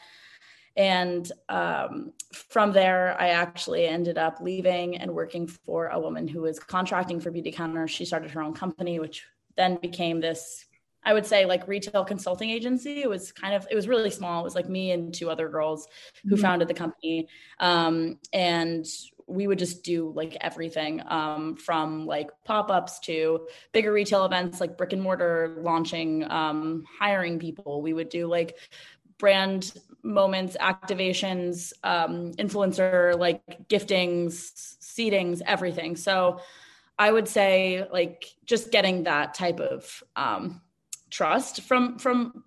And 0.76 1.32
um, 1.50 2.14
from 2.34 2.72
there, 2.74 3.16
I 3.20 3.30
actually 3.30 3.86
ended 3.88 4.18
up 4.18 4.40
leaving 4.42 4.98
and 4.98 5.14
working 5.14 5.48
for 5.48 5.88
a 5.88 6.00
woman 6.00 6.28
who 6.28 6.42
was 6.42 6.60
contracting 6.60 7.20
for 7.20 7.32
Beautycounter. 7.32 7.88
She 7.88 8.06
started 8.06 8.32
her 8.32 8.42
own 8.42 8.54
company, 8.54 9.00
which 9.00 9.24
then 9.56 9.76
became 9.78 10.20
this, 10.20 10.66
I 11.04 11.14
would 11.14 11.26
say, 11.28 11.46
like 11.46 11.68
retail 11.68 12.04
consulting 12.04 12.50
agency. 12.50 13.02
It 13.04 13.10
was 13.10 13.32
kind 13.32 13.54
of, 13.54 13.68
it 13.70 13.76
was 13.76 13.88
really 13.88 14.10
small. 14.10 14.42
It 14.42 14.44
was 14.44 14.56
like 14.56 14.68
me 14.68 14.92
and 14.92 15.14
two 15.14 15.30
other 15.30 15.48
girls 15.48 15.88
who 16.28 16.36
Mhm. 16.36 16.42
founded 16.42 16.68
the 16.68 16.74
company. 16.74 17.28
Um, 17.60 18.20
and 18.32 18.86
we 19.28 19.48
would 19.48 19.60
just 19.60 19.84
do 19.84 20.12
like 20.16 20.36
everything 20.42 21.02
um, 21.08 21.56
from 21.56 22.06
like 22.06 22.30
pop-ups 22.46 23.00
to 23.02 23.48
bigger 23.72 23.94
retail 23.94 24.26
events 24.26 24.60
like 24.60 24.78
brick 24.78 24.92
and 24.92 25.02
mortar 25.02 25.56
launching 25.62 26.30
um, 26.30 26.84
hiring 27.00 27.40
people 27.40 27.82
we 27.82 27.94
would 27.94 28.10
do 28.10 28.28
like 28.28 28.58
brand 29.20 29.72
moments, 30.04 30.58
activations, 30.60 31.74
um, 31.84 32.32
influencer 32.34 33.18
like 33.18 33.68
giftings, 33.70 34.52
seatings, 34.82 35.42
everything. 35.46 35.96
So 35.96 36.40
I 37.00 37.12
would 37.12 37.28
say 37.28 37.88
like 37.92 38.26
just 38.46 38.72
getting 38.72 39.04
that 39.04 39.34
type 39.34 39.60
of 39.60 40.04
um, 40.16 40.62
trust 41.10 41.62
from 41.62 41.98
from 41.98 42.44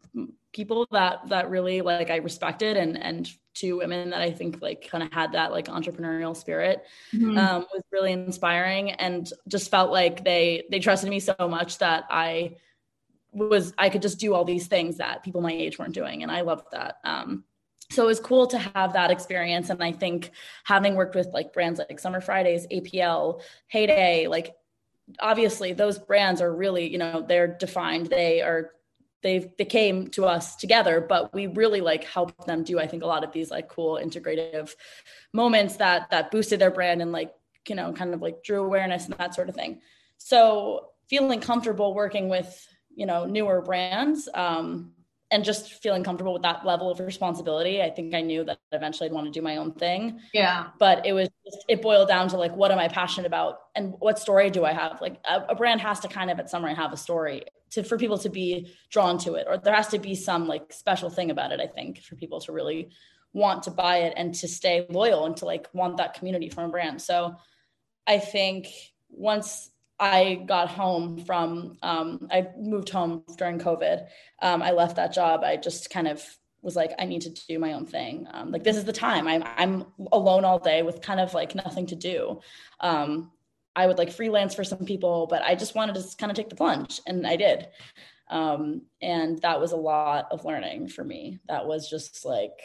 people 0.53 0.87
that 0.91 1.29
that 1.29 1.51
really 1.51 1.83
like 1.83 2.11
I 2.11 2.17
respected 2.17 2.77
and 2.77 2.97
and 3.03 3.29
two 3.55 3.79
women 3.79 4.11
that 4.11 4.21
I 4.21 4.31
think 4.31 4.61
like 4.61 4.87
kind 4.89 5.03
of 5.03 5.13
had 5.13 5.33
that 5.33 5.51
like 5.51 5.67
entrepreneurial 5.67 6.37
spirit 6.37 6.85
Mhm. 7.15 7.39
um, 7.39 7.67
was 7.73 7.83
really 7.91 8.13
inspiring 8.13 8.93
and 8.93 9.31
just 9.49 9.71
felt 9.71 9.91
like 9.91 10.25
they 10.25 10.65
they 10.71 10.79
trusted 10.79 11.09
me 11.11 11.21
so 11.21 11.35
much 11.41 11.79
that 11.79 12.05
I 12.11 12.57
was 13.37 13.75
I 13.79 13.89
could 13.89 14.03
just 14.03 14.19
do 14.19 14.35
all 14.35 14.45
these 14.45 14.67
things 14.67 14.97
that 14.97 15.23
people 15.23 15.41
my 15.41 15.53
age 15.53 15.79
weren't 15.79 15.95
doing, 15.95 16.23
and 16.23 16.33
I 16.33 16.41
loved 16.41 16.67
that. 16.73 16.97
Um, 17.05 17.45
so 17.91 18.03
it 18.03 18.07
was 18.07 18.21
cool 18.21 18.49
to 18.49 18.59
have 18.59 18.95
that 18.95 19.11
experience, 19.11 19.71
and 19.71 19.83
I 19.83 19.93
think 19.93 20.31
having 20.65 20.95
worked 20.95 21.15
with 21.15 21.29
like 21.33 21.53
brands 21.53 21.79
like 21.79 22.01
Summer 22.01 22.21
Fridays, 22.21 22.67
APL, 22.69 23.43
Heyday, 23.69 24.27
like 24.27 24.55
obviously 25.21 25.73
those 25.73 25.99
brands 25.99 26.41
are 26.41 26.53
really 26.53 26.91
you 26.91 26.99
know 26.99 27.25
they're 27.27 27.47
defined, 27.47 28.07
they 28.07 28.41
are 28.43 28.73
they 29.23 29.51
they 29.59 29.65
came 29.65 30.07
to 30.09 30.25
us 30.25 30.57
together 30.57 31.01
but 31.01 31.35
we 31.35 31.47
really 31.49 31.81
like 31.81 32.05
helped 32.05 32.47
them 32.47 32.63
do 32.63 32.79
i 32.79 32.87
think 32.87 33.03
a 33.03 33.07
lot 33.07 33.25
of 33.25 33.33
these 33.33 33.51
like 33.51 33.69
cool 33.69 33.99
integrative 34.03 34.75
moments 35.33 35.77
that 35.77 36.09
that 36.11 36.31
boosted 36.31 36.61
their 36.61 36.71
brand 36.71 37.03
and 37.03 37.13
like 37.13 37.33
you 37.67 37.75
know 37.75 37.93
kind 37.93 38.15
of 38.15 38.23
like 38.23 38.43
drew 38.45 38.63
awareness 38.63 39.07
and 39.07 39.15
that 39.15 39.35
sort 39.35 39.49
of 39.49 39.55
thing 39.55 39.81
so 40.19 40.91
feeling 41.09 41.41
comfortable 41.41 41.95
working 41.95 42.29
with 42.29 42.69
you 42.97 43.07
know 43.07 43.25
newer 43.25 43.61
brands 43.61 44.29
um, 44.35 44.93
and 45.31 45.45
just 45.45 45.75
feeling 45.83 46.03
comfortable 46.03 46.33
with 46.33 46.43
that 46.43 46.65
level 46.65 46.91
of 46.91 46.99
responsibility 46.99 47.83
i 47.83 47.91
think 47.91 48.15
i 48.15 48.21
knew 48.21 48.43
that 48.43 48.59
eventually 48.73 49.09
i'd 49.09 49.13
want 49.13 49.27
to 49.27 49.31
do 49.31 49.43
my 49.43 49.59
own 49.59 49.71
thing. 49.73 50.19
Yeah. 50.33 50.69
but 50.79 51.07
it 51.07 51.13
was 51.13 51.29
just, 51.45 51.65
it 51.69 51.83
boiled 51.83 52.09
down 52.09 52.29
to 52.31 52.37
like 52.37 52.57
what 52.57 52.73
am 52.73 52.79
i 52.79 52.89
passionate 52.89 53.27
about 53.27 53.59
and 53.77 53.95
what 53.99 54.19
story 54.19 54.51
do 54.51 54.65
i 54.65 54.73
have? 54.73 55.01
Like 55.01 55.21
a, 55.29 55.43
a 55.51 55.55
brand 55.55 55.81
has 55.83 56.01
to 56.01 56.09
kind 56.09 56.31
of 56.31 56.41
at 56.41 56.51
some 56.51 56.63
point 56.63 56.77
have 56.77 56.93
a 56.93 56.97
story 56.97 57.43
to 57.71 57.85
for 57.85 57.99
people 57.99 58.19
to 58.19 58.31
be 58.31 58.73
drawn 58.91 59.19
to 59.19 59.35
it 59.35 59.47
or 59.49 59.59
there 59.59 59.75
has 59.75 59.89
to 59.89 59.99
be 59.99 60.15
some 60.15 60.49
like 60.49 60.73
special 60.73 61.11
thing 61.11 61.31
about 61.31 61.53
it 61.53 61.61
i 61.61 61.67
think 61.67 62.01
for 62.01 62.17
people 62.17 62.41
to 62.41 62.53
really 62.53 62.89
want 63.33 63.65
to 63.65 63.71
buy 63.71 63.99
it 63.99 64.15
and 64.17 64.35
to 64.35 64.49
stay 64.49 64.87
loyal 64.89 65.27
and 65.27 65.37
to 65.37 65.45
like 65.45 65.69
want 65.75 65.99
that 65.99 66.15
community 66.15 66.49
from 66.49 66.65
a 66.65 66.69
brand. 66.69 67.03
So 67.03 67.37
i 68.07 68.19
think 68.19 68.69
once 69.11 69.71
I 69.99 70.43
got 70.47 70.69
home 70.69 71.19
from, 71.25 71.77
um, 71.83 72.29
I 72.31 72.49
moved 72.59 72.91
home 72.91 73.25
during 73.39 73.59
COVID. 73.59 74.07
Um, 74.43 74.63
I 74.63 74.73
left 74.73 74.97
that 74.97 75.13
job. 75.13 75.43
I 75.43 75.57
just 75.57 75.89
kind 75.91 76.07
of 76.07 76.23
was 76.63 76.77
like, 76.77 76.93
I 76.99 77.05
need 77.07 77.23
to 77.23 77.31
do 77.31 77.59
my 77.59 77.73
own 77.73 77.87
thing. 77.87 78.27
Um, 78.33 78.51
like 78.51 78.65
this 78.65 78.77
is 78.77 78.85
the 78.85 78.93
time. 78.93 79.27
I'm 79.29 79.45
I'm 79.57 79.85
alone 80.13 80.45
all 80.45 80.59
day 80.59 80.83
with 80.83 81.01
kind 81.01 81.21
of 81.21 81.33
like 81.33 81.55
nothing 81.55 81.87
to 81.87 81.95
do. 81.95 82.41
Um, 82.81 83.31
I 83.75 83.87
would 83.87 83.99
like 83.99 84.11
freelance 84.13 84.55
for 84.55 84.65
some 84.65 84.85
people, 84.85 85.27
but 85.29 85.43
I 85.43 85.55
just 85.55 85.75
wanted 85.75 85.95
to 85.97 86.17
kind 86.17 86.31
of 86.31 86.37
take 86.37 86.49
the 86.49 86.57
plunge, 86.57 87.01
and 87.07 87.27
I 87.27 87.37
did. 87.37 87.69
Um, 88.29 88.83
and 89.01 89.41
that 89.43 89.61
was 89.61 89.73
a 89.73 89.77
lot 89.77 90.27
of 90.31 90.45
learning 90.45 90.89
for 90.89 91.05
me. 91.05 91.39
That 91.49 91.67
was 91.67 91.89
just 91.89 92.25
like 92.25 92.59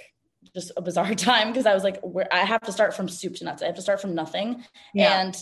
just 0.55 0.71
a 0.75 0.81
bizarre 0.81 1.13
time 1.15 1.49
because 1.49 1.65
I 1.67 1.73
was 1.73 1.83
like, 1.83 1.99
where 2.01 2.27
I 2.33 2.39
have 2.39 2.61
to 2.61 2.71
start 2.71 2.95
from 2.95 3.07
soup 3.07 3.35
to 3.35 3.43
nuts. 3.45 3.61
I 3.61 3.67
have 3.67 3.75
to 3.75 3.81
start 3.81 4.01
from 4.01 4.15
nothing 4.15 4.63
Yeah. 4.93 5.21
and 5.21 5.35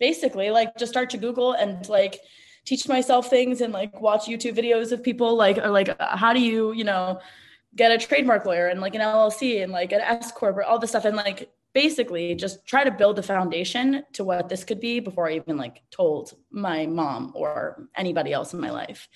basically 0.00 0.50
like 0.50 0.76
just 0.76 0.92
start 0.92 1.10
to 1.10 1.16
Google 1.16 1.52
and 1.52 1.88
like 1.88 2.20
teach 2.64 2.88
myself 2.88 3.28
things 3.28 3.60
and 3.60 3.72
like 3.72 4.00
watch 4.00 4.26
YouTube 4.26 4.56
videos 4.56 4.92
of 4.92 5.02
people 5.02 5.36
like 5.36 5.58
or 5.58 5.68
like 5.68 5.94
how 6.00 6.32
do 6.32 6.40
you 6.40 6.72
you 6.72 6.84
know 6.84 7.20
get 7.76 7.90
a 7.90 7.98
trademark 7.98 8.46
lawyer 8.46 8.68
and 8.68 8.80
like 8.80 8.94
an 8.94 9.00
LLC 9.00 9.62
and 9.62 9.72
like 9.72 9.92
an 9.92 10.00
S 10.00 10.32
corp 10.32 10.56
or 10.56 10.62
all 10.62 10.78
this 10.78 10.90
stuff 10.90 11.04
and 11.04 11.16
like 11.16 11.50
basically 11.74 12.34
just 12.34 12.64
try 12.64 12.84
to 12.84 12.90
build 12.90 13.18
a 13.18 13.22
foundation 13.22 14.04
to 14.12 14.24
what 14.24 14.48
this 14.48 14.64
could 14.64 14.80
be 14.80 15.00
before 15.00 15.28
I 15.28 15.34
even 15.34 15.56
like 15.56 15.82
told 15.90 16.32
my 16.50 16.86
mom 16.86 17.32
or 17.34 17.88
anybody 17.96 18.32
else 18.32 18.54
in 18.54 18.60
my 18.60 18.70
life. 18.70 19.08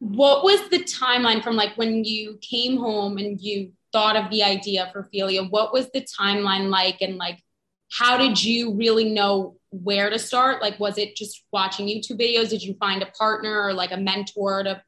What 0.00 0.44
was 0.44 0.68
the 0.68 0.78
timeline 0.80 1.42
from 1.42 1.56
like 1.56 1.76
when 1.76 2.04
you 2.04 2.38
came 2.40 2.76
home 2.76 3.16
and 3.18 3.40
you 3.40 3.72
thought 3.98 4.14
of 4.14 4.30
the 4.30 4.44
idea 4.44 4.88
for 4.92 5.08
Figlia? 5.12 5.50
What 5.50 5.72
was 5.72 5.90
the 5.90 6.06
timeline 6.20 6.70
like? 6.70 7.00
And 7.00 7.16
like, 7.16 7.42
how 7.90 8.16
did 8.16 8.42
you 8.42 8.74
really 8.74 9.10
know 9.10 9.56
where 9.70 10.08
to 10.08 10.20
start? 10.20 10.62
Like, 10.62 10.78
was 10.78 10.98
it 10.98 11.16
just 11.16 11.44
watching 11.52 11.86
YouTube 11.86 12.20
videos? 12.20 12.50
Did 12.50 12.62
you 12.62 12.74
find 12.74 13.02
a 13.02 13.06
partner 13.06 13.60
or 13.60 13.72
like 13.72 13.90
a 13.90 13.96
mentor 13.96 14.62
to 14.62 14.80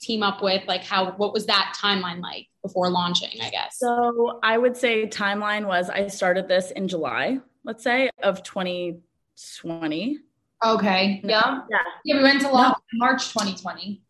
team 0.00 0.22
up 0.22 0.42
with? 0.42 0.62
Like, 0.68 0.84
how, 0.84 1.10
what 1.12 1.32
was 1.32 1.46
that 1.46 1.74
timeline 1.82 2.20
like 2.20 2.46
before 2.62 2.88
launching, 2.88 3.40
I 3.42 3.50
guess? 3.50 3.78
So 3.78 4.38
I 4.44 4.56
would 4.56 4.76
say 4.76 5.08
timeline 5.08 5.66
was 5.66 5.90
I 5.90 6.06
started 6.06 6.46
this 6.46 6.70
in 6.70 6.86
July, 6.86 7.40
let's 7.64 7.82
say, 7.82 8.10
of 8.22 8.44
2020. 8.44 10.18
Okay. 10.64 11.20
Yeah. 11.24 11.58
Yeah. 11.68 11.78
Yeah. 12.04 12.16
We 12.16 12.22
went 12.22 12.42
to 12.42 12.48
launch 12.48 12.76
in 12.92 12.98
March 13.00 13.28
2020. 13.30 14.02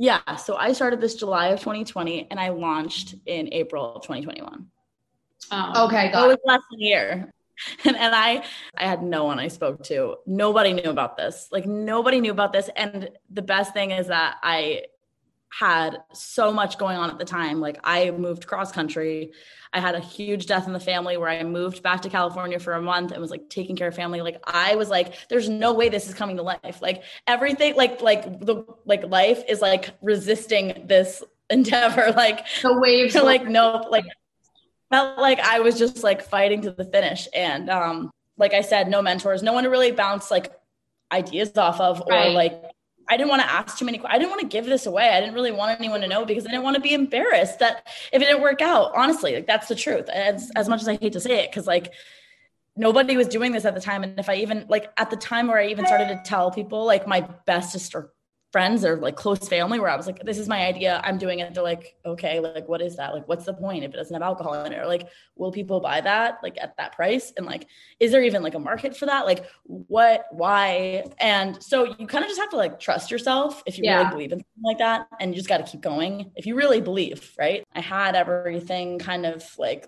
Yeah. 0.00 0.36
So 0.36 0.56
I 0.56 0.72
started 0.72 0.98
this 0.98 1.14
July 1.14 1.48
of 1.48 1.60
2020 1.60 2.28
and 2.30 2.40
I 2.40 2.48
launched 2.48 3.16
in 3.26 3.52
April 3.52 3.96
of 3.96 4.02
2021. 4.02 4.66
Um, 5.50 5.72
Okay. 5.76 6.04
So 6.04 6.08
it 6.08 6.12
Got 6.12 6.26
was 6.28 6.36
it. 6.36 6.40
less 6.46 6.60
than 6.70 6.80
a 6.80 6.82
year. 6.82 7.30
And, 7.84 7.94
and 7.94 8.14
I 8.14 8.42
I 8.78 8.84
had 8.86 9.02
no 9.02 9.24
one 9.26 9.38
I 9.38 9.48
spoke 9.48 9.82
to. 9.84 10.16
Nobody 10.24 10.72
knew 10.72 10.88
about 10.88 11.18
this. 11.18 11.48
Like 11.52 11.66
nobody 11.66 12.18
knew 12.18 12.30
about 12.30 12.54
this. 12.54 12.70
And 12.74 13.10
the 13.28 13.42
best 13.42 13.74
thing 13.74 13.90
is 13.90 14.06
that 14.06 14.38
I 14.42 14.84
had 15.50 15.98
so 16.12 16.52
much 16.52 16.78
going 16.78 16.96
on 16.96 17.10
at 17.10 17.18
the 17.18 17.24
time. 17.24 17.60
Like 17.60 17.78
I 17.82 18.10
moved 18.12 18.46
cross 18.46 18.70
country. 18.70 19.32
I 19.72 19.80
had 19.80 19.94
a 19.94 20.00
huge 20.00 20.46
death 20.46 20.66
in 20.66 20.72
the 20.72 20.80
family 20.80 21.16
where 21.16 21.28
I 21.28 21.42
moved 21.42 21.82
back 21.82 22.02
to 22.02 22.08
California 22.08 22.58
for 22.58 22.74
a 22.74 22.82
month 22.82 23.12
and 23.12 23.20
was 23.20 23.30
like 23.30 23.48
taking 23.48 23.76
care 23.76 23.88
of 23.88 23.94
family. 23.94 24.20
Like 24.20 24.40
I 24.44 24.76
was 24.76 24.88
like, 24.88 25.28
there's 25.28 25.48
no 25.48 25.72
way 25.74 25.88
this 25.88 26.08
is 26.08 26.14
coming 26.14 26.36
to 26.36 26.42
life. 26.42 26.80
Like 26.80 27.02
everything, 27.26 27.74
like 27.76 28.00
like 28.00 28.40
the 28.40 28.64
like 28.84 29.04
life 29.08 29.42
is 29.48 29.60
like 29.60 29.90
resisting 30.02 30.84
this 30.86 31.22
endeavor. 31.50 32.12
Like 32.16 32.46
the 32.62 32.78
waves, 32.78 33.14
like 33.22 33.44
no, 33.44 33.86
like 33.90 34.04
felt 34.90 35.18
like 35.18 35.40
I 35.40 35.60
was 35.60 35.78
just 35.78 36.02
like 36.02 36.22
fighting 36.22 36.62
to 36.62 36.70
the 36.70 36.84
finish. 36.84 37.28
And 37.34 37.70
um, 37.70 38.10
like 38.36 38.54
I 38.54 38.60
said, 38.60 38.88
no 38.88 39.02
mentors, 39.02 39.42
no 39.42 39.52
one 39.52 39.64
to 39.64 39.70
really 39.70 39.92
bounce 39.92 40.30
like 40.30 40.52
ideas 41.12 41.56
off 41.56 41.80
of 41.80 42.02
or 42.02 42.12
right. 42.12 42.34
like 42.34 42.62
I 43.10 43.16
didn't 43.16 43.28
want 43.28 43.42
to 43.42 43.50
ask 43.50 43.76
too 43.76 43.84
many. 43.84 44.00
I 44.04 44.18
didn't 44.18 44.30
want 44.30 44.40
to 44.42 44.46
give 44.46 44.66
this 44.66 44.86
away. 44.86 45.08
I 45.08 45.20
didn't 45.20 45.34
really 45.34 45.50
want 45.50 45.78
anyone 45.78 46.00
to 46.00 46.08
know 46.08 46.24
because 46.24 46.46
I 46.46 46.50
didn't 46.50 46.62
want 46.62 46.76
to 46.76 46.80
be 46.80 46.94
embarrassed 46.94 47.58
that 47.58 47.88
if 48.12 48.22
it 48.22 48.24
didn't 48.24 48.40
work 48.40 48.62
out. 48.62 48.92
Honestly, 48.94 49.34
like 49.34 49.46
that's 49.46 49.66
the 49.66 49.74
truth. 49.74 50.08
As 50.08 50.50
as 50.54 50.68
much 50.68 50.80
as 50.80 50.88
I 50.88 50.96
hate 50.96 51.12
to 51.14 51.20
say 51.20 51.44
it, 51.44 51.50
because 51.50 51.66
like 51.66 51.92
nobody 52.76 53.16
was 53.16 53.26
doing 53.26 53.50
this 53.50 53.64
at 53.64 53.74
the 53.74 53.80
time, 53.80 54.04
and 54.04 54.18
if 54.18 54.28
I 54.28 54.36
even 54.36 54.64
like 54.68 54.90
at 54.96 55.10
the 55.10 55.16
time 55.16 55.48
where 55.48 55.58
I 55.58 55.66
even 55.66 55.86
started 55.86 56.08
to 56.08 56.22
tell 56.24 56.52
people 56.52 56.86
like 56.86 57.06
my 57.08 57.22
bestest 57.46 57.94
or 57.96 58.12
friends 58.52 58.84
or 58.84 58.96
like 58.96 59.14
close 59.14 59.48
family 59.48 59.78
where 59.78 59.90
I 59.90 59.96
was 59.96 60.06
like, 60.06 60.24
this 60.24 60.38
is 60.38 60.48
my 60.48 60.66
idea. 60.66 61.00
I'm 61.04 61.18
doing 61.18 61.38
it. 61.38 61.54
They're 61.54 61.62
like, 61.62 61.94
okay, 62.04 62.40
like, 62.40 62.68
what 62.68 62.80
is 62.80 62.96
that? 62.96 63.14
Like, 63.14 63.28
what's 63.28 63.44
the 63.44 63.54
point 63.54 63.84
if 63.84 63.94
it 63.94 63.96
doesn't 63.96 64.12
have 64.12 64.22
alcohol 64.22 64.64
in 64.64 64.72
it? 64.72 64.78
Or 64.78 64.86
like, 64.86 65.08
will 65.36 65.52
people 65.52 65.80
buy 65.80 66.00
that 66.00 66.38
like 66.42 66.58
at 66.60 66.76
that 66.76 66.92
price? 66.96 67.32
And 67.36 67.46
like, 67.46 67.68
is 68.00 68.10
there 68.10 68.24
even 68.24 68.42
like 68.42 68.54
a 68.54 68.58
market 68.58 68.96
for 68.96 69.06
that? 69.06 69.24
Like, 69.24 69.46
what, 69.64 70.26
why? 70.32 71.04
And 71.18 71.62
so 71.62 71.94
you 71.98 72.06
kind 72.06 72.24
of 72.24 72.28
just 72.28 72.40
have 72.40 72.50
to 72.50 72.56
like 72.56 72.80
trust 72.80 73.10
yourself 73.10 73.62
if 73.66 73.78
you 73.78 73.84
yeah. 73.84 73.98
really 73.98 74.10
believe 74.10 74.32
in 74.32 74.38
something 74.38 74.64
like 74.64 74.78
that. 74.78 75.06
And 75.20 75.30
you 75.30 75.36
just 75.36 75.48
got 75.48 75.64
to 75.64 75.70
keep 75.70 75.80
going 75.80 76.32
if 76.34 76.44
you 76.44 76.56
really 76.56 76.80
believe, 76.80 77.32
right? 77.38 77.62
I 77.74 77.80
had 77.80 78.16
everything 78.16 78.98
kind 78.98 79.26
of 79.26 79.44
like, 79.58 79.86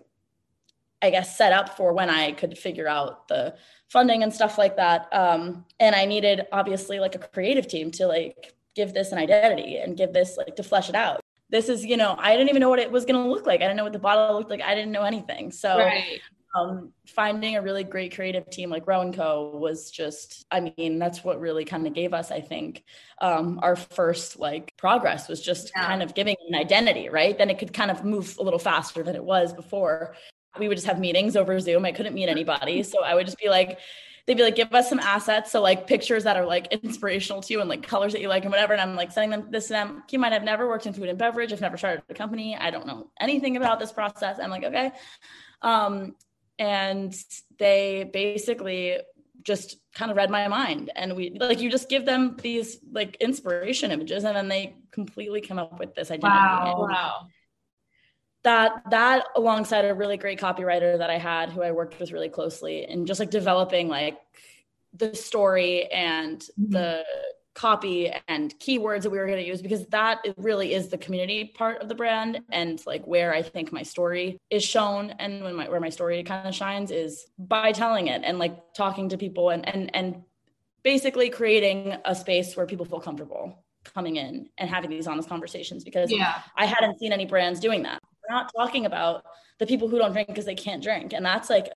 I 1.03 1.11
guess, 1.11 1.37
set 1.37 1.53
up 1.53 1.77
for 1.77 1.93
when 1.93 2.09
I 2.09 2.31
could 2.31 2.57
figure 2.57 2.87
out 2.87 3.27
the 3.27 3.57
funding 3.93 4.23
and 4.23 4.33
stuff 4.33 4.57
like 4.57 4.77
that. 4.77 5.07
Um, 5.13 5.67
and 5.79 5.95
I 5.95 6.07
needed 6.07 6.47
obviously 6.51 6.99
like 6.99 7.15
a 7.15 7.19
creative 7.19 7.69
team 7.69 7.91
to 7.93 8.07
like 8.07 8.55
give 8.75 8.95
this 8.95 9.13
an 9.13 9.19
identity 9.19 9.77
and 9.77 9.99
give 9.99 10.15
this 10.15 10.39
like 10.39 10.57
to 10.57 10.63
flesh 10.63 10.89
it 10.89 10.95
out. 10.95 11.21
This 11.51 11.69
is, 11.69 11.85
you 11.85 11.99
know, 11.99 12.17
I 12.19 12.35
didn't 12.35 12.49
even 12.49 12.61
know 12.61 12.71
what 12.71 12.79
it 12.79 12.91
was 12.91 13.05
going 13.05 13.23
to 13.23 13.31
look 13.31 13.47
like. 13.47 13.61
I 13.61 13.65
didn't 13.65 13.77
know 13.77 13.85
what 13.85 13.93
the 13.93 13.99
bottle 13.99 14.35
looked 14.35 14.49
like. 14.49 14.63
I 14.63 14.75
didn't 14.75 14.93
know 14.93 15.03
anything. 15.03 15.53
So 15.53 15.77
right. 15.77 16.23
um, 16.57 16.95
finding 17.07 17.57
a 17.57 17.61
really 17.61 17.85
great 17.85 18.15
creative 18.15 18.49
team 18.49 18.71
like 18.71 18.87
Rowan 18.87 19.13
Co 19.13 19.59
was 19.59 19.91
just, 19.91 20.47
I 20.51 20.73
mean, 20.79 20.99
that's 20.99 21.23
what 21.23 21.39
really 21.39 21.67
kind 21.67 21.87
of 21.87 21.93
gave 21.93 22.15
us, 22.15 22.31
I 22.31 22.41
think, 22.41 22.85
um, 23.21 23.61
our 23.63 23.77
first 23.77 24.39
like 24.39 24.73
progress 24.79 25.29
was 25.29 25.43
just 25.43 25.71
yeah. 25.77 25.87
kind 25.87 26.03
of 26.03 26.15
giving 26.15 26.37
an 26.49 26.55
identity, 26.55 27.11
right? 27.11 27.37
Then 27.37 27.51
it 27.51 27.59
could 27.59 27.75
kind 27.75 27.91
of 27.91 28.07
move 28.07 28.37
a 28.41 28.43
little 28.43 28.59
faster 28.59 29.03
than 29.03 29.17
it 29.17 29.25
was 29.25 29.53
before 29.53 30.15
we 30.59 30.69
would 30.69 30.77
just 30.77 30.87
have 30.87 30.99
meetings 30.99 31.37
over 31.37 31.59
Zoom. 31.61 31.85
I 31.85 31.93
couldn't 31.93 32.15
meet 32.15 32.29
anybody. 32.29 32.83
So 32.83 33.03
I 33.03 33.15
would 33.15 33.27
just 33.27 33.39
be 33.39 33.49
like, 33.49 33.79
they'd 34.27 34.37
be 34.37 34.43
like, 34.43 34.55
give 34.55 34.73
us 34.73 34.89
some 34.89 35.01
assets. 35.01 35.51
So 35.51 35.61
like 35.61 35.87
pictures 35.87 36.25
that 36.25 36.37
are 36.37 36.45
like 36.45 36.73
inspirational 36.73 37.43
to 37.43 37.53
you 37.53 37.61
and 37.61 37.69
like 37.69 37.83
colors 37.83 38.13
that 38.13 38.21
you 38.21 38.29
like 38.29 38.45
and 38.45 38.53
whatever. 38.53 38.73
And 38.73 38.83
I'm 38.83 38.95
like 38.95 39.13
sending 39.13 39.31
them 39.31 39.51
this 39.51 39.69
to 39.69 39.73
them. 39.73 40.03
You 40.11 40.19
might 40.19 40.33
have 40.33 40.45
never 40.45 40.69
worked 40.69 40.87
in 40.87 40.93
food 40.93 41.09
and 41.09 41.19
beverage. 41.19 41.53
I've 41.53 41.61
never 41.61 41.77
started 41.77 42.03
a 42.09 42.15
company. 42.15 42.57
I 42.57 42.71
don't 42.71 42.87
know 42.87 43.11
anything 43.21 43.57
about 43.57 43.81
this 43.81 43.93
process. 43.93 44.39
I'm 44.41 44.51
like, 44.51 44.65
okay. 44.65 44.93
Um, 45.63 46.15
and 46.59 47.15
they 47.59 48.09
basically 48.13 48.99
just 49.43 49.77
kind 49.95 50.11
of 50.11 50.17
read 50.17 50.31
my 50.31 50.47
mind 50.47 50.93
and 50.95 51.17
we 51.17 51.37
like 51.41 51.59
you 51.59 51.69
just 51.69 51.89
give 51.89 52.07
them 52.07 52.37
these 52.41 52.79
like 52.93 53.17
inspiration 53.17 53.91
images 53.91 54.23
and 54.23 54.37
then 54.37 54.47
they 54.47 54.77
completely 54.93 55.41
come 55.41 55.59
up 55.59 55.81
with 55.81 55.95
this 55.97 56.13
identity. 56.13 56.29
Wow. 56.29 56.87
wow 56.89 57.27
that 58.45 58.91
that 58.91 59.27
alongside 59.37 59.85
a 59.85 59.95
really 59.95 60.17
great 60.17 60.41
copywriter 60.41 60.99
that 60.99 61.11
I 61.11 61.19
had 61.19 61.51
who 61.51 61.63
I 61.63 61.73
worked 61.73 61.99
with 62.01 62.13
really 62.13 62.29
closely 62.29 62.85
and 62.85 63.07
just 63.07 63.21
like 63.21 63.31
developing 63.31 63.89
like 63.89 64.19
the 64.95 65.15
story 65.15 65.87
and 65.87 66.39
mm-hmm. 66.41 66.73
the 66.73 67.05
copy 67.55 68.11
and 68.29 68.59
keywords 68.59 69.03
that 69.03 69.11
we 69.11 69.19
were 69.19 69.27
going 69.27 69.39
to 69.39 69.47
use 69.47 69.61
because 69.61 69.87
that 69.89 70.21
really 70.39 70.73
is 70.73 70.89
the 70.89 70.97
community 70.97 71.45
part 71.45 71.83
of 71.83 71.89
the 71.89 71.95
brand 71.95 72.41
and 72.51 72.83
like 72.87 73.07
where 73.07 73.35
I 73.35 73.43
think 73.43 73.73
my 73.73 73.83
story 73.83 74.41
is 74.49 74.65
shown 74.65 75.11
and 75.19 75.45
when 75.45 75.55
my 75.55 75.69
where 75.69 75.81
my 75.81 75.91
story 75.91 76.23
kind 76.23 76.49
of 76.49 76.55
shines 76.55 76.91
is 76.91 77.27
by 77.39 77.73
telling 77.73 78.07
it 78.07 78.23
and 78.25 78.39
like 78.39 78.57
talking 78.75 79.11
to 79.11 79.19
people 79.19 79.51
and 79.51 79.69
and 79.69 79.95
and 79.95 80.23
basically 80.83 81.29
creating 81.29 81.95
a 82.07 82.15
space 82.15 82.57
where 82.57 82.67
people 82.67 82.87
feel 82.87 83.01
comfortable 83.01 83.63
coming 83.85 84.17
in 84.17 84.49
and 84.57 84.71
having 84.71 84.89
these 84.89 85.07
honest 85.07 85.29
conversations 85.29 85.85
because 85.85 86.11
yeah. 86.11 86.41
I 86.57 86.65
hadn't 86.65 86.99
seen 86.99 87.13
any 87.13 87.27
brands 87.27 87.61
doing 87.61 87.83
that 87.83 88.01
not 88.33 88.53
talking 88.55 88.87
about 88.87 89.25
the 89.59 89.67
people 89.67 89.89
who 89.89 89.99
don't 89.99 90.13
drink 90.13 90.29
because 90.29 90.45
they 90.45 90.55
can't 90.55 90.83
drink. 90.83 91.13
And 91.13 91.25
that's 91.25 91.49
like, 91.49 91.69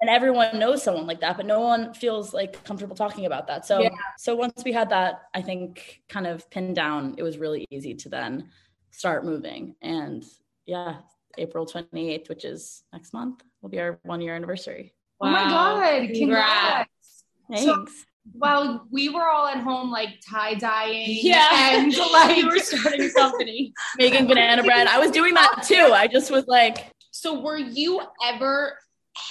and 0.00 0.10
everyone 0.10 0.58
knows 0.58 0.82
someone 0.82 1.06
like 1.06 1.20
that, 1.20 1.36
but 1.36 1.46
no 1.46 1.60
one 1.60 1.94
feels 1.94 2.34
like 2.34 2.62
comfortable 2.64 2.96
talking 2.96 3.26
about 3.26 3.46
that. 3.46 3.64
So, 3.64 3.80
yeah. 3.80 3.90
so 4.18 4.34
once 4.36 4.62
we 4.64 4.72
had 4.72 4.90
that, 4.90 5.22
I 5.34 5.42
think 5.42 6.02
kind 6.08 6.26
of 6.26 6.48
pinned 6.50 6.76
down, 6.76 7.14
it 7.18 7.22
was 7.22 7.38
really 7.38 7.66
easy 7.70 7.94
to 7.94 8.08
then 8.08 8.50
start 8.90 9.24
moving. 9.24 9.74
And 9.82 10.24
yeah, 10.66 10.98
April 11.38 11.66
28th, 11.66 12.28
which 12.28 12.44
is 12.44 12.84
next 12.92 13.12
month, 13.12 13.42
will 13.62 13.70
be 13.70 13.80
our 13.80 13.98
one 14.02 14.20
year 14.20 14.34
anniversary. 14.34 14.94
Wow. 15.20 15.28
Oh 15.28 15.32
my 15.32 15.44
God. 15.44 16.14
Congrats. 16.14 17.24
Thanks. 17.50 17.64
So, 17.64 17.86
while 18.32 18.86
we 18.90 19.08
were 19.08 19.26
all 19.28 19.46
at 19.46 19.58
home 19.58 19.90
like 19.90 20.20
tie 20.28 20.54
dyeing 20.54 21.18
yeah. 21.22 21.76
and 21.78 21.96
like 22.12 22.36
you 22.36 22.46
were 22.46 22.58
starting 22.58 23.02
a 23.02 23.12
company 23.12 23.72
making 23.98 24.26
banana 24.26 24.62
bread. 24.62 24.86
I 24.86 24.98
was 24.98 25.10
doing 25.10 25.34
that 25.34 25.62
too. 25.66 25.92
I 25.92 26.06
just 26.06 26.30
was 26.30 26.46
like 26.46 26.90
so 27.10 27.40
were 27.40 27.58
you 27.58 28.00
ever 28.24 28.78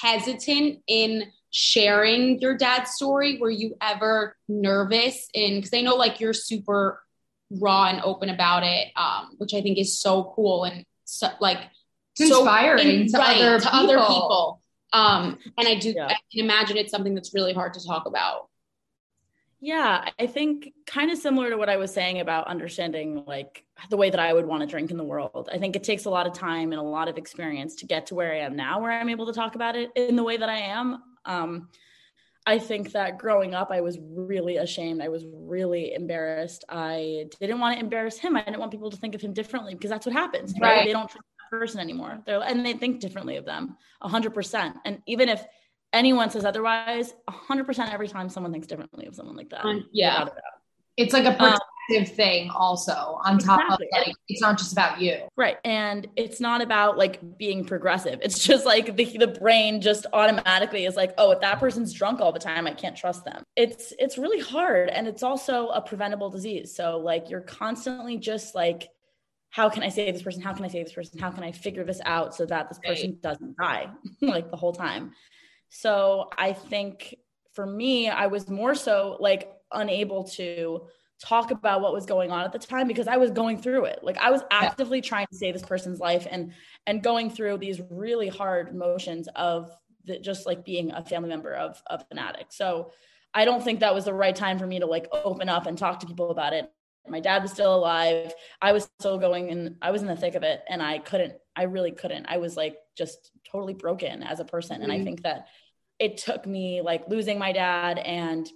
hesitant 0.01 0.79
in 0.87 1.31
sharing 1.51 2.39
your 2.41 2.57
dad's 2.57 2.91
story? 2.91 3.37
Were 3.37 3.51
you 3.51 3.75
ever 3.81 4.35
nervous 4.47 5.27
in 5.33 5.55
because 5.55 5.73
i 5.73 5.81
know 5.81 5.95
like 5.95 6.19
you're 6.19 6.33
super 6.33 7.01
raw 7.51 7.85
and 7.87 8.01
open 8.03 8.29
about 8.29 8.63
it 8.63 8.87
um 8.95 9.29
which 9.37 9.53
i 9.53 9.61
think 9.61 9.77
is 9.77 9.99
so 9.99 10.31
cool 10.35 10.63
and 10.63 10.83
so 11.05 11.27
like 11.39 11.59
inspiring 12.19 13.07
so, 13.07 13.17
to, 13.17 13.23
right, 13.23 13.41
other, 13.41 13.59
to 13.59 13.65
people. 13.65 13.79
other 13.79 13.97
people. 13.99 14.61
Um 14.93 15.37
and 15.57 15.67
i 15.67 15.75
do 15.75 15.93
yeah. 15.95 16.07
i 16.07 16.15
can 16.31 16.43
imagine 16.43 16.77
it's 16.77 16.91
something 16.91 17.15
that's 17.15 17.33
really 17.33 17.53
hard 17.53 17.73
to 17.73 17.85
talk 17.85 18.05
about 18.05 18.49
yeah, 19.65 20.11
I 20.19 20.27
think 20.27 20.73
kind 20.85 21.09
of 21.09 21.17
similar 21.17 21.49
to 21.49 21.57
what 21.57 21.69
I 21.69 21.77
was 21.77 21.91
saying 21.91 22.19
about 22.19 22.45
understanding 22.45 23.23
like 23.25 23.65
the 23.89 23.97
way 23.97 24.11
that 24.11 24.19
I 24.19 24.31
would 24.31 24.45
want 24.45 24.61
to 24.61 24.67
drink 24.67 24.91
in 24.91 24.97
the 24.97 25.03
world. 25.03 25.49
I 25.51 25.57
think 25.57 25.75
it 25.75 25.83
takes 25.83 26.05
a 26.05 26.09
lot 26.11 26.27
of 26.27 26.33
time 26.33 26.71
and 26.71 26.79
a 26.79 26.83
lot 26.83 27.07
of 27.07 27.17
experience 27.17 27.73
to 27.77 27.87
get 27.87 28.05
to 28.07 28.15
where 28.15 28.31
I 28.31 28.41
am 28.41 28.55
now, 28.55 28.79
where 28.79 28.91
I'm 28.91 29.09
able 29.09 29.25
to 29.25 29.33
talk 29.33 29.55
about 29.55 29.75
it 29.75 29.89
in 29.95 30.15
the 30.15 30.23
way 30.23 30.37
that 30.37 30.49
I 30.49 30.57
am. 30.57 31.01
Um, 31.25 31.69
I 32.45 32.59
think 32.59 32.91
that 32.91 33.17
growing 33.17 33.55
up, 33.55 33.71
I 33.71 33.81
was 33.81 33.97
really 33.99 34.57
ashamed. 34.57 35.01
I 35.01 35.07
was 35.07 35.25
really 35.33 35.95
embarrassed. 35.95 36.63
I 36.69 37.25
didn't 37.39 37.59
want 37.59 37.75
to 37.75 37.83
embarrass 37.83 38.19
him. 38.19 38.37
I 38.37 38.43
didn't 38.43 38.59
want 38.59 38.71
people 38.71 38.91
to 38.91 38.97
think 38.97 39.15
of 39.15 39.21
him 39.21 39.33
differently 39.33 39.73
because 39.73 39.89
that's 39.89 40.05
what 40.05 40.13
happens, 40.13 40.53
right? 40.61 40.75
right. 40.75 40.85
They 40.85 40.93
don't 40.93 41.09
trust 41.09 41.25
that 41.39 41.57
person 41.57 41.79
anymore. 41.79 42.19
They're 42.27 42.43
and 42.43 42.63
they 42.63 42.73
think 42.73 42.99
differently 42.99 43.37
of 43.37 43.45
them, 43.45 43.77
hundred 43.99 44.35
percent. 44.35 44.75
And 44.85 45.01
even 45.07 45.27
if 45.27 45.43
anyone 45.95 46.29
says 46.29 46.45
otherwise, 46.45 47.13
100% 47.29 47.93
every 47.93 48.07
time 48.07 48.29
someone 48.29 48.51
thinks 48.51 48.67
differently 48.67 49.05
of 49.07 49.15
someone 49.15 49.35
like 49.35 49.49
that. 49.49 49.65
Um, 49.65 49.87
yeah. 49.91 50.25
It's 50.97 51.13
like 51.13 51.25
a 51.25 51.31
protective 51.31 52.09
um, 52.09 52.15
thing 52.15 52.49
also 52.51 53.19
on 53.25 53.37
top 53.37 53.59
exactly. 53.59 53.87
of 53.91 54.07
like, 54.07 54.15
it's 54.29 54.41
not 54.41 54.57
just 54.57 54.71
about 54.71 55.01
you. 55.01 55.27
Right. 55.35 55.57
And 55.65 56.07
it's 56.15 56.39
not 56.39 56.61
about 56.61 56.97
like 56.97 57.37
being 57.37 57.65
progressive. 57.65 58.19
It's 58.21 58.39
just 58.39 58.65
like 58.65 58.95
the, 58.95 59.17
the 59.17 59.27
brain 59.27 59.81
just 59.81 60.05
automatically 60.13 60.85
is 60.85 60.95
like, 60.95 61.13
oh, 61.17 61.31
if 61.31 61.41
that 61.41 61.59
person's 61.59 61.91
drunk 61.91 62.21
all 62.21 62.31
the 62.31 62.39
time, 62.39 62.67
I 62.67 62.71
can't 62.71 62.95
trust 62.95 63.25
them. 63.25 63.43
It's, 63.55 63.93
it's 63.99 64.17
really 64.17 64.39
hard. 64.39 64.89
And 64.89 65.07
it's 65.07 65.23
also 65.23 65.67
a 65.69 65.81
preventable 65.81 66.29
disease. 66.29 66.73
So 66.73 66.97
like 66.97 67.29
you're 67.29 67.41
constantly 67.41 68.17
just 68.17 68.55
like, 68.55 68.89
how 69.49 69.69
can 69.69 69.83
I 69.83 69.89
save 69.89 70.13
this 70.13 70.21
person? 70.21 70.41
How 70.41 70.53
can 70.53 70.65
I 70.65 70.67
save 70.67 70.85
this 70.85 70.93
person? 70.93 71.17
How 71.17 71.31
can 71.31 71.41
I 71.41 71.53
figure 71.53 71.85
this 71.85 72.01
out 72.03 72.35
so 72.35 72.45
that 72.45 72.67
this 72.67 72.79
person 72.79 73.17
doesn't 73.21 73.55
die 73.55 73.87
like 74.21 74.51
the 74.51 74.57
whole 74.57 74.73
time? 74.73 75.13
So 75.77 76.29
I 76.37 76.53
think 76.53 77.15
for 77.53 77.65
me, 77.65 78.07
I 78.07 78.27
was 78.27 78.49
more 78.49 78.75
so 78.75 79.17
like 79.19 79.51
unable 79.73 80.23
to 80.23 80.87
talk 81.21 81.51
about 81.51 81.81
what 81.81 81.93
was 81.93 82.05
going 82.05 82.31
on 82.31 82.45
at 82.45 82.53
the 82.53 82.59
time 82.59 82.87
because 82.87 83.09
I 83.09 83.17
was 83.17 83.31
going 83.31 83.61
through 83.61 83.85
it. 83.85 83.99
Like 84.01 84.17
I 84.17 84.31
was 84.31 84.41
actively 84.51 85.01
trying 85.01 85.27
to 85.31 85.35
save 85.35 85.53
this 85.53 85.63
person's 85.63 85.99
life 85.99 86.27
and 86.31 86.53
and 86.87 87.03
going 87.03 87.29
through 87.29 87.57
these 87.57 87.81
really 87.89 88.29
hard 88.29 88.69
emotions 88.69 89.27
of 89.35 89.69
the, 90.05 90.17
just 90.19 90.45
like 90.45 90.63
being 90.63 90.93
a 90.93 91.03
family 91.03 91.27
member 91.27 91.53
of 91.53 91.81
of 91.87 92.05
an 92.09 92.19
addict. 92.19 92.53
So 92.53 92.91
I 93.33 93.43
don't 93.43 93.61
think 93.61 93.81
that 93.81 93.93
was 93.93 94.05
the 94.05 94.13
right 94.13 94.35
time 94.35 94.57
for 94.57 94.67
me 94.67 94.79
to 94.79 94.85
like 94.85 95.09
open 95.11 95.49
up 95.49 95.65
and 95.65 95.77
talk 95.77 95.99
to 95.99 96.07
people 96.07 96.31
about 96.31 96.53
it. 96.53 96.71
My 97.07 97.19
dad 97.19 97.43
was 97.43 97.51
still 97.51 97.75
alive. 97.75 98.33
I 98.61 98.71
was 98.71 98.89
still 98.99 99.17
going 99.17 99.51
and 99.51 99.75
I 99.81 99.91
was 99.91 100.01
in 100.01 100.07
the 100.07 100.15
thick 100.15 100.35
of 100.35 100.43
it 100.43 100.61
and 100.69 100.81
I 100.81 100.99
couldn't 100.99 101.33
I 101.53 101.63
really 101.63 101.91
couldn't. 101.91 102.27
I 102.27 102.37
was 102.37 102.55
like 102.55 102.77
just 102.97 103.31
totally 103.49 103.73
broken 103.73 104.23
as 104.23 104.39
a 104.39 104.45
person 104.45 104.81
and 104.81 104.91
I 104.91 104.95
mm-hmm. 104.95 105.03
think 105.03 105.23
that 105.23 105.47
it 105.99 106.17
took 106.17 106.45
me 106.45 106.81
like 106.81 107.07
losing 107.07 107.39
my 107.39 107.51
dad 107.51 107.99
and 107.99 108.49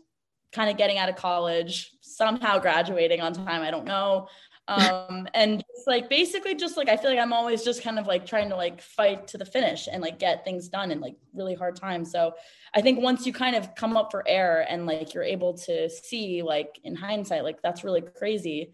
kind 0.51 0.69
of 0.69 0.77
getting 0.77 0.97
out 0.97 1.09
of 1.09 1.15
college, 1.15 1.91
somehow 2.01 2.59
graduating 2.59 3.21
on 3.21 3.33
time. 3.33 3.61
I 3.61 3.71
don't 3.71 3.85
know. 3.85 4.27
Um, 4.67 5.27
and 5.33 5.63
it's 5.69 5.87
like 5.87 6.09
basically 6.09 6.55
just 6.55 6.77
like 6.77 6.89
I 6.89 6.97
feel 6.97 7.11
like 7.11 7.19
I'm 7.19 7.33
always 7.33 7.63
just 7.63 7.83
kind 7.83 7.99
of 7.99 8.07
like 8.07 8.25
trying 8.25 8.49
to 8.49 8.55
like 8.55 8.81
fight 8.81 9.27
to 9.29 9.37
the 9.37 9.45
finish 9.45 9.87
and 9.91 10.01
like 10.01 10.19
get 10.19 10.43
things 10.43 10.69
done 10.69 10.91
in 10.91 10.99
like 10.99 11.15
really 11.33 11.55
hard 11.55 11.75
times. 11.75 12.11
So 12.11 12.33
I 12.73 12.81
think 12.81 13.01
once 13.01 13.25
you 13.25 13.33
kind 13.33 13.55
of 13.55 13.75
come 13.75 13.95
up 13.95 14.11
for 14.11 14.27
air 14.27 14.65
and 14.69 14.85
like 14.85 15.13
you're 15.13 15.23
able 15.23 15.53
to 15.59 15.89
see 15.89 16.41
like 16.41 16.79
in 16.83 16.95
hindsight, 16.95 17.43
like 17.43 17.61
that's 17.61 17.83
really 17.83 18.01
crazy. 18.01 18.73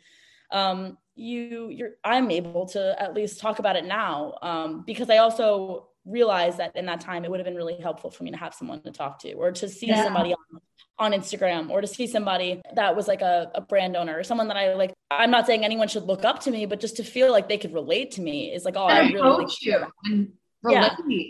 Um, 0.52 0.98
you 1.16 1.70
you're 1.70 1.92
I'm 2.04 2.30
able 2.30 2.68
to 2.68 3.02
at 3.02 3.14
least 3.14 3.40
talk 3.40 3.60
about 3.60 3.76
it 3.76 3.86
now. 3.86 4.38
Um, 4.42 4.84
because 4.86 5.10
I 5.10 5.18
also 5.18 5.90
realized 6.06 6.60
that 6.60 6.76
in 6.76 6.86
that 6.86 7.02
time 7.02 7.26
it 7.26 7.32
would 7.32 7.40
have 7.40 7.46
been 7.46 7.56
really 7.56 7.78
helpful 7.80 8.10
for 8.10 8.24
me 8.24 8.32
to 8.32 8.38
have 8.38 8.54
someone 8.54 8.82
to 8.82 8.92
talk 8.92 9.20
to 9.20 9.34
or 9.34 9.52
to 9.52 9.68
see 9.68 9.88
yeah. 9.88 10.04
somebody 10.04 10.34
on, 10.34 10.62
on 10.98 11.20
Instagram 11.20 11.70
or 11.70 11.82
to 11.82 11.88
see 11.88 12.08
somebody 12.08 12.62
that 12.76 12.96
was 12.96 13.08
like 13.08 13.22
a, 13.22 13.52
a 13.56 13.62
brand 13.62 13.96
owner 13.96 14.18
or 14.18 14.24
someone 14.24 14.48
that 14.48 14.58
I 14.58 14.74
like. 14.76 14.94
I'm 15.12 15.32
not 15.32 15.46
saying 15.46 15.66
anyone 15.66 15.88
should 15.88 16.04
look 16.04 16.24
up 16.24 16.42
to 16.42 16.52
me, 16.52 16.66
but 16.66 16.80
just 16.80 16.98
to 16.98 17.04
feel 17.04 17.32
like 17.32 17.50
they 17.50 17.58
could 17.58 17.74
relate 17.74 18.12
to 18.12 18.22
me 18.22 18.54
is 18.54 18.66
like, 18.66 18.76
oh, 18.78 18.88
and 18.88 19.08
I 19.08 19.12
really 19.12 19.44
like 19.44 19.62
you 19.62 19.86
and 20.06 20.32
relate. 20.62 20.92
Yeah. 21.08 21.26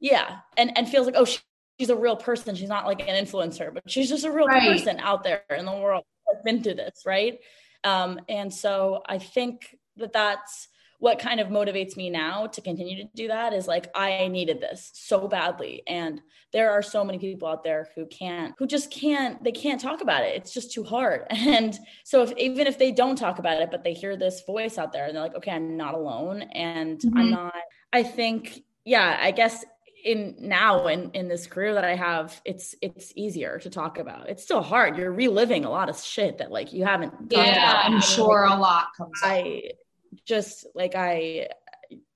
yeah. 0.00 0.36
And 0.56 0.76
and 0.76 0.88
feels 0.88 1.06
like, 1.06 1.16
oh, 1.16 1.24
she, 1.24 1.38
she's 1.78 1.90
a 1.90 1.96
real 1.96 2.16
person. 2.16 2.54
She's 2.54 2.68
not 2.68 2.86
like 2.86 3.00
an 3.00 3.24
influencer, 3.24 3.72
but 3.72 3.88
she's 3.90 4.08
just 4.08 4.24
a 4.24 4.30
real 4.30 4.46
right. 4.46 4.62
person 4.62 4.98
out 5.00 5.22
there 5.22 5.42
in 5.50 5.64
the 5.64 5.72
world 5.72 6.04
that's 6.26 6.42
been 6.42 6.62
through 6.62 6.74
this, 6.74 7.02
right? 7.06 7.38
Um, 7.84 8.20
and 8.28 8.52
so 8.52 9.02
I 9.06 9.18
think 9.18 9.76
that 9.96 10.12
that's 10.12 10.68
what 10.98 11.18
kind 11.18 11.38
of 11.38 11.48
motivates 11.48 11.96
me 11.96 12.10
now 12.10 12.46
to 12.48 12.60
continue 12.60 12.96
to 12.96 13.08
do 13.14 13.28
that 13.28 13.52
is 13.52 13.68
like 13.68 13.88
I 13.94 14.28
needed 14.28 14.60
this 14.60 14.90
so 14.94 15.28
badly 15.28 15.82
and 15.86 16.20
there 16.52 16.72
are 16.72 16.82
so 16.82 17.04
many 17.04 17.18
people 17.18 17.48
out 17.48 17.62
there 17.62 17.88
who 17.94 18.06
can't 18.06 18.54
who 18.58 18.66
just 18.66 18.90
can't 18.90 19.42
they 19.42 19.52
can't 19.52 19.80
talk 19.80 20.00
about 20.00 20.24
it 20.24 20.36
it's 20.36 20.52
just 20.52 20.72
too 20.72 20.82
hard 20.82 21.24
and 21.30 21.78
so 22.04 22.22
if 22.22 22.32
even 22.36 22.66
if 22.66 22.78
they 22.78 22.90
don't 22.90 23.16
talk 23.16 23.38
about 23.38 23.60
it 23.60 23.70
but 23.70 23.84
they 23.84 23.92
hear 23.94 24.16
this 24.16 24.42
voice 24.46 24.78
out 24.78 24.92
there 24.92 25.06
and 25.06 25.14
they're 25.14 25.22
like 25.22 25.36
okay 25.36 25.52
I'm 25.52 25.76
not 25.76 25.94
alone 25.94 26.42
and 26.52 26.98
mm-hmm. 26.98 27.16
I'm 27.16 27.30
not 27.30 27.54
I 27.92 28.02
think 28.02 28.64
yeah 28.84 29.18
I 29.20 29.30
guess 29.30 29.64
in 30.04 30.36
now 30.38 30.86
in 30.86 31.10
in 31.10 31.28
this 31.28 31.46
career 31.48 31.74
that 31.74 31.84
I 31.84 31.96
have, 31.96 32.40
it's 32.44 32.74
it's 32.80 33.12
easier 33.16 33.58
to 33.58 33.68
talk 33.68 33.98
about. 33.98 34.28
It's 34.28 34.44
still 34.44 34.62
hard. 34.62 34.96
You're 34.96 35.12
reliving 35.12 35.64
a 35.64 35.70
lot 35.70 35.88
of 35.88 35.98
shit 35.98 36.38
that 36.38 36.52
like 36.52 36.72
you 36.72 36.84
haven't. 36.84 37.12
Yeah, 37.30 37.82
I'm 37.84 38.00
sure 38.00 38.44
a 38.44 38.54
lot 38.54 38.86
comes. 38.96 39.18
I 39.24 39.72
up 39.72 39.87
just 40.24 40.66
like 40.74 40.94
I, 40.94 41.48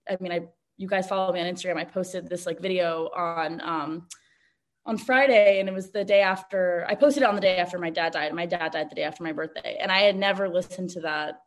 I 0.09 0.17
mean, 0.21 0.33
I, 0.33 0.49
you 0.77 0.89
guys 0.89 1.09
follow 1.09 1.33
me 1.33 1.41
on 1.41 1.47
Instagram. 1.47 1.77
I 1.77 1.85
posted 1.85 2.29
this 2.29 2.47
like 2.47 2.61
video 2.61 3.09
on, 3.15 3.61
um, 3.61 4.09
on 4.85 4.99
Friday 4.99 5.61
and 5.61 5.69
it 5.69 5.73
was 5.73 5.93
the 5.93 6.05
day 6.05 6.23
after 6.23 6.85
I 6.89 6.97
posted 6.97 7.23
it 7.23 7.29
on 7.29 7.37
the 7.37 7.41
day 7.41 7.59
after 7.59 7.79
my 7.79 7.91
dad 7.91 8.15
died. 8.15 8.35
My 8.35 8.47
dad 8.47 8.73
died 8.73 8.91
the 8.91 8.97
day 8.97 9.05
after 9.05 9.23
my 9.23 9.33
birthday. 9.33 9.79
And 9.81 9.93
I 9.93 10.01
had 10.01 10.17
never 10.17 10.49
listened 10.49 10.91
to 10.91 11.01
that 11.03 11.42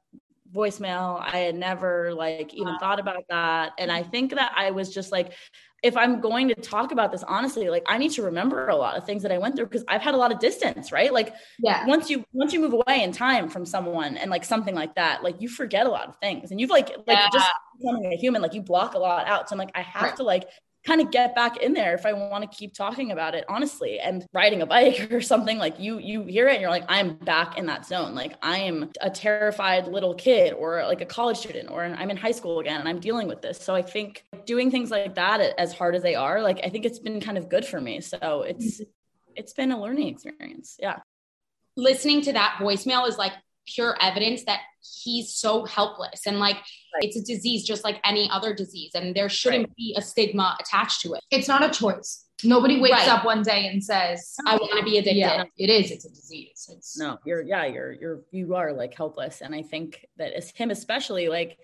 voicemail. 0.56 1.22
I 1.22 1.40
had 1.40 1.56
never 1.56 2.14
like 2.14 2.54
even 2.54 2.78
thought 2.80 3.00
about 3.00 3.24
that. 3.30 3.74
And 3.78 3.92
I 3.92 4.02
mm-hmm. 4.02 4.12
think 4.12 4.36
that 4.36 4.54
I 4.56 4.72
was 4.72 4.94
just 4.94 5.12
like, 5.12 5.34
if 5.84 5.96
I'm 5.96 6.20
going 6.20 6.48
to 6.48 6.56
talk 6.56 6.92
about 6.92 7.12
this 7.12 7.22
honestly, 7.24 7.70
like 7.70 7.84
I 7.86 8.00
need 8.00 8.12
to 8.14 8.24
remember 8.24 8.70
a 8.70 8.76
lot 8.76 8.98
of 8.98 9.06
things 9.06 9.22
that 9.22 9.32
I 9.32 9.38
went 9.38 9.56
through 9.56 9.68
because 9.68 9.84
I've 9.88 10.02
had 10.02 10.16
a 10.16 10.18
lot 10.18 10.32
of 10.32 10.40
distance, 10.40 10.92
right? 10.92 11.14
Like 11.14 11.34
yeah. 11.60 11.86
once 11.86 12.10
you 12.10 12.26
once 12.34 12.54
you 12.54 12.60
move 12.60 12.74
away 12.74 13.04
in 13.04 13.12
time 13.12 13.50
from 13.50 13.66
someone 13.66 14.18
and 14.18 14.32
like 14.32 14.44
something 14.44 14.74
like 14.74 14.96
that, 14.96 15.24
like 15.24 15.40
you 15.42 15.48
forget 15.48 15.86
a 15.86 15.90
lot 15.90 16.08
of 16.08 16.16
things 16.18 16.50
and 16.50 16.60
you've 16.60 16.72
like 16.72 16.90
like 17.06 17.20
yeah. 17.20 17.30
just 17.32 17.52
becoming 17.78 18.12
a 18.12 18.16
human, 18.16 18.42
like 18.42 18.56
you 18.56 18.64
block 18.64 18.96
a 18.96 18.98
lot 18.98 19.28
out. 19.28 19.48
So 19.48 19.54
I'm 19.54 19.60
like, 19.60 19.72
I 19.76 19.82
have 19.82 20.04
right. 20.04 20.16
to 20.16 20.24
like 20.24 20.48
kind 20.86 21.02
of 21.02 21.12
get 21.12 21.34
back 21.34 21.58
in 21.58 21.74
there 21.74 21.96
if 21.96 22.06
I 22.06 22.14
want 22.14 22.50
to 22.50 22.58
keep 22.58 22.74
talking 22.74 23.12
about 23.12 23.34
it 23.34 23.44
honestly 23.50 24.00
and 24.00 24.26
riding 24.34 24.62
a 24.62 24.66
bike 24.66 25.08
or 25.12 25.22
something 25.22 25.58
like 25.58 25.80
you 25.80 25.98
you 25.98 26.24
hear 26.26 26.48
it 26.48 26.54
and 26.54 26.62
you're 26.62 26.70
like 26.70 26.86
I'm 26.88 27.16
back 27.16 27.58
in 27.58 27.66
that 27.66 27.86
zone. 27.86 28.14
Like 28.14 28.36
I 28.42 28.60
am 28.60 28.92
a 29.02 29.10
terrified 29.10 29.88
little 29.88 30.14
kid 30.14 30.54
or 30.54 30.84
like 30.86 31.02
a 31.02 31.06
college 31.06 31.38
student 31.38 31.70
or 31.72 31.84
I'm 31.84 32.12
in 32.12 32.18
high 32.18 32.32
school 32.32 32.60
again 32.60 32.80
and 32.80 32.88
I'm 32.88 33.00
dealing 33.00 33.28
with 33.28 33.42
this. 33.42 33.60
So 33.60 33.74
I 33.74 33.82
think 33.82 34.24
doing 34.46 34.70
things 34.70 34.92
like 34.92 35.16
that 35.16 35.42
as 35.58 35.74
hard 35.74 35.96
as 35.96 36.04
they 36.04 36.16
are 36.16 36.42
like 36.42 36.60
I 36.64 36.70
think 36.70 36.86
it's 36.86 37.00
been 37.00 37.20
kind 37.20 37.38
of 37.38 37.50
good 37.50 37.66
for 37.66 37.82
me. 37.82 38.02
So 38.02 38.44
it's 38.44 38.82
mm-hmm. 38.82 38.90
it's 39.36 39.54
been 39.54 39.72
a 39.72 39.82
learning 39.82 40.08
experience. 40.10 40.78
Yeah. 40.80 41.00
Listening 41.76 42.22
to 42.22 42.34
that 42.34 42.58
voicemail 42.62 43.08
is 43.08 43.18
like 43.18 43.34
pure 43.68 43.98
evidence 44.00 44.44
that 44.44 44.60
he's 45.04 45.34
so 45.34 45.66
helpless. 45.66 46.26
And 46.26 46.40
like 46.40 46.56
right. 46.56 47.04
it's 47.04 47.18
a 47.18 47.24
disease 47.24 47.64
just 47.64 47.84
like 47.84 48.00
any 48.04 48.30
other 48.32 48.54
disease 48.54 48.92
and 48.96 49.16
there 49.16 49.30
shouldn't 49.30 49.68
right. 49.68 49.76
be 49.76 49.96
a 49.98 50.02
stigma 50.02 50.58
attached 50.60 51.02
to 51.02 51.14
it. 51.14 51.24
It's 51.32 51.48
not 51.48 51.64
a 51.64 51.70
choice. 51.70 52.26
Nobody 52.44 52.80
wakes 52.80 52.94
right. 52.94 53.08
up 53.08 53.24
one 53.24 53.44
day 53.44 53.68
and 53.68 53.82
says 53.82 54.36
i 54.46 54.58
want 54.58 54.78
to 54.78 54.84
be 54.84 54.98
addicted. 54.98 55.20
Yeah, 55.20 55.46
it 55.58 55.70
is. 55.70 55.90
It's 55.90 56.06
a 56.06 56.10
disease. 56.10 56.70
It's 56.70 56.98
no 56.98 57.18
you're 57.26 57.42
yeah 57.42 57.66
you're 57.66 57.94
you're 57.94 58.22
you 58.32 58.56
are 58.56 58.74
like 58.74 58.94
helpless. 58.94 59.42
And 59.42 59.56
i 59.56 59.62
think 59.62 60.06
that 60.18 60.34
as 60.34 60.52
him 60.52 60.70
especially 60.70 61.30
like 61.30 61.58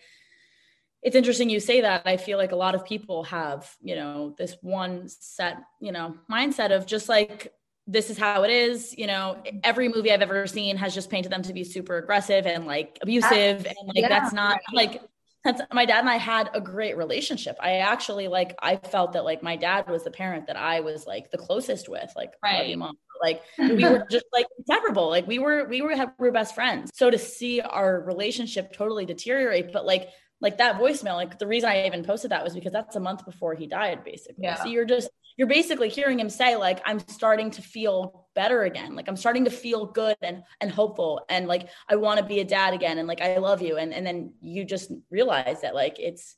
it's 1.01 1.15
interesting 1.15 1.49
you 1.49 1.59
say 1.59 1.81
that. 1.81 2.03
I 2.05 2.17
feel 2.17 2.37
like 2.37 2.51
a 2.51 2.55
lot 2.55 2.75
of 2.75 2.85
people 2.85 3.23
have 3.25 3.75
you 3.81 3.95
know 3.95 4.35
this 4.37 4.55
one 4.61 5.07
set 5.07 5.57
you 5.79 5.91
know 5.91 6.15
mindset 6.31 6.71
of 6.71 6.85
just 6.85 7.09
like 7.09 7.53
this 7.91 8.09
is 8.09 8.17
how 8.17 8.43
it 8.43 8.51
is. 8.51 8.97
You 8.97 9.07
know, 9.07 9.37
mm-hmm. 9.45 9.57
every 9.63 9.89
movie 9.89 10.11
I've 10.11 10.21
ever 10.21 10.47
seen 10.47 10.77
has 10.77 10.93
just 10.93 11.09
painted 11.09 11.31
them 11.31 11.43
to 11.43 11.53
be 11.53 11.63
super 11.63 11.97
aggressive 11.97 12.45
and 12.45 12.65
like 12.65 12.97
abusive. 13.01 13.65
and 13.65 13.77
like, 13.87 13.95
yeah, 13.95 14.09
that's 14.09 14.33
not 14.33 14.53
right. 14.53 14.61
like, 14.73 15.01
that's 15.43 15.61
my 15.73 15.85
dad 15.85 16.01
and 16.01 16.09
I 16.09 16.17
had 16.17 16.49
a 16.53 16.61
great 16.61 16.97
relationship. 16.97 17.57
I 17.59 17.77
actually 17.77 18.27
like, 18.27 18.55
I 18.61 18.75
felt 18.75 19.13
that 19.13 19.25
like 19.25 19.41
my 19.41 19.55
dad 19.55 19.89
was 19.89 20.03
the 20.03 20.11
parent 20.11 20.47
that 20.47 20.55
I 20.55 20.81
was 20.81 21.07
like 21.07 21.31
the 21.31 21.37
closest 21.37 21.89
with, 21.89 22.11
like, 22.15 22.33
right. 22.43 22.77
mom. 22.77 22.97
Like 23.21 23.41
we 23.57 23.83
were 23.83 24.05
just 24.09 24.25
like 24.33 24.45
inseparable. 24.57 25.09
Like 25.09 25.27
we 25.27 25.39
were, 25.39 25.67
we 25.67 25.81
were, 25.81 25.95
we 25.95 26.27
were 26.27 26.31
best 26.31 26.55
friends. 26.55 26.91
So 26.93 27.09
to 27.09 27.17
see 27.17 27.59
our 27.61 28.01
relationship 28.01 28.73
totally 28.73 29.05
deteriorate, 29.05 29.73
but 29.73 29.85
like, 29.85 30.09
like 30.41 30.57
that 30.57 30.79
voicemail, 30.79 31.15
like 31.15 31.37
the 31.37 31.45
reason 31.45 31.69
I 31.69 31.85
even 31.85 32.03
posted 32.03 32.31
that 32.31 32.43
was 32.43 32.55
because 32.55 32.71
that's 32.71 32.95
a 32.95 32.99
month 32.99 33.25
before 33.25 33.53
he 33.53 33.67
died, 33.67 34.03
basically. 34.03 34.45
Yeah. 34.45 34.55
So 34.55 34.69
you're 34.69 34.85
just 34.85 35.09
you're 35.37 35.47
basically 35.47 35.89
hearing 35.89 36.19
him 36.19 36.29
say 36.29 36.55
like 36.55 36.81
i'm 36.85 36.99
starting 37.07 37.51
to 37.51 37.61
feel 37.61 38.27
better 38.33 38.63
again. 38.63 38.95
Like 38.95 39.07
i'm 39.07 39.17
starting 39.17 39.45
to 39.45 39.51
feel 39.51 39.85
good 39.85 40.17
and 40.21 40.43
and 40.59 40.71
hopeful. 40.71 41.21
And 41.29 41.47
like 41.47 41.69
i 41.89 41.95
want 41.95 42.19
to 42.19 42.25
be 42.25 42.39
a 42.39 42.45
dad 42.45 42.73
again. 42.73 42.97
And 42.97 43.07
like 43.07 43.21
i 43.21 43.37
love 43.37 43.61
you. 43.61 43.77
And 43.77 43.93
and 43.93 44.05
then 44.05 44.33
you 44.41 44.65
just 44.65 44.91
realize 45.09 45.61
that 45.61 45.75
like 45.75 45.99
it's 45.99 46.35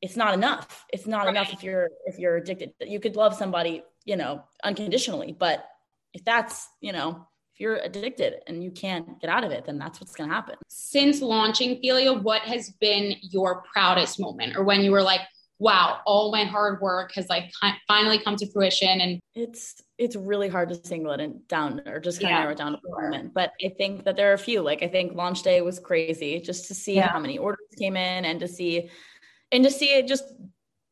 it's 0.00 0.16
not 0.16 0.34
enough. 0.34 0.84
It's 0.92 1.06
not 1.06 1.24
right. 1.24 1.30
enough 1.30 1.52
if 1.52 1.62
you're 1.62 1.90
if 2.06 2.18
you're 2.18 2.36
addicted. 2.36 2.72
You 2.80 3.00
could 3.00 3.16
love 3.16 3.34
somebody 3.34 3.82
you 4.04 4.16
know 4.16 4.44
unconditionally 4.62 5.32
but 5.32 5.66
if 6.12 6.22
that's 6.26 6.68
you 6.82 6.92
know 6.92 7.26
if 7.54 7.60
you're 7.60 7.76
addicted 7.76 8.34
and 8.48 8.64
you 8.64 8.72
can't 8.72 9.20
get 9.20 9.30
out 9.30 9.44
of 9.44 9.52
it, 9.52 9.64
then 9.64 9.78
that's 9.78 10.00
what's 10.00 10.16
going 10.16 10.28
to 10.28 10.34
happen. 10.34 10.56
Since 10.66 11.22
launching 11.22 11.80
Figlia, 11.80 12.20
what 12.20 12.42
has 12.42 12.70
been 12.80 13.14
your 13.20 13.62
proudest 13.72 14.18
moment? 14.18 14.56
Or 14.56 14.64
when 14.64 14.80
you 14.80 14.90
were 14.90 15.02
like, 15.02 15.20
wow, 15.64 16.00
all 16.04 16.30
my 16.30 16.44
hard 16.44 16.78
work 16.82 17.14
has 17.14 17.30
like 17.30 17.50
finally 17.88 18.18
come 18.18 18.36
to 18.36 18.46
fruition. 18.52 19.00
And 19.00 19.18
it's 19.34 19.82
it's 19.96 20.14
really 20.14 20.50
hard 20.50 20.68
to 20.68 20.74
single 20.86 21.12
it 21.12 21.48
down 21.48 21.80
or 21.86 21.98
just 22.00 22.20
kind 22.20 22.34
of 22.34 22.40
narrow 22.40 22.52
it 22.52 22.58
down 22.58 22.72
to 22.72 22.78
a 22.78 23.02
moment. 23.02 23.32
But 23.32 23.52
I 23.64 23.70
think 23.70 24.04
that 24.04 24.14
there 24.14 24.30
are 24.30 24.34
a 24.34 24.38
few. 24.38 24.60
Like 24.60 24.82
I 24.82 24.88
think 24.88 25.14
launch 25.14 25.42
day 25.42 25.62
was 25.62 25.78
crazy 25.78 26.38
just 26.38 26.68
to 26.68 26.74
see 26.74 26.96
yeah. 26.96 27.08
how 27.08 27.18
many 27.18 27.38
orders 27.38 27.66
came 27.78 27.96
in 27.96 28.26
and 28.26 28.38
to 28.40 28.46
see 28.46 28.90
and 29.52 29.64
to 29.64 29.70
see 29.70 29.94
it 29.94 30.06
just 30.06 30.24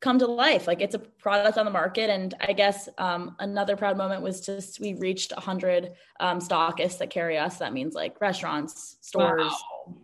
come 0.00 0.18
to 0.20 0.26
life. 0.26 0.66
Like 0.66 0.80
it's 0.80 0.94
a 0.94 1.00
product 1.00 1.58
on 1.58 1.66
the 1.66 1.70
market. 1.70 2.08
And 2.08 2.34
I 2.40 2.54
guess 2.54 2.88
um, 2.96 3.36
another 3.40 3.76
proud 3.76 3.98
moment 3.98 4.22
was 4.22 4.40
just 4.40 4.80
we 4.80 4.94
reached 4.94 5.32
100 5.32 5.92
um, 6.18 6.38
stockists 6.38 6.96
that 6.98 7.10
carry 7.10 7.36
us. 7.36 7.58
That 7.58 7.74
means 7.74 7.92
like 7.92 8.18
restaurants, 8.22 8.96
stores, 9.02 9.52
wow. 9.86 9.98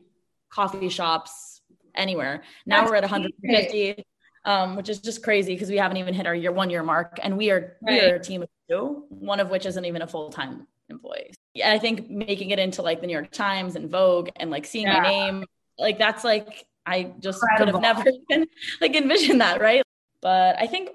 coffee 0.51 0.91
shops, 0.91 1.63
anywhere. 1.95 2.43
Now 2.67 2.81
That's 2.81 2.91
we're 2.91 2.97
at 2.97 3.03
150. 3.03 3.95
Great 3.95 4.05
um, 4.45 4.77
which 4.77 4.89
is 4.89 5.01
just 5.01 5.23
crazy 5.23 5.55
because 5.55 5.69
we 5.69 5.77
haven't 5.77 5.97
even 5.97 6.15
hit 6.15 6.27
our 6.27 6.35
year 6.35 6.53
one 6.53 6.71
year 6.71 6.83
mark, 6.83 7.19
and 7.23 7.37
we 7.37 7.51
are 7.51 7.77
right. 7.83 8.03
we 8.03 8.11
are 8.11 8.17
a 8.17 8.23
team 8.23 8.43
of 8.43 8.49
two, 8.69 9.05
one 9.09 9.41
of 9.41 9.51
which 9.51 9.67
isn't 9.67 9.85
even 9.85 10.03
a 10.03 10.07
full 10.07 10.31
time 10.31 10.67
employee. 10.89 11.33
Yeah, 11.55 11.73
I 11.73 11.79
think 11.79 12.09
making 12.09 12.51
it 12.51 12.59
into 12.59 12.83
like 12.83 13.01
the 13.01 13.07
New 13.07 13.13
York 13.13 13.31
Times 13.31 13.77
and 13.77 13.91
Vogue 13.91 14.31
and 14.37 14.51
like 14.51 14.67
seeing 14.67 14.87
yeah. 14.87 15.01
my 15.01 15.09
name, 15.09 15.45
like 15.79 15.99
that's 15.99 16.25
like 16.25 16.67
I 16.87 17.13
just 17.21 17.43
Incredible. 17.43 17.81
could 17.81 17.87
have 17.87 17.97
never 17.97 18.11
even 18.31 18.49
like 18.81 18.95
envisioned 18.95 19.41
that, 19.41 19.61
right? 19.61 19.83
But 20.21 20.57
I 20.59 20.67
think 20.67 20.91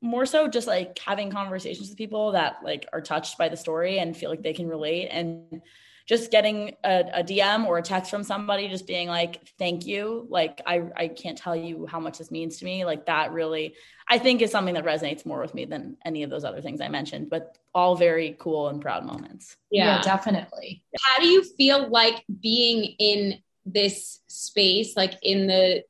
more 0.00 0.26
so 0.26 0.48
just 0.48 0.66
like 0.66 0.98
having 0.98 1.30
conversations 1.30 1.88
with 1.88 1.98
people 1.98 2.32
that 2.32 2.56
like 2.62 2.86
are 2.92 3.00
touched 3.00 3.38
by 3.38 3.48
the 3.48 3.56
story 3.56 3.98
and 3.98 4.16
feel 4.16 4.30
like 4.30 4.42
they 4.42 4.52
can 4.52 4.68
relate 4.68 5.08
and 5.08 5.60
just 6.08 6.30
getting 6.30 6.74
a, 6.84 7.04
a, 7.16 7.22
DM 7.22 7.66
or 7.66 7.76
a 7.76 7.82
text 7.82 8.10
from 8.10 8.24
somebody, 8.24 8.66
just 8.68 8.86
being 8.86 9.08
like, 9.08 9.46
thank 9.58 9.86
you. 9.86 10.26
Like, 10.30 10.62
I, 10.66 10.84
I 10.96 11.08
can't 11.08 11.36
tell 11.36 11.54
you 11.54 11.86
how 11.86 12.00
much 12.00 12.16
this 12.16 12.30
means 12.30 12.56
to 12.58 12.64
me. 12.64 12.86
Like, 12.86 13.04
that 13.06 13.30
really, 13.32 13.74
I 14.08 14.18
think 14.18 14.40
is 14.40 14.50
something 14.50 14.72
that 14.74 14.86
resonates 14.86 15.26
more 15.26 15.38
with 15.38 15.52
me 15.52 15.66
than 15.66 15.98
any 16.06 16.22
of 16.22 16.30
those 16.30 16.44
other 16.44 16.62
things 16.62 16.80
I 16.80 16.88
mentioned, 16.88 17.28
but 17.28 17.58
all 17.74 17.94
very 17.94 18.36
cool 18.38 18.68
and 18.68 18.80
proud 18.80 19.04
moments. 19.04 19.58
Yeah, 19.70 19.96
yeah 19.96 20.02
definitely. 20.02 20.82
How 20.98 21.22
do 21.22 21.28
you 21.28 21.44
feel 21.44 21.90
like 21.90 22.24
being 22.40 22.94
in 22.98 23.40
this 23.66 24.20
space, 24.28 24.96
like 24.96 25.12
in 25.22 25.46
the 25.46 25.84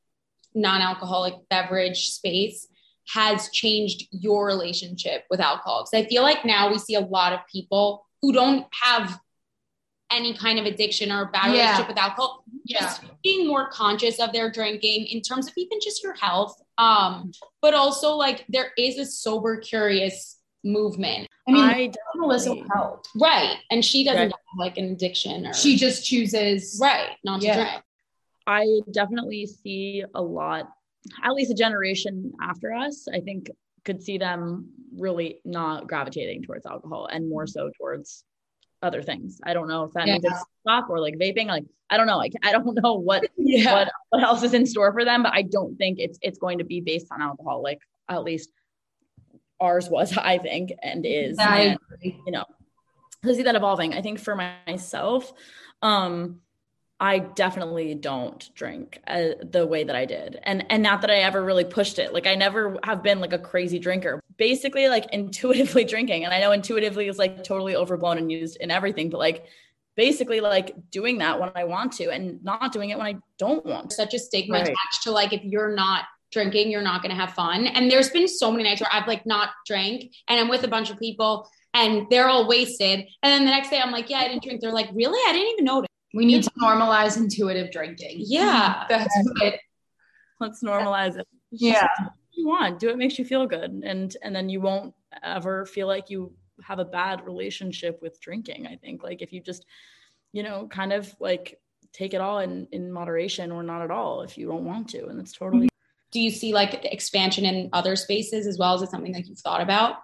non 0.53 0.83
alcoholic 0.83 1.35
beverage 1.49 2.09
space? 2.11 2.66
has 3.14 3.49
changed 3.49 4.07
your 4.11 4.45
relationship 4.45 5.25
with 5.31 5.41
alcohol? 5.41 5.83
Because 5.91 6.05
I 6.05 6.07
feel 6.11 6.23
like 6.23 6.45
now 6.45 6.71
we 6.71 6.77
see 6.77 6.95
a 6.95 7.01
lot 7.01 7.33
of 7.33 7.41
people 7.51 8.05
who 8.21 8.35
don't 8.35 8.66
have 8.83 9.19
any 10.11 10.35
kind 10.35 10.59
of 10.59 10.65
addiction 10.65 11.13
or 11.13 11.27
bad 11.27 11.47
Yeah. 11.55 11.61
relationship 11.63 11.89
with 11.89 11.99
alcohol, 11.99 12.45
Yeah. 12.65 12.81
just 12.81 13.03
being 13.23 13.47
more 13.47 13.69
conscious 13.71 14.19
of 14.19 14.33
their 14.33 14.51
drinking 14.51 15.07
in 15.07 15.21
terms 15.21 15.49
of 15.49 15.53
even 15.57 15.79
just 15.83 16.03
your 16.03 16.15
health. 16.15 16.61
Um, 16.79 17.33
but 17.61 17.75
also 17.75 18.15
like 18.15 18.45
there 18.49 18.73
is 18.79 18.99
a 18.99 19.05
sober 19.05 19.59
curious 19.59 20.39
movement. 20.65 21.29
I 21.47 21.53
mean, 21.53 21.63
I 21.63 21.93
Melissa 22.15 22.51
definitely- 22.51 22.71
help. 22.75 23.05
Right. 23.17 23.57
And 23.71 23.85
she 23.85 24.05
doesn't 24.05 24.21
Right. 24.21 24.31
have 24.33 24.59
like 24.59 24.79
an 24.79 24.87
addiction 24.93 25.47
or 25.47 25.53
She 25.55 25.77
just 25.77 26.05
chooses. 26.07 26.79
right, 26.81 27.17
not 27.25 27.41
to 27.43 27.53
drink. 27.53 27.83
I 28.47 28.67
definitely 28.91 29.47
see 29.47 30.05
a 30.15 30.23
lot, 30.23 30.71
at 31.23 31.33
least 31.35 31.51
a 31.51 31.55
generation 31.55 32.33
after 32.41 32.73
us, 32.73 33.07
I 33.13 33.21
think 33.21 33.51
could 33.85 34.03
see 34.03 34.19
them 34.19 34.71
really 34.97 35.41
not 35.45 35.87
gravitating 35.87 36.43
towards 36.43 36.67
alcohol 36.67 37.07
and 37.07 37.29
more 37.29 37.47
so 37.47 37.71
towards 37.79 38.25
other 38.83 39.03
things. 39.03 39.41
I 39.43 39.55
don't 39.55 39.68
know 39.68 39.85
if 39.85 39.93
that 39.95 40.07
means 40.07 40.24
Yeah. 40.24 40.31
it's 40.33 40.45
stop 40.62 40.89
or 40.91 41.01
like 41.01 41.14
vaping. 41.16 41.47
Like 41.47 41.64
I 41.91 41.97
don't 41.97 42.07
know. 42.07 42.16
Like 42.16 42.33
I 42.43 42.53
don't 42.53 42.79
know 42.83 42.95
what 42.95 43.24
Yeah. 43.37 43.72
what 43.72 43.93
what 44.11 44.22
else 44.22 44.43
is 44.43 44.55
in 44.55 44.66
store 44.66 44.93
for 44.93 45.05
them, 45.05 45.22
but 45.22 45.33
I 45.33 45.43
don't 45.43 45.76
think 45.76 45.99
it's 45.99 46.18
it's 46.22 46.39
going 46.39 46.59
to 46.59 46.64
be 46.64 46.81
based 46.81 47.07
on 47.11 47.20
alcohol. 47.22 47.62
Like 47.62 47.81
at 48.09 48.22
least 48.22 48.51
ours 49.61 49.89
was, 49.89 50.16
I 50.16 50.39
think, 50.39 50.72
and 50.83 51.05
is. 51.05 51.39
I 51.39 51.61
And, 51.61 51.79
you 52.03 52.33
know, 52.33 52.45
I 53.24 53.33
see 53.33 53.43
that 53.43 53.57
evolving. 53.57 53.95
I 53.95 54.03
think 54.03 54.20
for 54.20 54.37
myself, 54.37 55.33
um, 55.83 56.41
I 57.01 57.21
definitely 57.21 57.95
don't 57.95 58.49
drink 58.55 59.01
uh, 59.07 59.29
the 59.43 59.65
way 59.67 59.85
that 59.85 59.95
I 59.95 60.05
did, 60.05 60.41
and 60.43 60.65
and 60.71 60.83
not 60.83 61.01
that 61.03 61.11
I 61.11 61.19
ever 61.19 61.45
really 61.45 61.65
pushed 61.65 61.99
it. 62.01 62.13
Like 62.13 62.27
I 62.27 62.35
never 62.35 62.77
have 62.83 63.03
been 63.05 63.21
like 63.21 63.33
a 63.33 63.39
crazy 63.39 63.79
drinker. 63.79 64.21
Basically, 64.37 64.89
like 64.89 65.07
intuitively 65.13 65.85
drinking, 65.85 66.25
and 66.25 66.35
I 66.35 66.41
know 66.41 66.53
intuitively 66.53 67.07
is 67.09 67.19
like 67.19 67.45
totally 67.45 67.77
overblown 67.77 68.19
and 68.19 68.31
used 68.33 68.57
in 68.57 68.71
everything, 68.73 69.11
but 69.11 69.19
like 69.19 69.45
basically 69.97 70.41
like 70.41 70.75
doing 70.91 71.19
that 71.19 71.39
when 71.41 71.51
I 71.55 71.65
want 71.65 71.93
to, 71.95 72.11
and 72.11 72.43
not 72.45 72.73
doing 72.73 72.91
it 72.91 72.99
when 72.99 73.07
I 73.07 73.17
don't 73.39 73.65
want 73.65 73.91
to. 73.91 73.97
such 73.97 74.15
a 74.15 74.19
stigma 74.19 74.59
Right. 74.59 74.63
attached 74.65 75.03
to 75.05 75.11
like 75.13 75.33
if 75.33 75.43
you're 75.45 75.75
not 75.75 76.05
drinking 76.31 76.71
you're 76.71 76.83
not 76.83 77.01
going 77.01 77.09
to 77.11 77.17
have 77.17 77.33
fun 77.33 77.67
and 77.67 77.91
there's 77.91 78.11
been 78.11 78.29
so 78.29 78.51
many 78.51 78.63
nights 78.63 78.83
where 78.83 78.91
i've 78.93 79.07
like 79.09 79.25
not 79.25 79.49
drank 79.67 80.13
and 80.29 80.39
i'm 80.39 80.49
with 80.49 80.63
a 80.63 80.69
bunch 80.69 80.91
of 80.91 80.99
people 80.99 81.49
and 81.73 82.07
they're 82.11 82.29
all 82.29 82.47
wasted 82.47 82.99
and 83.23 83.33
then 83.33 83.47
the 83.47 83.51
next 83.51 83.71
day 83.71 83.81
i'm 83.81 83.91
like 83.91 84.11
yeah 84.11 84.19
i 84.19 84.29
didn't 84.29 84.43
drink 84.43 84.61
they're 84.61 84.71
like 84.71 84.91
really 84.93 85.19
i 85.27 85.33
didn't 85.33 85.53
even 85.55 85.65
notice 85.65 85.89
We 86.15 86.25
need 86.25 86.43
to 86.45 86.51
normalize 86.63 87.17
intuitive 87.17 87.71
drinking. 87.71 88.23
yeah 88.27 88.85
That's 88.89 89.15
what. 89.41 89.55
Let's 90.41 90.63
normalize 90.63 91.19
it. 91.19 91.27
Just 91.53 91.63
Yeah. 91.63 91.89
do 91.99 92.05
what 92.05 92.13
you 92.33 92.47
want. 92.49 92.79
Do 92.79 92.87
what 92.89 92.99
makes 92.99 93.19
you 93.19 93.25
feel 93.25 93.47
good, 93.47 93.71
and 93.85 94.17
and 94.23 94.35
then 94.35 94.49
you 94.49 94.61
won't 94.61 94.95
ever 95.23 95.67
feel 95.67 95.87
like 95.87 96.11
you 96.11 96.33
have 96.63 96.79
a 96.79 96.85
bad 96.85 97.25
relationship 97.27 98.01
with 98.03 98.21
drinking. 98.21 98.67
I 98.67 98.77
think 98.77 99.03
like 99.03 99.21
if 99.23 99.33
you 99.33 99.41
just, 99.41 99.65
you 100.33 100.43
know, 100.43 100.69
kind 100.69 100.93
of 100.93 101.15
like 101.21 101.61
take 101.93 102.15
it 102.15 102.21
all 102.21 102.39
in 102.39 102.69
in 102.73 102.93
moderation 102.93 103.51
or 103.51 103.63
not 103.63 103.83
at 103.83 103.91
all 103.91 104.23
if 104.23 104.39
you 104.39 104.47
don't 104.47 104.65
want 104.65 104.89
to, 104.91 105.07
and 105.07 105.19
it's 105.21 105.33
totally 105.33 105.67
mm-hmm. 105.67 106.11
do 106.13 106.21
you 106.21 106.31
see 106.31 106.53
like 106.53 106.85
expansion 106.85 107.45
in 107.45 107.69
other 107.73 107.97
spaces 107.97 108.47
as 108.47 108.59
well 108.59 108.75
is 108.77 108.83
it 108.83 108.91
something 108.91 109.13
that 109.13 109.27
you've 109.27 109.39
thought 109.41 109.61
about 109.61 109.97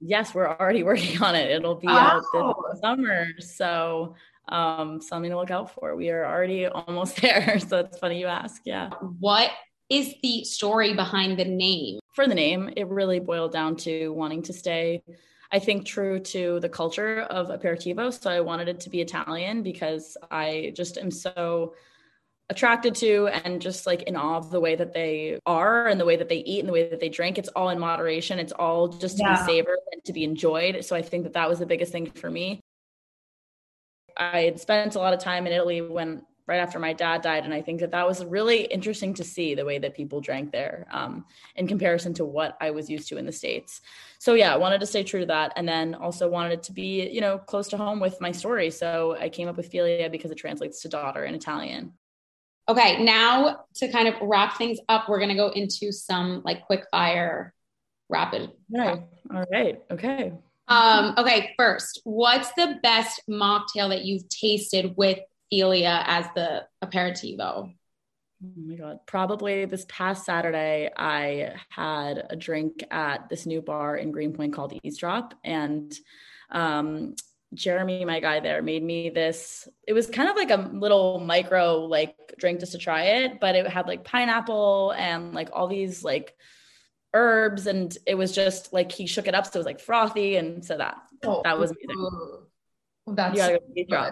yes, 0.00 0.34
we're 0.34 0.48
already 0.48 0.82
working 0.90 1.22
on 1.22 1.34
it. 1.34 1.50
It'll 1.50 1.76
be 1.76 1.88
out 1.88 2.22
Oh. 2.34 2.54
this 2.70 2.80
summer, 2.80 3.26
so 3.40 4.14
um 4.48 5.00
something 5.00 5.30
to 5.30 5.36
look 5.36 5.50
out 5.50 5.72
for. 5.74 5.96
We 5.96 6.10
are 6.10 6.24
already 6.26 6.66
almost 6.80 7.20
there, 7.20 7.58
so 7.68 7.78
it's 7.80 7.98
funny 7.98 8.20
you 8.20 8.26
ask. 8.26 8.62
Yeah. 8.64 8.90
what 9.00 9.50
is 9.90 10.14
the 10.22 10.44
story 10.44 10.94
behind 10.94 11.38
the 11.38 11.44
name 11.44 11.98
for 12.14 12.26
the 12.26 12.34
name, 12.34 12.70
it 12.76 12.86
really 12.88 13.20
boiled 13.20 13.52
down 13.52 13.76
to 13.76 14.10
wanting 14.10 14.42
to 14.44 14.52
stay, 14.52 15.02
I 15.52 15.58
think, 15.58 15.84
true 15.84 16.20
to 16.20 16.60
the 16.60 16.68
culture 16.68 17.20
of 17.22 17.48
aperitivo. 17.48 18.12
So 18.18 18.30
I 18.30 18.40
wanted 18.40 18.68
it 18.68 18.80
to 18.80 18.90
be 18.90 19.00
Italian 19.00 19.62
because 19.64 20.16
I 20.30 20.72
just 20.76 20.96
am 20.96 21.10
so 21.10 21.74
attracted 22.50 22.94
to 22.96 23.28
and 23.28 23.60
just 23.60 23.86
like 23.86 24.02
in 24.02 24.16
awe 24.16 24.36
of 24.36 24.50
the 24.50 24.60
way 24.60 24.76
that 24.76 24.92
they 24.92 25.38
are 25.46 25.88
and 25.88 25.98
the 25.98 26.04
way 26.04 26.16
that 26.16 26.28
they 26.28 26.38
eat 26.38 26.60
and 26.60 26.68
the 26.68 26.72
way 26.72 26.88
that 26.88 27.00
they 27.00 27.08
drink. 27.08 27.38
It's 27.38 27.48
all 27.50 27.70
in 27.70 27.78
moderation. 27.78 28.38
It's 28.38 28.52
all 28.52 28.88
just 28.88 29.18
to 29.18 29.24
Yeah. 29.24 29.30
be 29.30 29.36
savored 29.36 29.78
and 29.92 30.04
to 30.04 30.12
be 30.12 30.24
enjoyed. 30.24 30.84
So 30.84 30.94
I 30.94 31.02
think 31.02 31.24
that 31.24 31.32
that 31.34 31.48
was 31.48 31.58
the 31.58 31.66
biggest 31.66 31.90
thing 31.92 32.06
for 32.06 32.30
me. 32.30 32.60
I 34.16 34.40
had 34.40 34.60
spent 34.60 34.94
a 34.94 34.98
lot 34.98 35.14
of 35.14 35.20
time 35.20 35.46
in 35.46 35.52
Italy 35.52 35.80
when 35.80 36.22
right 36.46 36.58
after 36.58 36.78
my 36.78 36.92
dad 36.92 37.22
died, 37.22 37.44
and 37.44 37.54
I 37.54 37.62
think 37.62 37.80
that 37.80 37.92
that 37.92 38.06
was 38.06 38.22
really 38.24 38.64
interesting 38.64 39.14
to 39.14 39.24
see 39.24 39.54
the 39.54 39.64
way 39.64 39.78
that 39.78 39.94
people 39.94 40.20
drank 40.20 40.52
there 40.52 40.86
um, 40.90 41.24
in 41.56 41.66
comparison 41.66 42.12
to 42.14 42.24
what 42.24 42.56
I 42.60 42.70
was 42.70 42.90
used 42.90 43.08
to 43.08 43.16
in 43.16 43.24
the 43.24 43.32
states. 43.32 43.80
So 44.18 44.34
yeah, 44.34 44.52
I 44.52 44.58
wanted 44.58 44.80
to 44.80 44.86
stay 44.86 45.04
true 45.04 45.20
to 45.20 45.26
that, 45.26 45.52
and 45.56 45.66
then 45.66 45.94
also 45.94 46.28
wanted 46.28 46.52
it 46.52 46.62
to 46.64 46.72
be 46.72 47.08
you 47.08 47.20
know 47.20 47.38
close 47.38 47.68
to 47.68 47.76
home 47.76 47.98
with 48.00 48.20
my 48.20 48.32
story. 48.32 48.70
So 48.70 49.16
I 49.18 49.28
came 49.30 49.48
up 49.48 49.56
with 49.56 49.72
Figlia 49.72 50.10
because 50.10 50.30
it 50.30 50.36
translates 50.36 50.82
to 50.82 50.88
daughter 50.88 51.24
in 51.24 51.34
Italian. 51.34 51.94
okay 52.68 53.02
now 53.02 53.64
to 53.74 53.88
kind 53.88 54.08
of 54.08 54.14
wrap 54.22 54.56
things 54.56 54.78
up 54.88 55.08
we're 55.08 55.18
going 55.18 55.28
to 55.28 55.34
go 55.34 55.48
into 55.50 55.92
some 55.92 56.42
like 56.44 56.64
quick 56.64 56.84
fire 56.90 57.52
rapid 58.08 58.50
Right. 58.70 59.02
All 59.32 59.44
right. 59.50 59.82
Okay. 59.90 60.32
Um, 60.66 61.14
okay, 61.18 61.54
first, 61.56 62.00
what's 62.04 62.52
the 62.52 62.78
best 62.82 63.22
mocktail 63.28 63.90
that 63.90 64.04
you've 64.04 64.28
tasted 64.28 64.96
with 64.96 65.18
Figlia 65.52 66.02
as 66.06 66.26
the 66.34 66.66
aperitivo? 66.82 67.74
Oh 68.42 68.50
my 68.56 68.74
God. 68.74 68.98
Probably 69.06 69.64
this 69.64 69.86
past 69.88 70.24
Saturday, 70.24 70.90
I 70.96 71.54
had 71.68 72.26
a 72.30 72.36
drink 72.36 72.84
at 72.90 73.28
this 73.28 73.46
new 73.46 73.62
bar 73.62 73.96
in 73.96 74.10
Greenpoint 74.10 74.52
called 74.52 74.78
Eavesdrop. 74.82 75.34
And 75.44 75.94
um, 76.50 77.14
Jeremy, 77.54 78.04
my 78.04 78.20
guy 78.20 78.40
there, 78.40 78.60
made 78.62 78.82
me 78.82 79.10
this. 79.10 79.68
It 79.86 79.92
was 79.92 80.08
kind 80.08 80.28
of 80.28 80.36
like 80.36 80.50
a 80.50 80.68
little 80.72 81.20
micro 81.20 81.80
like 81.80 82.16
drink 82.38 82.60
just 82.60 82.72
to 82.72 82.78
try 82.78 83.02
it, 83.02 83.40
but 83.40 83.54
it 83.54 83.66
had 83.66 83.86
like 83.86 84.04
pineapple 84.04 84.92
and 84.96 85.34
like 85.34 85.50
all 85.52 85.68
these 85.68 86.02
like 86.02 86.34
herbs. 87.14 87.66
And 87.66 87.96
it 88.06 88.16
was 88.16 88.32
just 88.32 88.72
like 88.72 88.92
he 88.92 89.06
shook 89.06 89.26
it 89.26 89.34
up. 89.34 89.46
So 89.46 89.52
it 89.54 89.58
was 89.60 89.66
like 89.66 89.80
frothy. 89.80 90.36
And 90.36 90.64
so 90.64 90.76
that, 90.76 90.96
that 91.44 91.58
was 91.58 91.70
amazing. 91.70 92.44
That's 93.06 93.38
You 93.74 93.86
go 93.86 94.10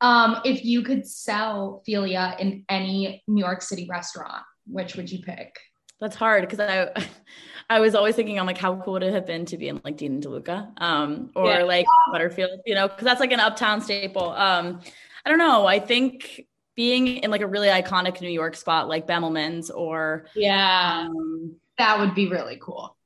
um 0.00 0.40
if 0.44 0.64
you 0.64 0.82
could 0.82 1.06
sell 1.06 1.82
Figlia 1.88 2.38
in 2.38 2.64
any 2.68 3.22
New 3.26 3.44
York 3.44 3.62
City 3.62 3.86
restaurant, 3.90 4.42
which 4.66 4.94
would 4.96 5.10
you 5.10 5.20
pick? 5.22 5.56
That's 6.00 6.14
hard 6.14 6.42
because 6.48 6.60
I 6.60 6.92
I 7.70 7.80
was 7.80 7.94
always 7.94 8.14
thinking 8.14 8.38
I'm 8.38 8.46
like 8.46 8.58
how 8.58 8.76
cool 8.80 8.94
would 8.94 9.02
it 9.02 9.12
have 9.12 9.26
been 9.26 9.44
to 9.46 9.58
be 9.58 9.68
in 9.68 9.80
like 9.84 9.96
Dean 9.96 10.14
and 10.14 10.22
DeLuca 10.22 10.80
um 10.80 11.30
or 11.34 11.50
Yeah. 11.50 11.62
like 11.64 11.86
Butterfield, 12.12 12.60
you 12.66 12.74
know, 12.74 12.86
because 12.88 13.04
that's 13.04 13.20
like 13.20 13.32
an 13.32 13.40
uptown 13.40 13.80
staple. 13.80 14.30
Um 14.30 14.80
I 15.24 15.30
don't 15.30 15.38
know. 15.38 15.66
I 15.66 15.78
think 15.80 16.42
being 16.76 17.08
in 17.08 17.30
like 17.32 17.40
a 17.40 17.46
really 17.46 17.68
iconic 17.68 18.20
New 18.20 18.28
York 18.30 18.54
spot 18.54 18.88
like 18.88 19.06
Bemelman's 19.06 19.70
or 19.70 20.26
Yeah. 20.36 21.06
um 21.08 21.56
That 21.78 21.98
would 22.00 22.14
be 22.14 22.28
really 22.28 22.58
cool. 22.60 22.96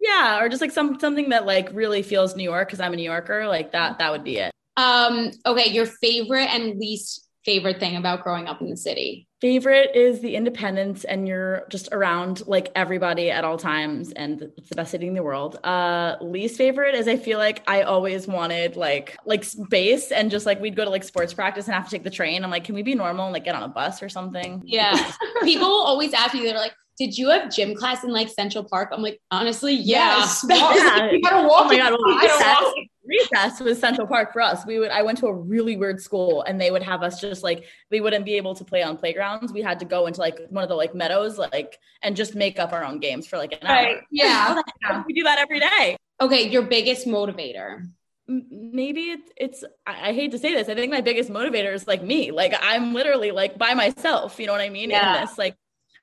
yeah, 0.00 0.40
or 0.40 0.48
just 0.48 0.60
like 0.60 0.72
some 0.72 0.98
something 0.98 1.30
that 1.30 1.46
like 1.46 1.70
really 1.72 2.02
feels 2.02 2.36
New 2.36 2.44
York 2.44 2.68
because 2.68 2.80
I'm 2.80 2.92
a 2.92 2.96
New 2.96 3.02
Yorker, 3.02 3.46
like 3.46 3.72
that 3.72 3.98
that 3.98 4.10
would 4.12 4.24
be 4.24 4.38
it. 4.38 4.52
Um, 4.76 5.30
okay, 5.46 5.70
your 5.70 5.86
favorite 5.86 6.46
and 6.46 6.78
least 6.78 7.24
favorite 7.44 7.78
thing 7.78 7.96
about 7.96 8.22
growing 8.22 8.46
up 8.46 8.60
in 8.60 8.70
the 8.70 8.76
city? 8.76 9.28
Favorite 9.40 9.94
is 9.94 10.20
the 10.20 10.34
independence, 10.34 11.04
and 11.04 11.28
you're 11.28 11.66
just 11.68 11.90
around 11.92 12.46
like 12.46 12.72
everybody 12.74 13.30
at 13.30 13.44
all 13.44 13.58
times, 13.58 14.12
and 14.12 14.50
it's 14.56 14.70
the 14.70 14.74
best 14.74 14.90
city 14.90 15.06
in 15.06 15.14
the 15.14 15.22
world. 15.22 15.58
Uh, 15.62 16.16
least 16.22 16.56
favorite 16.56 16.94
is 16.94 17.06
I 17.06 17.16
feel 17.16 17.38
like 17.38 17.62
I 17.66 17.82
always 17.82 18.26
wanted 18.26 18.76
like 18.76 19.16
like 19.26 19.44
space, 19.44 20.10
and 20.10 20.30
just 20.30 20.46
like 20.46 20.60
we'd 20.60 20.76
go 20.76 20.84
to 20.84 20.90
like 20.90 21.04
sports 21.04 21.34
practice 21.34 21.66
and 21.66 21.74
have 21.74 21.84
to 21.84 21.90
take 21.90 22.04
the 22.04 22.10
train. 22.10 22.42
I'm 22.42 22.50
like, 22.50 22.64
can 22.64 22.74
we 22.74 22.82
be 22.82 22.94
normal 22.94 23.26
and 23.26 23.34
like 23.34 23.44
get 23.44 23.54
on 23.54 23.62
a 23.62 23.68
bus 23.68 24.02
or 24.02 24.08
something? 24.08 24.62
Yeah. 24.64 25.12
People 25.42 25.66
always 25.66 26.14
ask 26.14 26.34
me, 26.34 26.44
they're 26.44 26.54
like, 26.54 26.74
did 26.98 27.16
you 27.18 27.28
have 27.30 27.52
gym 27.54 27.74
class 27.74 28.04
in 28.04 28.10
like 28.12 28.28
Central 28.28 28.64
Park? 28.64 28.90
I'm 28.92 29.02
like, 29.02 29.20
honestly, 29.30 29.74
yeah. 29.74 30.18
Yes. 30.18 30.44
Yeah. 30.48 31.10
You 31.10 31.20
gotta 31.20 31.36
oh 31.38 31.48
walk 31.48 31.66
Oh 31.66 31.68
my 31.68 31.76
god! 31.76 31.90
Well, 31.92 32.20
gotta 32.20 32.64
walk 32.64 32.74
recess, 33.04 33.50
recess 33.52 33.60
was 33.60 33.78
Central 33.78 34.06
Park 34.06 34.32
for 34.32 34.40
us. 34.40 34.64
We 34.66 34.78
would. 34.78 34.90
I 34.90 35.02
went 35.02 35.18
to 35.18 35.26
a 35.26 35.32
really 35.34 35.76
weird 35.76 36.00
school, 36.00 36.42
and 36.42 36.60
they 36.60 36.70
would 36.70 36.82
have 36.82 37.02
us 37.02 37.20
just 37.20 37.42
like 37.42 37.64
we 37.90 38.00
wouldn't 38.00 38.24
be 38.24 38.36
able 38.36 38.54
to 38.54 38.64
play 38.64 38.82
on 38.82 38.96
playgrounds. 38.96 39.52
We 39.52 39.62
had 39.62 39.78
to 39.80 39.84
go 39.84 40.06
into 40.06 40.20
like 40.20 40.38
one 40.50 40.62
of 40.62 40.68
the 40.68 40.76
like 40.76 40.94
meadows, 40.94 41.36
like 41.38 41.78
and 42.02 42.14
just 42.16 42.34
make 42.34 42.58
up 42.58 42.72
our 42.72 42.84
own 42.84 43.00
games 43.00 43.26
for 43.26 43.38
like 43.38 43.52
an 43.52 43.66
Right. 43.68 43.96
hour. 43.96 44.02
Yeah. 44.10 44.62
We 45.06 45.14
do 45.14 45.24
that 45.24 45.38
every 45.38 45.60
day. 45.60 45.96
Okay, 46.20 46.48
your 46.48 46.62
biggest 46.62 47.06
motivator. 47.06 47.82
Maybe 48.26 49.10
it, 49.10 49.20
it's. 49.36 49.64
I, 49.86 50.10
I 50.10 50.12
hate 50.14 50.30
to 50.30 50.38
say 50.38 50.54
this. 50.54 50.68
I 50.68 50.74
think 50.74 50.90
my 50.90 51.02
biggest 51.02 51.28
motivator 51.28 51.74
is 51.74 51.86
like 51.86 52.02
me. 52.02 52.30
Like 52.30 52.54
I'm 52.60 52.94
literally 52.94 53.32
like 53.32 53.58
by 53.58 53.74
myself. 53.74 54.38
You 54.38 54.46
know 54.46 54.52
what 54.52 54.62
I 54.62 54.70
mean? 54.70 54.90
Yeah. 54.90 55.16
In 55.16 55.26
this, 55.26 55.36
like 55.36 55.56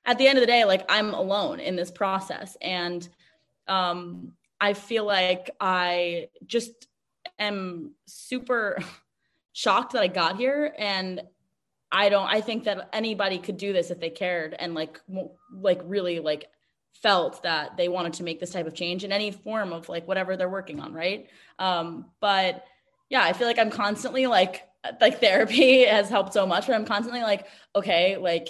at 0.04 0.18
the 0.18 0.26
end 0.26 0.38
of 0.38 0.42
the 0.42 0.46
day, 0.46 0.64
like 0.64 0.84
I'm 0.88 1.14
alone 1.14 1.60
in 1.60 1.76
this 1.76 1.90
process, 1.90 2.56
and 2.60 3.08
um, 3.68 4.32
I 4.60 4.74
feel 4.74 5.04
like 5.04 5.50
I 5.60 6.28
just 6.46 6.88
am 7.38 7.92
super 8.06 8.78
shocked 9.52 9.92
that 9.92 10.02
I 10.02 10.08
got 10.08 10.36
here. 10.36 10.74
And 10.78 11.22
I 11.90 12.08
don't 12.08 12.26
I 12.26 12.40
think 12.40 12.64
that 12.64 12.88
anybody 12.92 13.38
could 13.38 13.58
do 13.58 13.72
this 13.72 13.90
if 13.90 14.00
they 14.00 14.10
cared 14.10 14.54
and 14.58 14.74
like 14.74 14.98
like 15.52 15.80
really 15.84 16.20
like 16.20 16.48
felt 16.94 17.42
that 17.42 17.76
they 17.76 17.88
wanted 17.88 18.14
to 18.14 18.22
make 18.22 18.40
this 18.40 18.50
type 18.50 18.66
of 18.66 18.74
change 18.74 19.04
in 19.04 19.12
any 19.12 19.30
form 19.30 19.72
of 19.72 19.88
like 19.88 20.08
whatever 20.08 20.36
they're 20.36 20.48
working 20.48 20.80
on 20.80 20.94
right? 20.94 21.28
Um 21.58 22.06
but 22.20 22.64
yeah, 23.10 23.22
I 23.22 23.34
feel 23.34 23.46
like 23.46 23.58
I'm 23.58 23.70
constantly 23.70 24.26
like 24.26 24.66
like 25.00 25.20
therapy 25.20 25.84
has 25.84 26.08
helped 26.08 26.32
so 26.32 26.46
much, 26.46 26.66
but 26.66 26.74
I'm 26.74 26.86
constantly 26.86 27.22
like, 27.22 27.46
okay, 27.76 28.16
like 28.16 28.48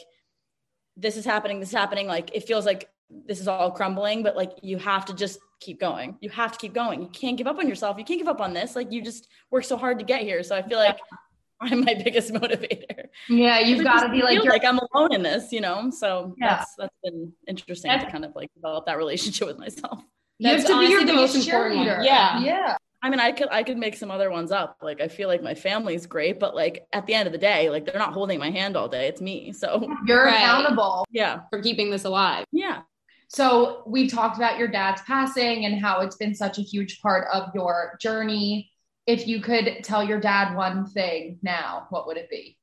this 0.96 1.16
is 1.16 1.24
happening, 1.24 1.60
this 1.60 1.70
is 1.70 1.74
happening. 1.74 2.06
Like 2.06 2.34
it 2.34 2.44
feels 2.44 2.66
like 2.66 2.90
this 3.26 3.40
is 3.40 3.48
all 3.48 3.70
crumbling, 3.70 4.22
but 4.22 4.36
like 4.36 4.52
you 4.62 4.78
have 4.78 5.04
to 5.06 5.14
just 5.14 5.38
keep 5.60 5.80
going. 5.80 6.16
You 6.20 6.30
have 6.30 6.52
to 6.52 6.58
keep 6.58 6.74
going. 6.74 7.02
You 7.02 7.08
can't 7.08 7.36
give 7.36 7.46
up 7.46 7.58
on 7.58 7.68
yourself. 7.68 7.98
You 7.98 8.04
can't 8.04 8.18
give 8.18 8.28
up 8.28 8.40
on 8.40 8.52
this. 8.52 8.74
Like 8.76 8.92
you 8.92 9.02
just 9.02 9.28
work 9.50 9.64
so 9.64 9.76
hard 9.76 9.98
to 9.98 10.04
get 10.04 10.22
here. 10.22 10.42
So 10.42 10.56
I 10.56 10.62
feel 10.62 10.78
like 10.78 10.98
I'm 11.60 11.80
my 11.84 11.94
biggest 11.94 12.32
motivator. 12.32 13.06
Yeah, 13.28 13.60
you've 13.60 13.84
got 13.84 14.02
to 14.02 14.08
be 14.08 14.22
like 14.22 14.42
you're 14.42 14.52
like 14.52 14.64
I'm 14.64 14.78
alone 14.78 15.14
in 15.14 15.22
this, 15.22 15.52
you 15.52 15.60
know. 15.60 15.90
So 15.90 16.34
yeah. 16.38 16.56
that's 16.56 16.74
that's 16.76 16.96
been 17.04 17.32
interesting 17.46 17.90
that's, 17.90 18.04
to 18.04 18.10
kind 18.10 18.24
of 18.24 18.34
like 18.34 18.52
develop 18.54 18.86
that 18.86 18.98
relationship 18.98 19.46
with 19.46 19.58
myself. 19.58 20.02
You 20.38 20.50
have 20.50 20.66
to 20.66 20.80
be 20.80 20.86
your 20.86 21.04
the 21.04 21.12
most 21.12 21.36
important. 21.36 21.84
Yeah. 21.84 22.40
Yeah. 22.40 22.76
I 23.02 23.10
mean, 23.10 23.18
I 23.18 23.32
could 23.32 23.48
I 23.50 23.64
could 23.64 23.78
make 23.78 23.96
some 23.96 24.10
other 24.10 24.30
ones 24.30 24.52
up. 24.52 24.76
Like 24.80 25.00
I 25.00 25.08
feel 25.08 25.28
like 25.28 25.42
my 25.42 25.54
family's 25.54 26.06
great, 26.06 26.38
but 26.38 26.54
like 26.54 26.86
at 26.92 27.06
the 27.06 27.14
end 27.14 27.26
of 27.26 27.32
the 27.32 27.38
day, 27.38 27.68
like 27.68 27.84
they're 27.84 27.98
not 27.98 28.12
holding 28.12 28.38
my 28.38 28.50
hand 28.50 28.76
all 28.76 28.88
day. 28.88 29.08
It's 29.08 29.20
me. 29.20 29.52
So 29.52 29.88
you're 30.06 30.24
right. 30.24 30.36
accountable. 30.36 31.04
Yeah. 31.10 31.40
For 31.50 31.60
keeping 31.60 31.90
this 31.90 32.04
alive. 32.04 32.44
Yeah. 32.52 32.82
So 33.26 33.82
we 33.86 34.08
talked 34.08 34.36
about 34.36 34.58
your 34.58 34.68
dad's 34.68 35.02
passing 35.02 35.64
and 35.64 35.80
how 35.80 36.00
it's 36.00 36.16
been 36.16 36.34
such 36.34 36.58
a 36.58 36.62
huge 36.62 37.00
part 37.00 37.26
of 37.32 37.50
your 37.54 37.96
journey. 38.00 38.70
If 39.06 39.26
you 39.26 39.40
could 39.40 39.82
tell 39.82 40.04
your 40.04 40.20
dad 40.20 40.54
one 40.54 40.86
thing 40.86 41.38
now, 41.42 41.86
what 41.90 42.06
would 42.06 42.18
it 42.18 42.30
be? 42.30 42.56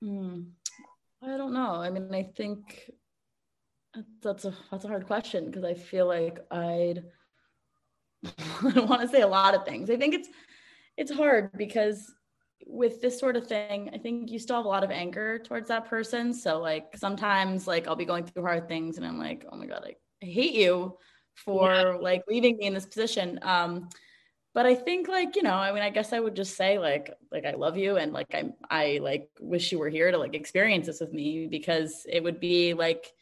Hmm. 0.00 0.42
I 1.22 1.36
don't 1.36 1.52
know. 1.52 1.74
I 1.74 1.90
mean, 1.90 2.14
I 2.14 2.22
think 2.22 2.90
that's 4.22 4.44
a 4.44 4.54
that's 4.70 4.84
a 4.84 4.88
hard 4.88 5.06
question 5.06 5.46
because 5.46 5.64
I 5.64 5.74
feel 5.74 6.06
like 6.06 6.38
I'd 6.50 7.04
I 8.62 8.70
don't 8.70 8.88
want 8.88 9.02
to 9.02 9.08
say 9.08 9.22
a 9.22 9.28
lot 9.28 9.54
of 9.54 9.64
things. 9.64 9.90
I 9.90 9.96
think 9.96 10.14
it's 10.14 10.28
it's 10.96 11.12
hard 11.12 11.52
because 11.56 12.12
with 12.66 13.00
this 13.00 13.18
sort 13.18 13.36
of 13.36 13.46
thing, 13.46 13.90
I 13.94 13.98
think 13.98 14.30
you 14.30 14.38
still 14.38 14.56
have 14.56 14.64
a 14.64 14.68
lot 14.68 14.84
of 14.84 14.90
anger 14.90 15.38
towards 15.38 15.68
that 15.68 15.88
person. 15.88 16.34
So 16.34 16.60
like 16.60 16.96
sometimes 16.96 17.66
like 17.66 17.86
I'll 17.86 17.96
be 17.96 18.04
going 18.04 18.24
through 18.24 18.42
hard 18.42 18.68
things 18.68 18.96
and 18.96 19.06
I'm 19.06 19.18
like, 19.18 19.46
oh 19.50 19.56
my 19.56 19.66
God, 19.66 19.84
I, 19.84 19.94
I 20.22 20.26
hate 20.26 20.54
you 20.54 20.98
for 21.34 21.70
yeah. 21.70 21.96
like 22.00 22.24
leaving 22.28 22.56
me 22.58 22.66
in 22.66 22.74
this 22.74 22.86
position. 22.86 23.38
Um, 23.42 23.88
but 24.54 24.66
I 24.66 24.74
think 24.74 25.08
like, 25.08 25.36
you 25.36 25.42
know, 25.42 25.54
I 25.54 25.72
mean, 25.72 25.82
I 25.82 25.90
guess 25.90 26.12
I 26.12 26.20
would 26.20 26.34
just 26.34 26.56
say 26.56 26.78
like, 26.78 27.14
like 27.30 27.44
I 27.44 27.52
love 27.52 27.76
you 27.76 27.96
and 27.96 28.12
like 28.12 28.34
I 28.34 28.50
I 28.68 28.98
like 29.02 29.28
wish 29.40 29.70
you 29.70 29.78
were 29.78 29.88
here 29.88 30.10
to 30.10 30.18
like 30.18 30.34
experience 30.34 30.86
this 30.86 31.00
with 31.00 31.12
me 31.12 31.46
because 31.46 32.04
it 32.10 32.22
would 32.22 32.40
be 32.40 32.74
like 32.74 33.12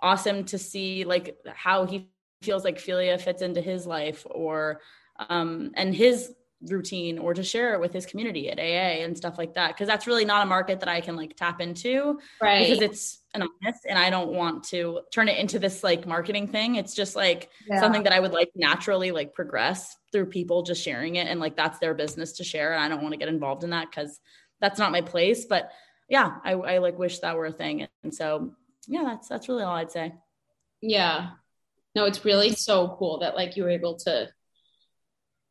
awesome 0.00 0.44
to 0.44 0.58
see 0.58 1.04
like 1.04 1.36
how 1.52 1.84
he 1.84 2.08
feels 2.42 2.64
like 2.64 2.78
Figlia 2.78 3.20
fits 3.20 3.42
into 3.42 3.60
his 3.60 3.86
life 3.86 4.26
or 4.30 4.80
um 5.28 5.70
and 5.74 5.94
his 5.94 6.32
routine 6.70 7.18
or 7.18 7.34
to 7.34 7.42
share 7.42 7.74
it 7.74 7.80
with 7.80 7.92
his 7.92 8.06
community 8.06 8.50
at 8.50 8.58
AA 8.58 9.02
and 9.04 9.16
stuff 9.16 9.38
like 9.38 9.54
that. 9.54 9.68
Because 9.68 9.86
that's 9.86 10.06
really 10.06 10.24
not 10.24 10.42
a 10.42 10.46
market 10.46 10.80
that 10.80 10.88
I 10.88 11.00
can 11.00 11.16
like 11.16 11.36
tap 11.36 11.60
into 11.60 12.18
right. 12.40 12.60
because 12.60 12.82
it's 12.82 13.18
anonymous 13.34 13.80
and 13.88 13.98
I 13.98 14.10
don't 14.10 14.32
want 14.32 14.64
to 14.64 15.00
turn 15.12 15.28
it 15.28 15.38
into 15.38 15.58
this 15.58 15.84
like 15.84 16.06
marketing 16.06 16.48
thing. 16.48 16.76
It's 16.76 16.94
just 16.94 17.16
like 17.16 17.50
yeah. 17.66 17.80
something 17.80 18.04
that 18.04 18.12
I 18.12 18.20
would 18.20 18.32
like 18.32 18.50
naturally 18.54 19.10
like 19.10 19.34
progress 19.34 19.96
through 20.12 20.26
people 20.26 20.62
just 20.62 20.82
sharing 20.82 21.16
it 21.16 21.28
and 21.28 21.40
like 21.40 21.56
that's 21.56 21.78
their 21.78 21.94
business 21.94 22.32
to 22.34 22.44
share 22.44 22.72
and 22.72 22.82
I 22.82 22.88
don't 22.88 23.02
want 23.02 23.12
to 23.12 23.18
get 23.18 23.28
involved 23.28 23.64
in 23.64 23.70
that 23.70 23.92
cuz 23.92 24.20
that's 24.60 24.78
not 24.78 24.92
my 24.92 25.00
place. 25.00 25.44
But 25.44 25.70
yeah 26.08 26.36
I, 26.44 26.52
I 26.52 26.78
like 26.78 26.98
wish 26.98 27.18
that 27.20 27.36
were 27.36 27.46
a 27.46 27.52
thing. 27.52 27.86
And 28.02 28.14
so 28.14 28.54
yeah 28.86 29.04
that's 29.04 29.28
that's 29.28 29.48
really 29.48 29.64
all 29.64 29.76
I'd 29.76 29.90
say. 29.90 30.14
Yeah 30.80 31.30
no 31.94 32.04
it's 32.04 32.24
really 32.24 32.52
so 32.52 32.96
cool 32.98 33.18
that 33.20 33.34
like 33.34 33.56
you 33.56 33.62
were 33.64 33.70
able 33.70 33.96
to 33.96 34.28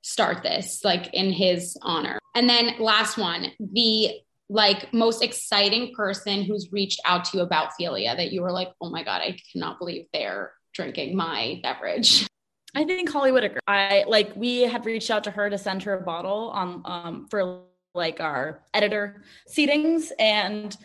start 0.04 0.44
this 0.44 0.84
like 0.84 1.14
in 1.14 1.32
his 1.32 1.78
honor. 1.82 2.20
And 2.36 2.48
then 2.48 2.76
last 2.80 3.18
one, 3.18 3.52
the 3.60 4.12
like 4.50 4.94
most 4.94 5.24
exciting 5.24 5.96
person 5.96 6.44
who's 6.44 6.72
reached 6.72 7.00
out 7.06 7.26
to 7.26 7.38
you 7.38 7.44
about 7.44 7.72
Figlia 7.80 8.16
that 8.16 8.32
you 8.32 8.42
were 8.42 8.52
like, 8.52 8.72
oh 8.82 8.90
my 8.90 9.04
God, 9.04 9.22
I 9.22 9.38
cannot 9.52 9.80
believe 9.80 10.06
they're 10.14 10.52
drinking 10.74 11.16
my 11.16 11.60
beverage. 11.64 12.28
I 12.76 12.84
think 12.84 13.10
Holly 13.10 13.32
Whitaker. 13.32 13.60
I 13.68 14.04
like 14.08 14.36
we 14.36 14.62
had 14.62 14.86
reached 14.86 15.10
out 15.10 15.24
to 15.26 15.32
her 15.32 15.50
to 15.50 15.58
send 15.58 15.84
her 15.84 15.94
a 15.94 16.02
bottle 16.02 16.50
on 16.50 16.82
um 16.86 17.28
for 17.30 17.62
like 17.94 18.20
our 18.20 18.64
editor 18.74 19.24
seatings 19.48 20.12
and 20.18 20.76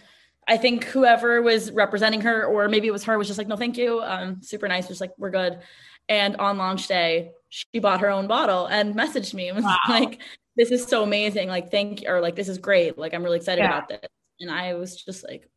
I 0.48 0.56
think 0.56 0.84
whoever 0.84 1.42
was 1.42 1.70
representing 1.70 2.22
her, 2.22 2.46
or 2.46 2.68
maybe 2.68 2.88
it 2.88 2.92
was 2.92 3.04
her, 3.04 3.18
was 3.18 3.26
just 3.26 3.38
like, 3.38 3.48
no, 3.48 3.56
thank 3.56 3.76
you. 3.76 4.00
Um, 4.00 4.42
super 4.42 4.66
nice. 4.66 4.88
Just 4.88 5.00
like, 5.00 5.12
we're 5.18 5.30
good. 5.30 5.60
And 6.08 6.36
on 6.36 6.56
launch 6.56 6.88
day, 6.88 7.32
she 7.50 7.78
bought 7.78 8.00
her 8.00 8.08
own 8.08 8.26
bottle 8.26 8.66
and 8.66 8.94
messaged 8.94 9.34
me 9.34 9.48
and 9.48 9.56
was 9.56 9.64
wow. 9.64 9.76
like, 9.88 10.20
this 10.56 10.70
is 10.70 10.86
so 10.86 11.02
amazing. 11.02 11.48
Like, 11.48 11.70
thank 11.70 12.02
you. 12.02 12.08
Or 12.08 12.22
like, 12.22 12.34
this 12.34 12.48
is 12.48 12.56
great. 12.56 12.96
Like, 12.96 13.12
I'm 13.12 13.22
really 13.22 13.36
excited 13.36 13.60
yeah. 13.62 13.68
about 13.68 13.88
this. 13.90 14.00
And 14.40 14.50
I 14.50 14.74
was 14.74 14.96
just 14.96 15.22
like, 15.22 15.48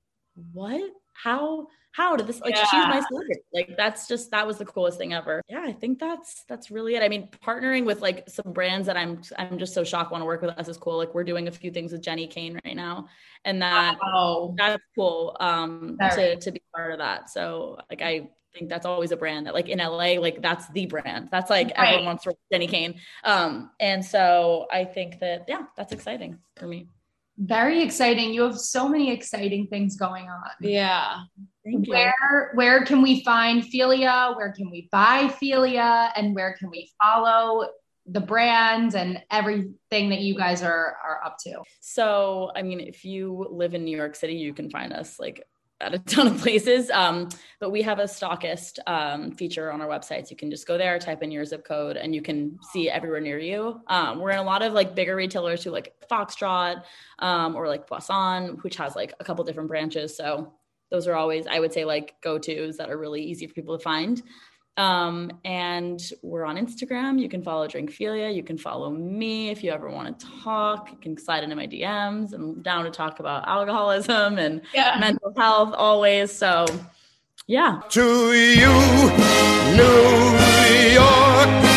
what? 0.52 0.82
How? 1.14 1.68
How 1.94 2.16
did 2.16 2.28
this 2.28 2.40
like 2.42 2.56
yeah. 2.56 2.66
she's 2.66 2.88
my 2.88 3.02
celebrity? 3.08 3.42
Like 3.54 3.76
that's 3.78 4.08
just 4.08 4.32
that 4.32 4.48
was 4.48 4.58
the 4.58 4.66
coolest 4.66 4.98
thing 4.98 5.14
ever. 5.14 5.42
Yeah, 5.50 5.64
I 5.64 5.74
think 5.74 6.00
that's 6.00 6.44
that's 6.48 6.72
really 6.72 6.96
it. 6.96 7.04
I 7.04 7.10
mean, 7.10 7.30
partnering 7.46 7.86
with 7.86 8.02
like 8.02 8.30
some 8.30 8.54
brands 8.54 8.88
that 8.88 8.96
I'm 8.96 9.22
I'm 9.38 9.58
just 9.58 9.74
so 9.74 9.84
shocked 9.84 10.12
want 10.12 10.22
to 10.22 10.26
work 10.26 10.42
with 10.42 10.52
us 10.52 10.68
is 10.70 10.78
cool. 10.78 10.98
Like 10.98 11.14
we're 11.14 11.26
doing 11.26 11.48
a 11.48 11.52
few 11.52 11.70
things 11.70 11.92
with 11.92 12.02
Jenni 12.02 12.30
Kayne 12.30 12.60
right 12.64 12.76
now. 12.76 13.08
And 13.44 13.62
that 13.62 13.98
wow. 14.02 14.54
that's 14.58 14.82
cool 14.96 15.36
um 15.40 15.98
to 16.00 16.38
to 16.38 16.52
be 16.52 16.62
part 16.74 16.94
of 16.94 17.00
that. 17.00 17.30
So 17.30 17.78
like 17.90 18.02
I 18.02 18.30
think 18.54 18.70
that's 18.70 18.86
always 18.86 19.12
a 19.12 19.18
brand 19.18 19.48
that 19.48 19.54
like 19.54 19.70
in 19.70 19.80
LA, 19.80 20.14
like 20.20 20.42
that's 20.42 20.68
the 20.70 20.86
brand. 20.86 21.30
That's 21.32 21.50
like 21.50 21.68
right. 21.78 21.90
everyone 21.90 22.06
wants 22.06 22.24
to 22.24 22.34
Jenni 22.54 22.70
Kayne. 22.70 22.96
Um, 23.24 23.72
and 23.80 24.04
so 24.04 24.68
I 24.72 24.86
think 24.86 25.20
that 25.20 25.46
yeah, 25.48 25.64
that's 25.76 25.92
exciting 25.92 26.40
for 26.56 26.68
me. 26.68 26.88
Very 27.38 27.82
exciting. 27.82 28.34
You 28.34 28.44
have 28.44 28.58
so 28.58 28.88
many 28.88 29.12
exciting 29.12 29.68
things 29.68 29.98
going 29.98 30.30
on. 30.30 30.52
Yeah. 30.60 31.22
Thank 31.64 31.88
you. 31.88 31.94
Where 31.94 32.52
where 32.56 32.86
can 32.86 33.02
we 33.02 33.24
find 33.24 33.64
Figlia? 33.64 34.36
Where 34.36 34.52
can 34.52 34.70
we 34.70 34.90
buy 34.92 35.28
Figlia? 35.42 36.12
And 36.16 36.36
where 36.36 36.56
can 36.58 36.70
we 36.70 36.90
follow 37.02 37.68
the 38.08 38.20
brands 38.20 38.96
and 38.96 39.22
everything 39.32 40.10
that 40.10 40.20
you 40.20 40.36
guys 40.36 40.62
are 40.62 40.98
are 41.04 41.22
up 41.24 41.38
to? 41.46 41.62
So, 41.80 42.52
I 42.56 42.64
mean, 42.64 42.80
if 42.80 43.06
you 43.06 43.48
live 43.50 43.74
in 43.74 43.86
New 43.86 43.96
York 43.96 44.16
City, 44.16 44.34
you 44.34 44.54
can 44.54 44.70
find 44.70 44.92
us 44.92 45.20
like 45.20 45.44
at 45.82 45.94
a 45.94 46.00
ton 46.00 46.28
of 46.28 46.38
places. 46.40 46.90
Um, 46.92 47.30
but 47.60 47.72
we 47.72 47.82
have 47.82 48.00
a 48.00 48.04
stockist 48.04 48.80
um, 48.88 49.32
feature 49.32 49.72
on 49.72 49.82
our 49.82 49.88
website. 49.88 50.28
So 50.28 50.32
you 50.32 50.38
can 50.38 50.50
just 50.50 50.68
go 50.68 50.78
there, 50.78 50.98
type 51.00 51.24
in 51.24 51.32
your 51.32 51.46
zip 51.46 51.66
code, 51.66 51.98
and 51.98 52.14
you 52.16 52.22
can 52.22 52.60
see 52.72 52.90
everywhere 52.90 53.22
near 53.22 53.40
you. 53.40 53.82
Um, 53.88 54.20
we're 54.20 54.32
in 54.32 54.40
a 54.40 54.44
lot 54.44 54.62
of 54.62 54.74
like 54.74 54.96
bigger 54.96 55.16
retailers 55.16 55.64
who 55.64 55.72
like 55.72 55.94
Foxtrot 56.10 56.84
um, 57.20 57.56
or 57.56 57.68
like 57.68 57.88
Boisson, 57.88 58.58
which 58.62 58.78
has 58.78 58.96
like 58.96 59.14
a 59.20 59.24
couple 59.24 59.44
different 59.44 59.70
branches. 59.70 60.16
So 60.16 60.54
those 60.90 61.08
are 61.08 61.16
always, 61.16 61.48
I 61.48 61.60
would 61.60 61.74
say, 61.74 61.86
like 61.86 62.16
go 62.22 62.38
tos 62.38 62.78
that 62.78 62.90
are 62.90 62.98
really 62.98 63.24
easy 63.24 63.48
for 63.48 63.54
people 63.54 63.78
to 63.78 63.84
find. 63.84 64.22
Um, 64.78 65.32
and 65.44 66.02
we're 66.22 66.46
on 66.46 66.58
Instagram. 66.58 67.20
You 67.20 67.30
can 67.30 67.44
follow 67.44 67.68
Drink 67.68 67.92
Figlia. 67.92 68.34
You 68.34 68.44
can 68.44 68.58
follow 68.58 68.90
me 68.90 69.50
if 69.50 69.64
you 69.64 69.72
ever 69.72 69.90
want 69.90 70.20
to 70.20 70.26
talk. 70.44 70.90
You 70.92 70.98
can 70.98 71.18
slide 71.18 71.44
into 71.44 71.56
my 71.56 71.68
DMs. 71.68 72.34
I'm 72.34 72.62
down 72.62 72.86
to 72.86 72.92
talk 72.92 73.20
about 73.20 73.48
alcoholism 73.48 74.38
and 74.38 74.62
yeah. 74.74 74.98
mental 75.00 75.34
health 75.36 75.74
always. 75.78 76.32
So, 76.32 76.66
yeah. 77.48 77.82
To 77.90 78.34
you, 78.34 78.72
New 79.76 80.94
York. 80.94 81.71